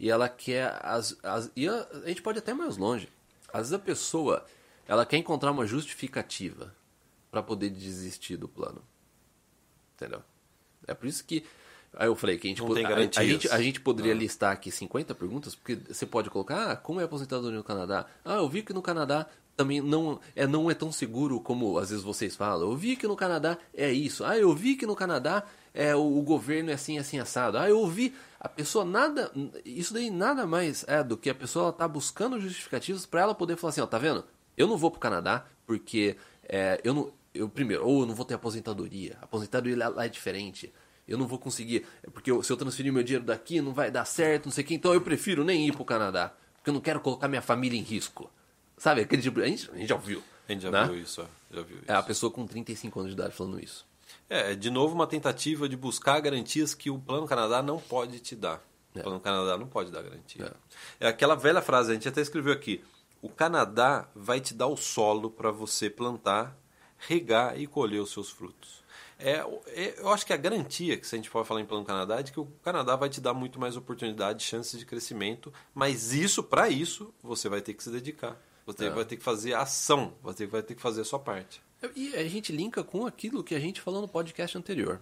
e 0.03 0.09
ela 0.09 0.27
quer 0.27 0.77
as, 0.83 1.15
as 1.23 1.49
e 1.55 1.65
a, 1.65 1.87
a, 2.03 2.09
gente 2.09 2.21
pode 2.21 2.37
até 2.37 2.53
mais 2.53 2.75
longe. 2.75 3.07
Às 3.53 3.69
vezes 3.69 3.73
a 3.73 3.79
pessoa 3.79 4.45
ela 4.85 5.05
quer 5.05 5.15
encontrar 5.15 5.49
uma 5.49 5.65
justificativa 5.65 6.75
para 7.31 7.41
poder 7.41 7.69
desistir 7.69 8.35
do 8.35 8.49
plano. 8.49 8.83
Entendeu? 9.95 10.21
É 10.85 10.93
por 10.93 11.07
isso 11.07 11.23
que 11.23 11.45
aí 11.93 12.07
eu 12.07 12.17
falei 12.17 12.37
que 12.37 12.47
a 12.47 12.49
gente, 12.49 12.61
a, 12.61 13.21
a, 13.21 13.25
gente, 13.25 13.47
a 13.47 13.61
gente 13.61 13.79
poderia 13.79 14.13
Não. 14.13 14.19
listar 14.19 14.51
aqui 14.51 14.69
50 14.69 15.15
perguntas, 15.15 15.55
porque 15.55 15.77
você 15.87 16.05
pode 16.05 16.29
colocar, 16.29 16.71
ah, 16.71 16.75
como 16.75 16.99
é 16.99 17.05
aposentadoria 17.05 17.57
no 17.57 17.63
Canadá? 17.63 18.05
Ah, 18.25 18.35
eu 18.35 18.49
vi 18.49 18.61
que 18.61 18.73
no 18.73 18.81
Canadá 18.81 19.25
também 19.55 19.79
não 19.79 20.19
é, 20.35 20.45
não 20.45 20.69
é 20.69 20.73
tão 20.73 20.91
seguro 20.91 21.39
como 21.39 21.77
às 21.77 21.91
vezes 21.91 22.03
vocês 22.03 22.35
falam. 22.35 22.69
Eu 22.69 22.75
vi 22.75 22.97
que 22.97 23.07
no 23.07 23.15
Canadá 23.15 23.57
é 23.73 23.89
isso. 23.89 24.25
Ah, 24.25 24.37
eu 24.37 24.53
vi 24.53 24.75
que 24.75 24.85
no 24.85 24.97
Canadá 24.97 25.45
é, 25.73 25.95
o, 25.95 26.17
o 26.17 26.21
governo 26.21 26.71
é 26.71 26.73
assim, 26.73 26.97
assim, 26.97 27.19
assado. 27.19 27.57
Ah, 27.57 27.69
eu 27.69 27.87
vi. 27.87 28.13
A 28.43 28.49
pessoa 28.49 28.83
nada. 28.83 29.31
Isso 29.63 29.93
daí 29.93 30.09
nada 30.09 30.45
mais 30.45 30.83
é 30.85 31.01
do 31.01 31.15
que 31.15 31.29
a 31.29 31.35
pessoa 31.35 31.71
tá 31.71 31.87
buscando 31.87 32.41
justificativos 32.41 33.05
para 33.05 33.21
ela 33.21 33.33
poder 33.33 33.55
falar 33.55 33.69
assim: 33.69 33.79
ó, 33.79 33.87
tá 33.87 33.97
vendo? 33.97 34.25
Eu 34.57 34.67
não 34.67 34.77
vou 34.77 34.91
pro 34.91 34.99
Canadá 34.99 35.45
porque 35.65 36.17
é, 36.43 36.81
eu 36.83 36.93
não. 36.93 37.13
Eu, 37.33 37.47
primeiro, 37.47 37.87
ou 37.87 38.01
eu 38.01 38.05
não 38.05 38.13
vou 38.13 38.25
ter 38.25 38.33
aposentadoria. 38.33 39.17
A 39.21 39.23
aposentadoria 39.23 39.77
lá, 39.77 39.87
lá 39.87 40.05
é 40.05 40.09
diferente. 40.09 40.73
Eu 41.07 41.17
não 41.17 41.25
vou 41.25 41.39
conseguir. 41.39 41.85
Porque 42.11 42.29
eu, 42.29 42.43
se 42.43 42.51
eu 42.51 42.57
transferir 42.57 42.91
meu 42.91 43.01
dinheiro 43.01 43.25
daqui, 43.25 43.61
não 43.61 43.73
vai 43.73 43.89
dar 43.89 44.03
certo, 44.03 44.45
não 44.45 44.51
sei 44.51 44.65
o 44.65 44.67
que. 44.67 44.75
Então 44.75 44.93
eu 44.93 44.99
prefiro 44.99 45.45
nem 45.45 45.65
ir 45.65 45.71
pro 45.71 45.85
Canadá. 45.85 46.33
Porque 46.57 46.69
eu 46.69 46.73
não 46.73 46.81
quero 46.81 46.99
colocar 46.99 47.29
minha 47.29 47.41
família 47.41 47.79
em 47.79 47.81
risco. 47.81 48.29
Sabe? 48.77 49.01
Aquele 49.01 49.21
tipo. 49.21 49.39
A 49.39 49.47
gente, 49.47 49.71
a 49.71 49.77
gente 49.77 49.87
já 49.87 49.95
ouviu. 49.95 50.21
A 50.47 50.51
gente 50.51 50.63
já 50.63 50.69
né? 50.69 50.85
viu 50.85 50.97
isso, 50.97 51.25
já 51.49 51.61
viu 51.61 51.77
isso. 51.77 51.85
É 51.91 51.95
a 51.95 52.03
pessoa 52.03 52.29
com 52.29 52.45
35 52.45 52.99
anos 52.99 53.15
de 53.15 53.19
idade 53.19 53.33
falando 53.33 53.63
isso. 53.63 53.85
É, 54.29 54.55
de 54.55 54.69
novo, 54.69 54.95
uma 54.95 55.07
tentativa 55.07 55.67
de 55.67 55.75
buscar 55.75 56.19
garantias 56.19 56.73
que 56.73 56.89
o 56.89 56.97
Plano 56.97 57.27
Canadá 57.27 57.61
não 57.61 57.79
pode 57.79 58.19
te 58.19 58.35
dar. 58.35 58.63
É. 58.95 58.99
O 58.99 59.03
Plano 59.03 59.19
Canadá 59.19 59.57
não 59.57 59.67
pode 59.67 59.91
dar 59.91 60.01
garantia. 60.01 60.53
É. 60.99 61.05
é 61.05 61.09
aquela 61.09 61.35
velha 61.35 61.61
frase, 61.61 61.91
a 61.91 61.93
gente 61.93 62.07
até 62.07 62.21
escreveu 62.21 62.53
aqui. 62.53 62.83
O 63.21 63.29
Canadá 63.29 64.07
vai 64.15 64.41
te 64.41 64.53
dar 64.53 64.67
o 64.67 64.75
solo 64.75 65.29
para 65.29 65.51
você 65.51 65.89
plantar, 65.89 66.57
regar 66.97 67.59
e 67.59 67.67
colher 67.67 68.01
os 68.01 68.11
seus 68.11 68.29
frutos. 68.29 68.83
É, 69.19 69.35
é, 69.67 69.99
eu 69.99 70.09
acho 70.09 70.25
que 70.25 70.33
a 70.33 70.37
garantia 70.37 70.97
que 70.97 71.05
a 71.05 71.15
gente 71.15 71.29
pode 71.29 71.47
falar 71.47 71.61
em 71.61 71.65
Plano 71.65 71.85
Canadá 71.85 72.19
é 72.19 72.23
de 72.23 72.31
que 72.31 72.39
o 72.39 72.45
Canadá 72.61 72.95
vai 72.95 73.09
te 73.09 73.21
dar 73.21 73.33
muito 73.33 73.59
mais 73.59 73.77
oportunidade, 73.77 74.43
chances 74.43 74.77
de 74.77 74.85
crescimento, 74.85 75.53
mas 75.73 76.11
isso, 76.11 76.43
para 76.43 76.67
isso, 76.69 77.13
você 77.23 77.47
vai 77.47 77.61
ter 77.61 77.73
que 77.73 77.83
se 77.83 77.89
dedicar. 77.89 78.37
Você 78.65 78.85
é. 78.85 78.89
vai 78.89 79.05
ter 79.05 79.17
que 79.17 79.23
fazer 79.23 79.53
ação, 79.53 80.13
você 80.21 80.45
vai 80.45 80.61
ter 80.61 80.75
que 80.75 80.81
fazer 80.81 81.01
a 81.01 81.05
sua 81.05 81.19
parte. 81.19 81.61
E 81.95 82.15
a 82.15 82.27
gente 82.27 82.51
linka 82.51 82.83
com 82.83 83.05
aquilo 83.05 83.43
que 83.43 83.53
a 83.53 83.59
gente 83.59 83.81
falou 83.81 84.01
no 84.01 84.07
podcast 84.07 84.57
anterior. 84.57 85.01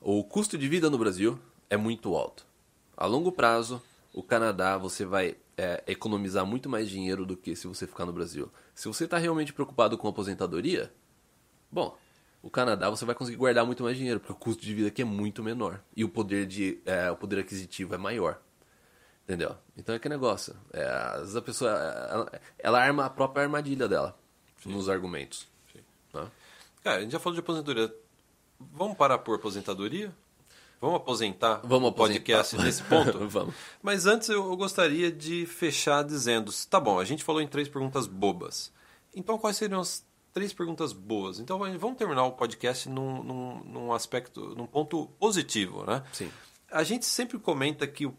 O 0.00 0.22
custo 0.22 0.58
de 0.58 0.68
vida 0.68 0.90
no 0.90 0.98
Brasil 0.98 1.38
é 1.70 1.76
muito 1.76 2.14
alto. 2.14 2.46
A 2.94 3.06
longo 3.06 3.32
prazo, 3.32 3.80
o 4.12 4.22
Canadá 4.22 4.76
você 4.76 5.06
vai 5.06 5.36
é, 5.56 5.82
economizar 5.86 6.44
muito 6.44 6.68
mais 6.68 6.90
dinheiro 6.90 7.24
do 7.24 7.36
que 7.36 7.56
se 7.56 7.66
você 7.66 7.86
ficar 7.86 8.04
no 8.04 8.12
Brasil. 8.12 8.50
Se 8.74 8.88
você 8.88 9.04
está 9.04 9.16
realmente 9.16 9.54
preocupado 9.54 9.96
com 9.96 10.06
aposentadoria, 10.06 10.92
bom, 11.70 11.96
o 12.42 12.50
Canadá 12.50 12.90
você 12.90 13.06
vai 13.06 13.14
conseguir 13.14 13.38
guardar 13.38 13.64
muito 13.64 13.82
mais 13.82 13.96
dinheiro, 13.96 14.20
porque 14.20 14.32
o 14.32 14.36
custo 14.36 14.62
de 14.62 14.74
vida 14.74 14.88
aqui 14.88 15.00
é 15.00 15.06
muito 15.06 15.42
menor 15.42 15.80
e 15.96 16.04
o 16.04 16.08
poder, 16.10 16.44
de, 16.46 16.78
é, 16.84 17.10
o 17.10 17.16
poder 17.16 17.38
aquisitivo 17.40 17.94
é 17.94 17.98
maior. 17.98 18.38
Entendeu? 19.24 19.56
Então 19.78 19.94
é 19.94 19.98
que 19.98 20.08
negócio. 20.08 20.54
É, 20.72 20.84
às 20.84 21.20
vezes 21.20 21.36
a 21.36 21.42
pessoa 21.42 21.70
ela, 21.70 22.40
ela 22.58 22.82
arma 22.82 23.06
a 23.06 23.10
própria 23.10 23.44
armadilha 23.44 23.88
dela 23.88 24.18
Sim. 24.58 24.72
nos 24.72 24.90
argumentos. 24.90 25.50
Né? 26.12 26.26
Cara, 26.82 26.98
a 26.98 27.00
gente 27.00 27.12
já 27.12 27.18
falou 27.18 27.34
de 27.34 27.40
aposentadoria. 27.40 27.94
Vamos 28.58 28.96
parar 28.96 29.18
por 29.18 29.36
aposentadoria? 29.36 30.12
Vamos 30.80 30.96
aposentar 30.96 31.60
Vamos 31.62 31.90
o 31.90 31.92
podcast 31.92 32.56
nesse 32.56 32.82
ponto? 32.82 33.16
Vamos. 33.30 33.54
Mas 33.80 34.04
antes 34.04 34.28
eu 34.28 34.56
gostaria 34.56 35.12
de 35.12 35.46
fechar 35.46 36.02
dizendo: 36.02 36.52
tá 36.68 36.80
bom, 36.80 36.98
a 36.98 37.04
gente 37.04 37.22
falou 37.22 37.40
em 37.40 37.46
três 37.46 37.68
perguntas 37.68 38.08
bobas. 38.08 38.72
Então 39.14 39.38
quais 39.38 39.56
seriam 39.56 39.80
as 39.80 40.04
três 40.32 40.52
perguntas 40.52 40.92
boas? 40.92 41.38
Então 41.38 41.56
vamos 41.78 41.96
terminar 41.96 42.24
o 42.24 42.32
podcast 42.32 42.88
num, 42.88 43.22
num, 43.22 43.64
num 43.64 43.92
aspecto, 43.92 44.56
num 44.56 44.66
ponto 44.66 45.06
positivo, 45.20 45.84
né? 45.84 46.02
Sim. 46.12 46.30
A 46.68 46.82
gente 46.82 47.06
sempre 47.06 47.38
comenta 47.38 47.86
que 47.86 48.10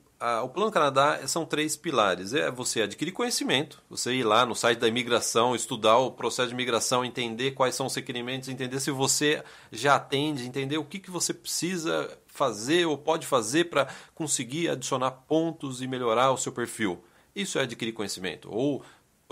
o 0.42 0.46
o 0.46 0.50
Plano 0.50 0.72
Canadá 0.72 1.28
são 1.28 1.46
três 1.46 1.76
pilares. 1.76 2.34
É 2.34 2.50
você 2.50 2.82
adquirir 2.82 3.12
conhecimento, 3.12 3.82
você 3.90 4.14
ir 4.14 4.24
lá 4.24 4.46
no 4.46 4.56
site 4.56 4.80
da 4.80 4.88
imigração, 4.88 5.56
estudar 5.56 5.98
o 5.98 6.12
processo 6.12 6.50
de 6.50 6.54
imigração, 6.54 7.04
entender 7.04 7.52
quais 7.52 7.76
são 7.76 7.88
os 7.88 7.96
requerimentos, 7.96 8.48
entender 8.48 8.80
se 8.80 8.92
você 8.92 9.44
já 9.72 9.96
atende, 9.96 10.46
entender 10.46 10.78
o 10.78 10.86
que, 10.86 11.00
que 11.00 11.12
você 11.12 11.34
precisa 11.34 12.18
fazer 12.28 12.86
ou 12.86 12.98
pode 12.98 13.28
fazer 13.28 13.66
para 13.66 13.88
conseguir 14.16 14.70
adicionar 14.70 15.12
pontos 15.12 15.82
e 15.82 15.88
melhorar 15.88 16.32
o 16.32 16.38
seu 16.38 16.52
perfil. 16.52 17.04
Isso 17.36 17.60
é 17.60 17.64
adquirir 17.64 17.94
conhecimento. 17.94 18.50
Ou 18.52 18.84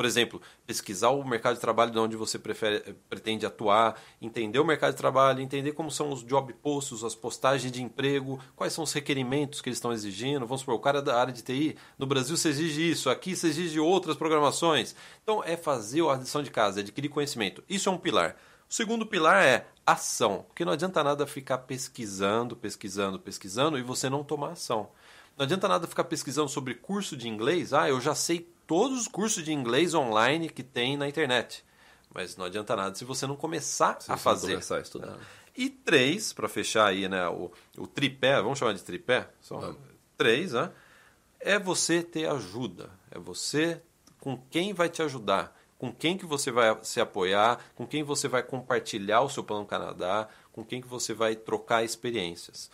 por 0.02 0.06
exemplo, 0.08 0.42
pesquisar 0.66 1.10
o 1.10 1.24
mercado 1.24 1.54
de 1.54 1.62
trabalho 1.62 1.92
de 1.92 2.00
onde 2.00 2.16
você 2.16 2.40
prefere, 2.40 2.96
pretende 3.08 3.46
atuar, 3.46 4.02
entender 4.20 4.58
o 4.58 4.66
mercado 4.66 4.94
de 4.94 4.98
trabalho, 4.98 5.42
entender 5.42 5.74
como 5.74 5.92
são 5.92 6.12
os 6.12 6.24
job 6.24 6.52
posts, 6.54 7.04
as 7.04 7.14
postagens 7.14 7.72
de 7.72 7.84
emprego, 7.84 8.40
quais 8.56 8.74
são 8.74 8.84
os 8.84 8.92
requerimentos 8.94 9.62
que 9.62 9.70
eles 9.70 9.78
estão 9.78 9.94
exigindo. 9.94 10.48
Vamos 10.48 10.62
supor, 10.62 10.74
o 10.74 10.80
cara 10.80 11.04
da 11.04 11.20
área 11.20 11.32
de 11.32 11.44
TI, 11.44 11.78
no 12.00 12.08
Brasil 12.08 12.36
você 12.36 12.50
exige 12.50 12.90
isso, 12.90 13.12
aqui 13.12 13.36
você 13.36 13.50
exige 13.50 13.80
outras 13.80 14.18
programações. 14.18 14.96
Então, 15.22 15.44
é 15.44 15.56
fazer 15.56 16.02
a 16.10 16.16
lição 16.16 16.42
de 16.42 16.50
casa, 16.50 16.80
é 16.80 16.82
adquirir 16.82 17.10
conhecimento. 17.10 17.64
Isso 17.70 17.88
é 17.88 17.92
um 17.92 17.98
pilar. 18.00 18.36
O 18.68 18.74
segundo 18.74 19.06
pilar 19.06 19.46
é 19.46 19.68
ação, 19.86 20.46
porque 20.48 20.66
não 20.66 20.74
adianta 20.74 21.04
nada 21.04 21.28
ficar 21.28 21.60
pesquisando, 21.60 22.56
pesquisando, 22.56 23.20
pesquisando 23.20 23.78
e 23.78 23.84
você 23.84 24.10
não 24.10 24.24
tomar 24.24 24.54
ação. 24.54 24.90
Não 25.38 25.46
adianta 25.46 25.68
nada 25.68 25.86
ficar 25.86 26.06
pesquisando 26.06 26.50
sobre 26.50 26.74
curso 26.74 27.16
de 27.16 27.28
inglês. 27.28 27.72
Ah, 27.72 27.88
eu 27.88 28.02
já 28.02 28.16
sei 28.16 28.50
todos 28.72 29.02
os 29.02 29.08
cursos 29.10 29.44
de 29.44 29.52
inglês 29.52 29.94
online 29.94 30.50
que 30.50 30.64
tem 30.64 30.96
na 30.96 31.06
internet. 31.06 31.62
Mas 32.16 32.38
não 32.38 32.46
adianta 32.46 32.74
nada 32.74 32.96
se 32.96 33.04
você 33.04 33.28
não 33.28 33.36
começar 33.36 34.02
se 34.02 34.10
a 34.10 34.16
fazer. 34.16 34.54
começar 34.54 34.78
a 34.78 34.80
estudar. 34.80 35.18
E 35.54 35.70
três, 35.70 36.32
para 36.32 36.48
fechar 36.48 36.86
aí 36.86 37.10
né, 37.10 37.28
o, 37.28 37.52
o 37.78 37.86
tripé, 37.86 38.42
vamos 38.42 38.58
chamar 38.58 38.72
de 38.72 38.82
tripé? 38.82 39.28
Só 39.42 39.76
três, 40.16 40.54
né? 40.54 40.72
É 41.38 41.60
você 41.60 42.02
ter 42.02 42.30
ajuda. 42.30 42.90
É 43.12 43.20
você 43.20 43.82
com 44.22 44.42
quem 44.50 44.74
vai 44.74 44.88
te 44.88 45.02
ajudar, 45.02 45.54
com 45.78 45.92
quem 45.92 46.18
que 46.18 46.26
você 46.26 46.50
vai 46.50 46.74
se 46.82 47.02
apoiar, 47.02 47.60
com 47.76 47.86
quem 47.86 48.04
você 48.04 48.30
vai 48.30 48.42
compartilhar 48.42 49.20
o 49.20 49.30
seu 49.30 49.44
plano 49.44 49.66
Canadá, 49.66 50.30
com 50.54 50.64
quem 50.64 50.82
que 50.82 50.88
você 50.88 51.14
vai 51.14 51.36
trocar 51.36 51.84
experiências. 51.84 52.72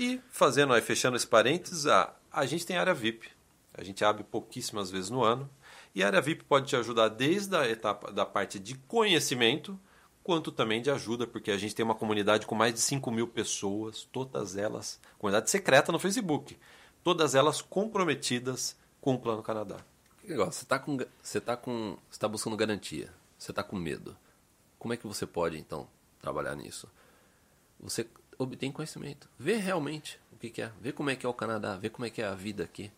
E 0.00 0.20
fazendo 0.32 0.72
aí, 0.72 0.80
fechando 0.80 1.16
esse 1.16 1.28
parênteses, 1.28 1.86
a, 1.86 2.12
a 2.32 2.44
gente 2.44 2.66
tem 2.66 2.76
área 2.76 2.92
VIP. 2.92 3.37
A 3.78 3.84
gente 3.84 4.04
abre 4.04 4.24
pouquíssimas 4.24 4.90
vezes 4.90 5.08
no 5.08 5.22
ano. 5.22 5.48
E 5.94 6.02
a 6.02 6.08
área 6.08 6.20
VIP 6.20 6.44
pode 6.44 6.66
te 6.66 6.74
ajudar 6.74 7.08
desde 7.08 7.56
a 7.56 7.68
etapa 7.68 8.10
da 8.10 8.26
parte 8.26 8.58
de 8.58 8.74
conhecimento, 8.74 9.78
quanto 10.24 10.50
também 10.50 10.82
de 10.82 10.90
ajuda, 10.90 11.28
porque 11.28 11.52
a 11.52 11.56
gente 11.56 11.76
tem 11.76 11.84
uma 11.84 11.94
comunidade 11.94 12.44
com 12.44 12.56
mais 12.56 12.74
de 12.74 12.80
5 12.80 13.08
mil 13.12 13.28
pessoas, 13.28 14.02
todas 14.10 14.56
elas, 14.56 15.00
comunidade 15.16 15.48
secreta 15.48 15.92
no 15.92 15.98
Facebook, 15.98 16.58
todas 17.04 17.36
elas 17.36 17.62
comprometidas 17.62 18.76
com 19.00 19.14
o 19.14 19.18
Plano 19.18 19.44
Canadá. 19.44 19.76
Que 20.20 20.26
legal, 20.26 20.50
você 20.50 20.64
está 20.64 20.78
com, 20.78 20.98
você 21.22 21.40
tá 21.40 21.56
com, 21.56 21.96
você 22.10 22.18
tá 22.18 22.26
buscando 22.26 22.56
garantia, 22.56 23.12
você 23.38 23.52
está 23.52 23.62
com 23.62 23.76
medo. 23.76 24.16
Como 24.76 24.92
é 24.92 24.96
que 24.96 25.06
você 25.06 25.24
pode 25.24 25.56
então 25.56 25.88
trabalhar 26.20 26.56
nisso? 26.56 26.88
Você 27.80 28.08
obtém 28.36 28.72
conhecimento, 28.72 29.28
vê 29.38 29.54
realmente 29.54 30.20
o 30.32 30.36
que, 30.36 30.50
que 30.50 30.62
é, 30.62 30.72
vê 30.80 30.92
como 30.92 31.10
é 31.10 31.16
que 31.16 31.24
é 31.24 31.28
o 31.28 31.34
Canadá, 31.34 31.76
vê 31.76 31.88
como 31.88 32.06
é 32.06 32.10
que 32.10 32.20
é 32.20 32.26
a 32.26 32.34
vida 32.34 32.64
aqui. 32.64 32.90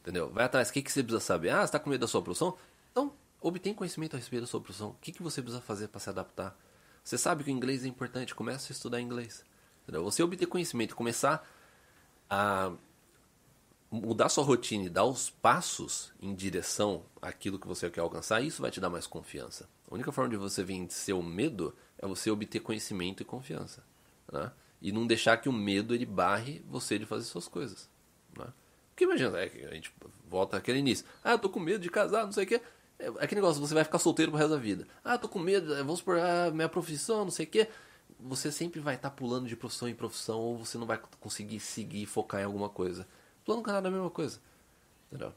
Entendeu? 0.00 0.30
Vai 0.30 0.44
atrás. 0.44 0.70
O 0.70 0.72
que, 0.72 0.82
que 0.82 0.90
você 0.90 1.02
precisa 1.02 1.20
saber? 1.20 1.50
Ah, 1.50 1.60
você 1.60 1.64
está 1.66 1.78
com 1.78 1.90
medo 1.90 2.00
da 2.00 2.08
sua 2.08 2.22
profissão? 2.22 2.56
Então, 2.90 3.12
obtém 3.40 3.74
conhecimento 3.74 4.14
a 4.14 4.18
respeito 4.18 4.42
da 4.42 4.46
sua 4.46 4.60
profissão. 4.60 4.90
O 4.90 4.96
que, 5.00 5.12
que 5.12 5.22
você 5.22 5.42
precisa 5.42 5.62
fazer 5.62 5.88
para 5.88 6.00
se 6.00 6.08
adaptar? 6.08 6.56
Você 7.04 7.18
sabe 7.18 7.44
que 7.44 7.50
o 7.50 7.52
inglês 7.52 7.84
é 7.84 7.88
importante, 7.88 8.34
comece 8.34 8.72
a 8.72 8.74
estudar 8.74 9.00
inglês. 9.00 9.44
Entendeu? 9.82 10.04
Você 10.04 10.22
obter 10.22 10.46
conhecimento, 10.46 10.96
começar 10.96 11.46
a 12.28 12.72
mudar 13.90 14.28
sua 14.28 14.44
rotina 14.44 14.84
e 14.84 14.88
dar 14.88 15.04
os 15.04 15.30
passos 15.30 16.12
em 16.20 16.32
direção 16.34 17.04
àquilo 17.20 17.58
que 17.58 17.66
você 17.66 17.90
quer 17.90 18.00
alcançar, 18.00 18.40
isso 18.40 18.62
vai 18.62 18.70
te 18.70 18.80
dar 18.80 18.88
mais 18.88 19.06
confiança. 19.06 19.68
A 19.90 19.94
única 19.94 20.12
forma 20.12 20.30
de 20.30 20.36
você 20.36 20.62
vencer 20.62 21.14
o 21.14 21.22
medo 21.22 21.74
é 21.98 22.06
você 22.06 22.30
obter 22.30 22.60
conhecimento 22.60 23.22
e 23.22 23.26
confiança. 23.26 23.82
Né? 24.32 24.52
E 24.80 24.92
não 24.92 25.06
deixar 25.06 25.38
que 25.38 25.48
o 25.48 25.52
medo 25.52 25.94
ele 25.94 26.06
barre 26.06 26.62
você 26.68 26.98
de 26.98 27.04
fazer 27.04 27.24
suas 27.24 27.48
coisas. 27.48 27.90
Né? 28.36 28.46
Porque 29.00 29.04
imagina, 29.04 29.38
é, 29.38 29.68
a 29.70 29.74
gente 29.74 29.90
volta 30.28 30.58
àquele 30.58 30.78
início. 30.78 31.06
Ah, 31.24 31.38
tô 31.38 31.48
com 31.48 31.58
medo 31.58 31.78
de 31.78 31.88
casar, 31.88 32.26
não 32.26 32.32
sei 32.32 32.44
o 32.44 32.46
quê. 32.46 32.60
É 32.98 33.06
aquele 33.18 33.40
negócio, 33.40 33.58
você 33.58 33.72
vai 33.72 33.82
ficar 33.82 33.98
solteiro 33.98 34.30
pro 34.30 34.38
resto 34.38 34.50
da 34.50 34.60
vida. 34.60 34.86
Ah, 35.02 35.16
tô 35.16 35.26
com 35.26 35.38
medo, 35.38 35.72
é, 35.72 35.78
vamos 35.78 36.00
supor, 36.00 36.18
ah, 36.18 36.50
minha 36.50 36.68
profissão, 36.68 37.24
não 37.24 37.30
sei 37.30 37.46
o 37.46 37.48
quê. 37.48 37.66
Você 38.18 38.52
sempre 38.52 38.78
vai 38.78 38.96
estar 38.96 39.08
tá 39.08 39.16
pulando 39.16 39.48
de 39.48 39.56
profissão 39.56 39.88
em 39.88 39.94
profissão 39.94 40.38
ou 40.38 40.58
você 40.58 40.76
não 40.76 40.86
vai 40.86 41.00
conseguir 41.18 41.60
seguir 41.60 42.04
focar 42.04 42.42
em 42.42 42.44
alguma 42.44 42.68
coisa. 42.68 43.08
Plano 43.42 43.62
Canadá 43.62 43.88
é 43.88 43.90
a 43.90 43.92
mesma 43.94 44.10
coisa. 44.10 44.38
Entendeu? 45.08 45.32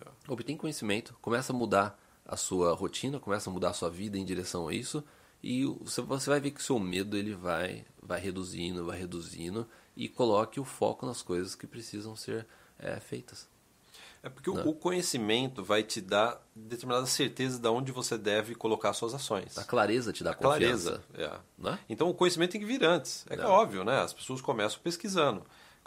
É. 0.00 0.08
Obtém 0.26 0.56
conhecimento, 0.56 1.16
começa 1.22 1.52
a 1.52 1.56
mudar 1.56 1.96
a 2.26 2.36
sua 2.36 2.74
rotina, 2.74 3.20
começa 3.20 3.48
a 3.48 3.52
mudar 3.52 3.70
a 3.70 3.74
sua 3.74 3.90
vida 3.90 4.18
em 4.18 4.24
direção 4.24 4.66
a 4.66 4.74
isso 4.74 5.04
e 5.40 5.64
você 5.64 6.02
vai 6.02 6.40
ver 6.40 6.50
que 6.50 6.60
o 6.60 6.64
seu 6.64 6.80
medo 6.80 7.16
ele 7.16 7.32
vai, 7.32 7.84
vai 8.02 8.18
reduzindo, 8.18 8.84
vai 8.84 8.98
reduzindo 8.98 9.68
e 9.96 10.08
coloque 10.08 10.58
o 10.58 10.64
foco 10.64 11.06
nas 11.06 11.22
coisas 11.22 11.54
que 11.54 11.64
precisam 11.64 12.16
ser 12.16 12.44
é, 12.84 13.00
feitas. 13.00 13.48
É 14.24 14.30
porque 14.30 14.48
o 14.48 14.54
né? 14.54 14.74
conhecimento 14.80 15.62
vai 15.62 15.82
te 15.82 16.00
dar 16.00 16.40
determinada 16.56 17.04
certeza 17.04 17.58
de 17.58 17.68
onde 17.68 17.92
você 17.92 18.16
deve 18.16 18.54
colocar 18.54 18.94
suas 18.94 19.12
ações. 19.12 19.58
A 19.58 19.64
clareza 19.64 20.14
te 20.14 20.24
dá 20.24 20.30
a 20.30 20.34
confiança. 20.34 21.02
clareza, 21.12 21.36
é. 21.36 21.62
Né? 21.62 21.78
Então 21.90 22.08
o 22.08 22.14
conhecimento 22.14 22.52
tem 22.52 22.60
que 22.60 22.66
vir 22.66 22.82
antes. 22.82 23.26
É, 23.28 23.34
é 23.34 23.44
óbvio, 23.44 23.84
né? 23.84 24.00
As 24.00 24.14
pessoas 24.14 24.40
começam 24.40 24.80
pesquisando. 24.82 25.42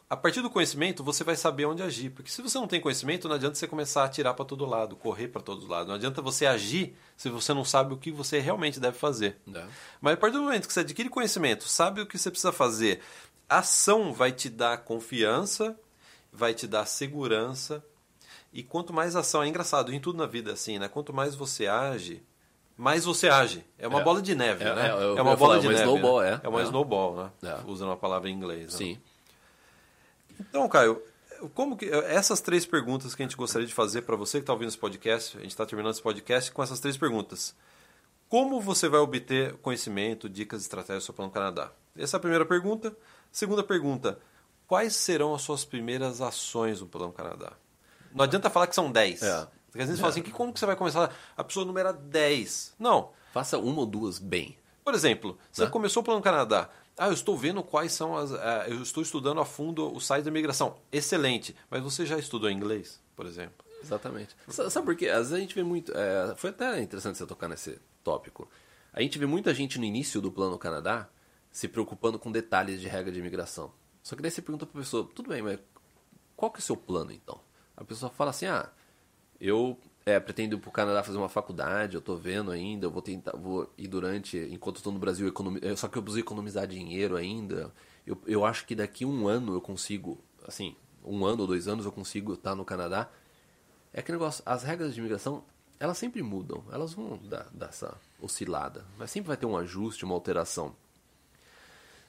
a 0.07 0.15
partir 0.15 0.43
do 0.43 0.51
conhecimento, 0.51 1.03
você 1.03 1.23
vai 1.23 1.35
saber 1.35 1.65
onde 1.65 1.81
agir. 1.81 2.11
Porque 2.11 2.29
se 2.29 2.39
você 2.43 2.59
não 2.59 2.67
tem 2.67 2.79
conhecimento, 2.79 3.27
não 3.27 3.35
adianta 3.35 3.55
você 3.55 3.67
começar 3.67 4.03
a 4.03 4.05
atirar 4.05 4.35
para 4.35 4.45
todo 4.45 4.67
lado, 4.67 4.95
correr 4.95 5.29
para 5.29 5.41
todos 5.41 5.67
lados. 5.67 5.87
Não 5.87 5.95
adianta 5.95 6.21
você 6.21 6.45
agir 6.45 6.95
se 7.17 7.29
você 7.29 7.55
não 7.55 7.65
sabe 7.65 7.95
o 7.95 7.97
que 7.97 8.11
você 8.11 8.37
realmente 8.37 8.79
deve 8.79 8.99
fazer. 8.99 9.37
É. 9.51 9.65
Mas 9.99 10.13
a 10.13 10.17
partir 10.17 10.37
do 10.37 10.43
momento 10.43 10.67
que 10.67 10.73
você 10.73 10.81
adquire 10.81 11.09
conhecimento, 11.09 11.67
sabe 11.67 12.01
o 12.01 12.05
que 12.05 12.19
você 12.19 12.29
precisa 12.29 12.51
fazer, 12.51 13.01
a 13.49 13.59
ação 13.59 14.13
vai 14.13 14.31
te 14.31 14.47
dar 14.47 14.77
confiança, 14.77 15.75
vai 16.37 16.53
te 16.53 16.67
dar 16.67 16.85
segurança. 16.85 17.83
E 18.53 18.63
quanto 18.63 18.93
mais 18.93 19.15
ação, 19.15 19.43
é 19.43 19.47
engraçado, 19.47 19.93
em 19.93 19.99
tudo 19.99 20.17
na 20.17 20.25
vida 20.25 20.53
assim, 20.53 20.79
né? 20.79 20.87
Quanto 20.87 21.11
mais 21.11 21.35
você 21.35 21.67
age, 21.67 22.23
mais 22.77 23.03
você 23.03 23.27
age. 23.27 23.65
É 23.77 23.87
uma 23.87 24.01
é. 24.01 24.03
bola 24.03 24.21
de 24.21 24.35
neve, 24.35 24.63
é, 24.63 24.75
né? 24.75 24.87
É, 24.87 24.89
é 24.91 25.21
uma 25.21 25.35
bola 25.35 25.37
falar, 25.37 25.59
de 25.59 25.67
uma 25.67 25.73
neve. 25.73 25.83
Snowball, 25.83 26.21
né? 26.21 26.39
é. 26.41 26.45
é 26.45 26.49
uma 26.49 26.61
snowball, 26.61 27.15
né? 27.15 27.31
É. 27.43 27.59
Usando 27.65 27.89
uma 27.89 27.97
palavra 27.97 28.29
em 28.29 28.33
inglês. 28.33 28.71
Né? 28.73 28.77
Sim. 28.77 29.01
Então, 30.39 30.69
Caio, 30.69 31.01
como 31.55 31.75
que 31.75 31.85
essas 31.89 32.39
três 32.39 32.65
perguntas 32.65 33.15
que 33.15 33.23
a 33.23 33.25
gente 33.25 33.35
gostaria 33.35 33.67
de 33.67 33.73
fazer 33.73 34.03
para 34.03 34.15
você 34.15 34.37
que 34.37 34.43
está 34.43 34.53
ouvindo 34.53 34.69
esse 34.69 34.77
podcast, 34.77 35.37
a 35.37 35.41
gente 35.41 35.51
está 35.51 35.65
terminando 35.65 35.93
esse 35.93 36.01
podcast 36.01 36.51
com 36.51 36.61
essas 36.61 36.79
três 36.79 36.95
perguntas. 36.95 37.55
Como 38.29 38.61
você 38.61 38.87
vai 38.87 38.99
obter 38.99 39.53
conhecimento, 39.57 40.29
dicas, 40.29 40.61
estratégias 40.61 41.03
sobre 41.03 41.15
o 41.15 41.17
Plano 41.17 41.31
Canadá? 41.31 41.71
Essa 41.97 42.17
é 42.17 42.19
a 42.19 42.21
primeira 42.21 42.45
pergunta. 42.45 42.95
Segunda 43.31 43.63
pergunta, 43.63 44.19
quais 44.67 44.95
serão 44.95 45.33
as 45.33 45.41
suas 45.41 45.65
primeiras 45.65 46.21
ações 46.21 46.81
no 46.81 46.87
Plano 46.87 47.13
Canadá? 47.13 47.53
Não 48.13 48.23
adianta 48.23 48.49
falar 48.49 48.67
que 48.67 48.75
são 48.75 48.91
10. 48.91 49.23
É. 49.23 49.47
Porque 49.67 49.81
às 49.81 49.87
vezes 49.87 49.99
é. 49.99 50.01
fala 50.01 50.11
assim, 50.11 50.21
que 50.21 50.31
como 50.31 50.53
que 50.53 50.59
você 50.59 50.65
vai 50.65 50.75
começar? 50.75 51.13
A 51.35 51.43
pessoa 51.43 51.65
numera 51.65 51.93
10. 51.93 52.75
Não. 52.77 53.11
Faça 53.33 53.57
uma 53.57 53.79
ou 53.79 53.85
duas 53.85 54.19
bem. 54.19 54.57
Por 54.83 54.93
exemplo, 54.93 55.37
você 55.51 55.65
né? 55.65 55.69
começou 55.69 56.01
o 56.01 56.03
Plano 56.03 56.21
Canadá. 56.21 56.69
Ah, 56.97 57.07
eu 57.07 57.13
estou 57.13 57.37
vendo 57.37 57.61
quais 57.61 57.91
são 57.91 58.17
as. 58.17 58.31
Uh, 58.31 58.35
eu 58.69 58.81
estou 58.81 59.03
estudando 59.03 59.39
a 59.39 59.45
fundo 59.45 59.93
o 59.93 59.99
site 59.99 60.23
da 60.23 60.31
imigração. 60.31 60.77
Excelente. 60.91 61.55
Mas 61.69 61.83
você 61.83 62.05
já 62.05 62.17
estudou 62.17 62.49
inglês, 62.49 62.99
por 63.15 63.27
exemplo? 63.27 63.65
Exatamente. 63.83 64.35
Sabe 64.47 64.85
por 64.85 64.95
quê? 64.95 65.07
Às 65.07 65.17
vezes 65.29 65.33
a 65.33 65.39
gente 65.39 65.53
vê 65.53 65.61
muito. 65.61 65.91
É, 65.95 66.33
foi 66.35 66.49
até 66.49 66.81
interessante 66.81 67.17
você 67.17 67.25
tocar 67.27 67.47
nesse 67.47 67.79
tópico. 68.03 68.49
A 68.91 69.01
gente 69.01 69.19
vê 69.19 69.27
muita 69.27 69.53
gente 69.53 69.77
no 69.77 69.85
início 69.85 70.19
do 70.19 70.31
Plano 70.31 70.57
Canadá 70.57 71.07
se 71.51 71.67
preocupando 71.67 72.17
com 72.17 72.31
detalhes 72.31 72.81
de 72.81 72.87
regra 72.87 73.11
de 73.11 73.19
imigração. 73.19 73.71
Só 74.07 74.15
que 74.15 74.21
daí 74.21 74.31
você 74.31 74.41
pergunta 74.41 74.65
para 74.65 74.79
a 74.79 74.83
pessoa: 74.83 75.09
tudo 75.13 75.27
bem, 75.27 75.41
mas 75.41 75.59
qual 76.33 76.49
que 76.49 76.59
é 76.59 76.61
o 76.61 76.63
seu 76.63 76.77
plano 76.77 77.11
então? 77.11 77.41
A 77.75 77.83
pessoa 77.83 78.09
fala 78.09 78.29
assim: 78.29 78.45
ah, 78.45 78.71
eu 79.37 79.77
é, 80.05 80.17
pretendo 80.17 80.55
ir 80.55 80.59
para 80.61 80.69
o 80.69 80.71
Canadá 80.71 81.03
fazer 81.03 81.17
uma 81.17 81.27
faculdade, 81.27 81.95
eu 81.95 81.99
estou 81.99 82.15
vendo 82.15 82.49
ainda, 82.49 82.85
eu 82.85 82.89
vou 82.89 83.01
tentar, 83.01 83.35
vou 83.35 83.69
ir 83.77 83.89
durante, 83.89 84.37
enquanto 84.49 84.77
estou 84.77 84.93
no 84.93 84.97
Brasil, 84.97 85.27
economi, 85.27 85.59
é, 85.61 85.75
só 85.75 85.89
que 85.89 85.97
eu 85.97 86.01
preciso 86.01 86.21
economizar 86.21 86.65
dinheiro 86.65 87.17
ainda. 87.17 87.69
Eu, 88.05 88.17
eu 88.25 88.45
acho 88.45 88.65
que 88.65 88.75
daqui 88.75 89.03
um 89.03 89.27
ano 89.27 89.53
eu 89.53 89.59
consigo, 89.59 90.17
assim, 90.47 90.73
um 91.03 91.25
ano 91.25 91.41
ou 91.41 91.47
dois 91.47 91.67
anos 91.67 91.83
eu 91.83 91.91
consigo 91.91 92.35
estar 92.35 92.55
no 92.55 92.63
Canadá. 92.63 93.09
É 93.91 94.01
que 94.01 94.09
negócio, 94.09 94.41
as 94.45 94.63
regras 94.63 94.93
de 94.93 95.01
imigração, 95.01 95.43
elas 95.81 95.97
sempre 95.97 96.23
mudam, 96.23 96.63
elas 96.71 96.93
vão 96.93 97.17
dar, 97.17 97.49
dar 97.51 97.67
essa 97.67 97.93
oscilada, 98.21 98.85
mas 98.97 99.11
sempre 99.11 99.27
vai 99.27 99.35
ter 99.35 99.45
um 99.45 99.57
ajuste, 99.57 100.05
uma 100.05 100.15
alteração. 100.15 100.73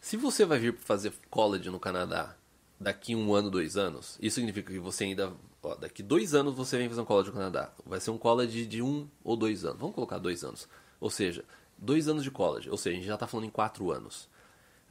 Se 0.01 0.17
você 0.17 0.45
vai 0.45 0.59
vir 0.59 0.75
fazer 0.77 1.13
college 1.31 1.71
no 1.71 1.81
Canadá 1.81 2.37
daqui 2.81 3.15
um 3.15 3.35
ano, 3.35 3.51
dois 3.51 3.77
anos, 3.77 4.17
isso 4.21 4.37
significa 4.37 4.73
que 4.73 4.79
você 4.79 5.05
ainda 5.05 5.33
ó, 5.63 5.75
daqui 5.75 6.03
dois 6.03 6.35
anos 6.35 6.55
você 6.55 6.79
vem 6.79 6.89
fazer 6.89 7.01
um 7.01 7.05
college 7.05 7.29
no 7.29 7.35
Canadá. 7.35 7.73
Vai 7.85 8.01
ser 8.01 8.11
um 8.11 8.19
college 8.19 8.67
de 8.67 8.81
um 8.83 9.09
ou 9.25 9.37
dois 9.37 9.65
anos. 9.65 9.79
Vamos 9.79 9.95
colocar 9.95 10.19
dois 10.19 10.45
anos. 10.45 10.69
Ou 11.01 11.11
seja, 11.11 11.45
dois 11.77 12.09
anos 12.09 12.25
de 12.25 12.31
college. 12.31 12.71
Ou 12.71 12.77
seja, 12.77 12.95
a 12.95 12.99
gente 12.99 13.07
já 13.09 13.15
está 13.15 13.27
falando 13.27 13.47
em 13.47 13.51
quatro 13.51 13.91
anos. 13.91 14.29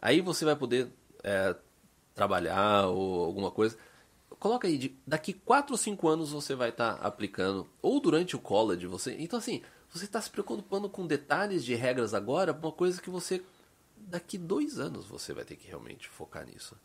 Aí 0.02 0.22
você 0.22 0.46
vai 0.46 0.56
poder 0.56 0.90
é, 1.24 1.56
trabalhar 2.14 2.88
ou 2.88 3.24
alguma 3.24 3.52
coisa. 3.52 3.78
Coloca 4.40 4.68
aí, 4.68 4.78
de, 4.78 4.96
daqui 5.06 5.34
quatro 5.34 5.74
ou 5.74 5.78
cinco 5.78 6.08
anos 6.08 6.32
você 6.32 6.54
vai 6.54 6.70
estar 6.70 6.96
tá 6.96 7.08
aplicando. 7.08 7.68
Ou 7.82 8.00
durante 8.00 8.36
o 8.36 8.40
college, 8.40 8.86
você. 8.88 9.16
Então 9.20 9.40
assim, 9.40 9.62
você 9.90 10.06
está 10.06 10.22
se 10.22 10.30
preocupando 10.30 10.90
com 10.90 11.08
detalhes 11.08 11.64
de 11.64 11.74
regras 11.76 12.14
agora, 12.14 12.52
uma 12.52 12.72
coisa 12.72 13.02
que 13.02 13.10
você. 13.10 13.42
Daqui 14.08 14.38
dois 14.38 14.80
anos 14.80 15.06
você 15.06 15.34
vai 15.34 15.44
ter 15.44 15.58
que 15.58 15.68
realmente 15.68 16.08
focar 16.08 16.46
nisso. 16.46 16.78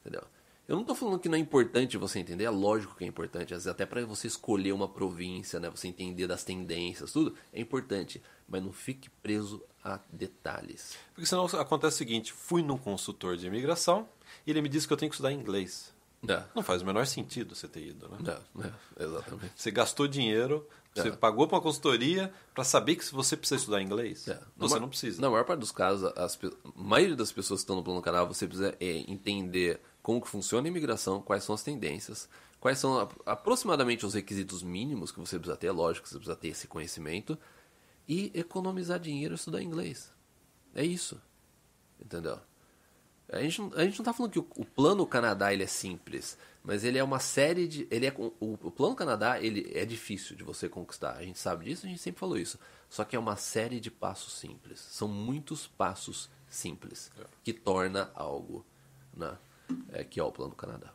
Entendeu? 0.00 0.26
Eu 0.66 0.76
não 0.76 0.82
estou 0.82 0.96
falando 0.96 1.18
que 1.18 1.28
não 1.28 1.36
é 1.36 1.40
importante 1.40 1.98
você 1.98 2.18
entender, 2.18 2.44
é 2.44 2.50
lógico 2.50 2.94
que 2.96 3.04
é 3.04 3.06
importante, 3.06 3.52
até 3.52 3.84
para 3.84 4.06
você 4.06 4.26
escolher 4.26 4.72
uma 4.72 4.88
província, 4.88 5.60
né, 5.60 5.68
você 5.68 5.88
entender 5.88 6.26
das 6.26 6.44
tendências, 6.44 7.12
tudo, 7.12 7.36
é 7.52 7.60
importante, 7.60 8.22
mas 8.48 8.62
não 8.62 8.72
fique 8.72 9.10
preso 9.10 9.62
a 9.84 10.00
detalhes. 10.10 10.96
Porque 11.12 11.26
senão 11.26 11.44
acontece 11.44 11.96
o 11.96 11.98
seguinte, 11.98 12.32
fui 12.32 12.62
num 12.62 12.78
consultor 12.78 13.36
de 13.36 13.46
imigração 13.46 14.08
e 14.46 14.50
ele 14.50 14.62
me 14.62 14.68
disse 14.68 14.86
que 14.86 14.92
eu 14.92 14.96
tenho 14.96 15.10
que 15.10 15.16
estudar 15.16 15.32
inglês. 15.32 15.91
É. 16.28 16.42
Não 16.54 16.62
faz 16.62 16.82
o 16.82 16.86
menor 16.86 17.06
sentido 17.06 17.54
você 17.54 17.66
ter 17.66 17.88
ido, 17.88 18.08
né? 18.08 18.18
É, 18.58 19.02
é, 19.02 19.04
exatamente. 19.04 19.52
Você 19.56 19.70
gastou 19.70 20.06
dinheiro, 20.06 20.68
você 20.94 21.08
é. 21.08 21.10
pagou 21.12 21.48
para 21.48 21.56
uma 21.56 21.62
consultoria 21.62 22.32
para 22.54 22.62
saber 22.62 22.96
que 22.96 23.12
você 23.12 23.36
precisa 23.36 23.58
estudar 23.58 23.82
inglês. 23.82 24.28
É. 24.28 24.38
Você 24.56 24.78
não 24.78 24.88
precisa. 24.88 25.20
Na 25.20 25.28
maior 25.28 25.44
parte 25.44 25.60
dos 25.60 25.72
casos, 25.72 26.12
as, 26.16 26.36
a 26.36 26.48
maioria 26.76 27.16
das 27.16 27.32
pessoas 27.32 27.60
que 27.60 27.64
estão 27.64 27.76
no 27.76 27.82
plano 27.82 28.00
canal, 28.00 28.26
você 28.26 28.46
precisa 28.46 28.76
entender 28.80 29.80
como 30.00 30.20
que 30.20 30.28
funciona 30.28 30.68
a 30.68 30.70
imigração, 30.70 31.20
quais 31.20 31.42
são 31.42 31.54
as 31.54 31.62
tendências, 31.62 32.28
quais 32.60 32.78
são 32.78 33.08
aproximadamente 33.26 34.06
os 34.06 34.14
requisitos 34.14 34.62
mínimos 34.62 35.10
que 35.10 35.18
você 35.18 35.38
precisa 35.38 35.56
ter, 35.56 35.70
lógico 35.70 36.08
você 36.08 36.16
precisa 36.16 36.36
ter 36.36 36.48
esse 36.48 36.68
conhecimento, 36.68 37.36
e 38.06 38.30
economizar 38.34 38.98
dinheiro 38.98 39.34
e 39.34 39.36
estudar 39.36 39.62
inglês. 39.62 40.12
É 40.74 40.84
isso. 40.84 41.20
Entendeu? 42.00 42.38
A 43.32 43.40
gente, 43.40 43.60
a 43.74 43.84
gente 43.84 43.98
não 43.98 44.02
está 44.02 44.12
falando 44.12 44.32
que 44.32 44.38
o, 44.38 44.46
o, 44.56 44.64
plano 44.64 45.06
Canadá 45.06 45.52
ele 45.52 45.62
é 45.62 45.66
simples, 45.66 46.38
mas 46.62 46.84
ele 46.84 46.98
é 46.98 47.04
uma 47.04 47.18
série 47.18 47.66
de. 47.66 47.88
Ele 47.90 48.06
é, 48.06 48.14
o, 48.16 48.32
o 48.40 48.70
plano 48.70 48.94
Canadá 48.94 49.40
ele 49.40 49.70
é 49.74 49.84
difícil 49.84 50.36
de 50.36 50.44
você 50.44 50.68
conquistar. 50.68 51.16
A 51.16 51.22
gente 51.22 51.38
sabe 51.38 51.64
disso, 51.64 51.86
a 51.86 51.88
gente 51.88 52.00
sempre 52.00 52.20
falou 52.20 52.38
isso. 52.38 52.58
Só 52.88 53.04
que 53.04 53.16
é 53.16 53.18
uma 53.18 53.36
série 53.36 53.80
de 53.80 53.90
passos 53.90 54.34
simples. 54.34 54.78
São 54.78 55.08
muitos 55.08 55.66
passos 55.66 56.28
simples 56.48 57.10
é. 57.18 57.24
que 57.42 57.52
torna 57.52 58.10
algo. 58.14 58.64
Né? 59.16 59.36
é, 59.92 60.04
que 60.04 60.20
é 60.20 60.22
o 60.22 60.30
Plano 60.30 60.54
Canadá. 60.54 60.88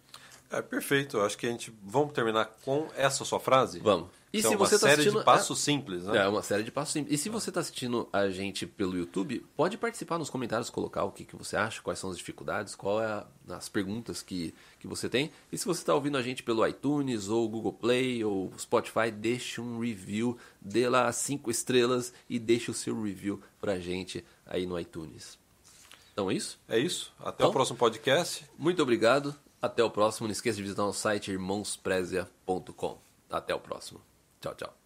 É 0.50 0.62
perfeito. 0.62 1.18
Eu 1.18 1.26
acho 1.26 1.38
que 1.38 1.46
a 1.46 1.50
gente 1.50 1.74
vamos 1.84 2.14
terminar 2.14 2.46
com 2.64 2.88
essa 2.96 3.26
sua 3.26 3.40
frase. 3.40 3.80
Vamos. 3.80 4.10
E 4.38 4.40
então, 4.40 4.52
se 4.52 4.58
você 4.58 4.76
está 4.76 4.92
assistindo 4.92 5.20
de 5.20 5.26
passos 5.26 5.60
é, 5.60 5.62
simples, 5.64 6.04
né? 6.04 6.18
É 6.18 6.28
uma 6.28 6.42
série 6.42 6.64
de 6.64 6.72
passos 6.72 6.94
simples. 6.94 7.14
E 7.14 7.18
se 7.18 7.30
você 7.30 7.50
está 7.50 7.60
assistindo 7.60 8.08
a 8.12 8.30
gente 8.30 8.66
pelo 8.66 8.98
YouTube, 8.98 9.46
pode 9.56 9.78
participar 9.78 10.18
nos 10.18 10.30
comentários, 10.30 10.70
colocar 10.70 11.04
o 11.04 11.12
que, 11.12 11.26
que 11.26 11.36
você 11.36 11.58
acha, 11.58 11.82
quais 11.82 12.00
são 12.00 12.10
as 12.10 12.18
dificuldades, 12.18 12.76
qual 12.76 13.02
é 13.02 13.06
a, 13.06 13.26
as 13.50 13.68
perguntas 13.70 14.22
que, 14.22 14.54
que 14.80 14.88
você 14.88 15.10
tem. 15.10 15.32
E 15.52 15.58
se 15.58 15.66
você 15.66 15.82
está 15.82 15.94
ouvindo 15.94 16.18
a 16.18 16.22
gente 16.22 16.44
pelo 16.44 16.66
iTunes 16.66 17.28
ou 17.28 17.48
Google 17.50 17.74
Play 17.74 18.24
ou 18.24 18.52
Spotify, 18.58 19.12
deixe 19.12 19.60
um 19.60 19.80
review, 19.80 20.38
dê 20.62 20.88
lá 20.88 21.12
cinco 21.12 21.52
estrelas 21.52 22.14
e 22.30 22.40
deixe 22.40 22.72
o 22.72 22.74
seu 22.74 23.02
review 23.02 23.42
a 23.72 23.80
gente 23.80 24.24
aí 24.46 24.66
no 24.66 24.80
iTunes. 24.80 25.38
Então 26.14 26.32
é 26.32 26.34
isso? 26.34 26.60
É 26.68 26.80
isso. 26.80 27.14
Até 27.20 27.44
então, 27.44 27.50
o 27.50 27.54
próximo 27.54 27.78
podcast. 27.78 28.46
Muito 28.58 28.82
obrigado. 28.82 29.36
Até 29.62 29.84
o 29.84 29.90
próximo. 29.90 30.28
Não 30.28 30.32
esqueça 30.32 30.58
de 30.58 30.64
visitar 30.64 30.86
o 30.86 30.94
site 30.94 31.32
irmãosprezia.com. 31.32 32.98
Até 33.30 33.54
o 33.54 33.60
próximo. 33.60 34.02
Tchau, 34.42 34.54
tchau. 34.54 34.78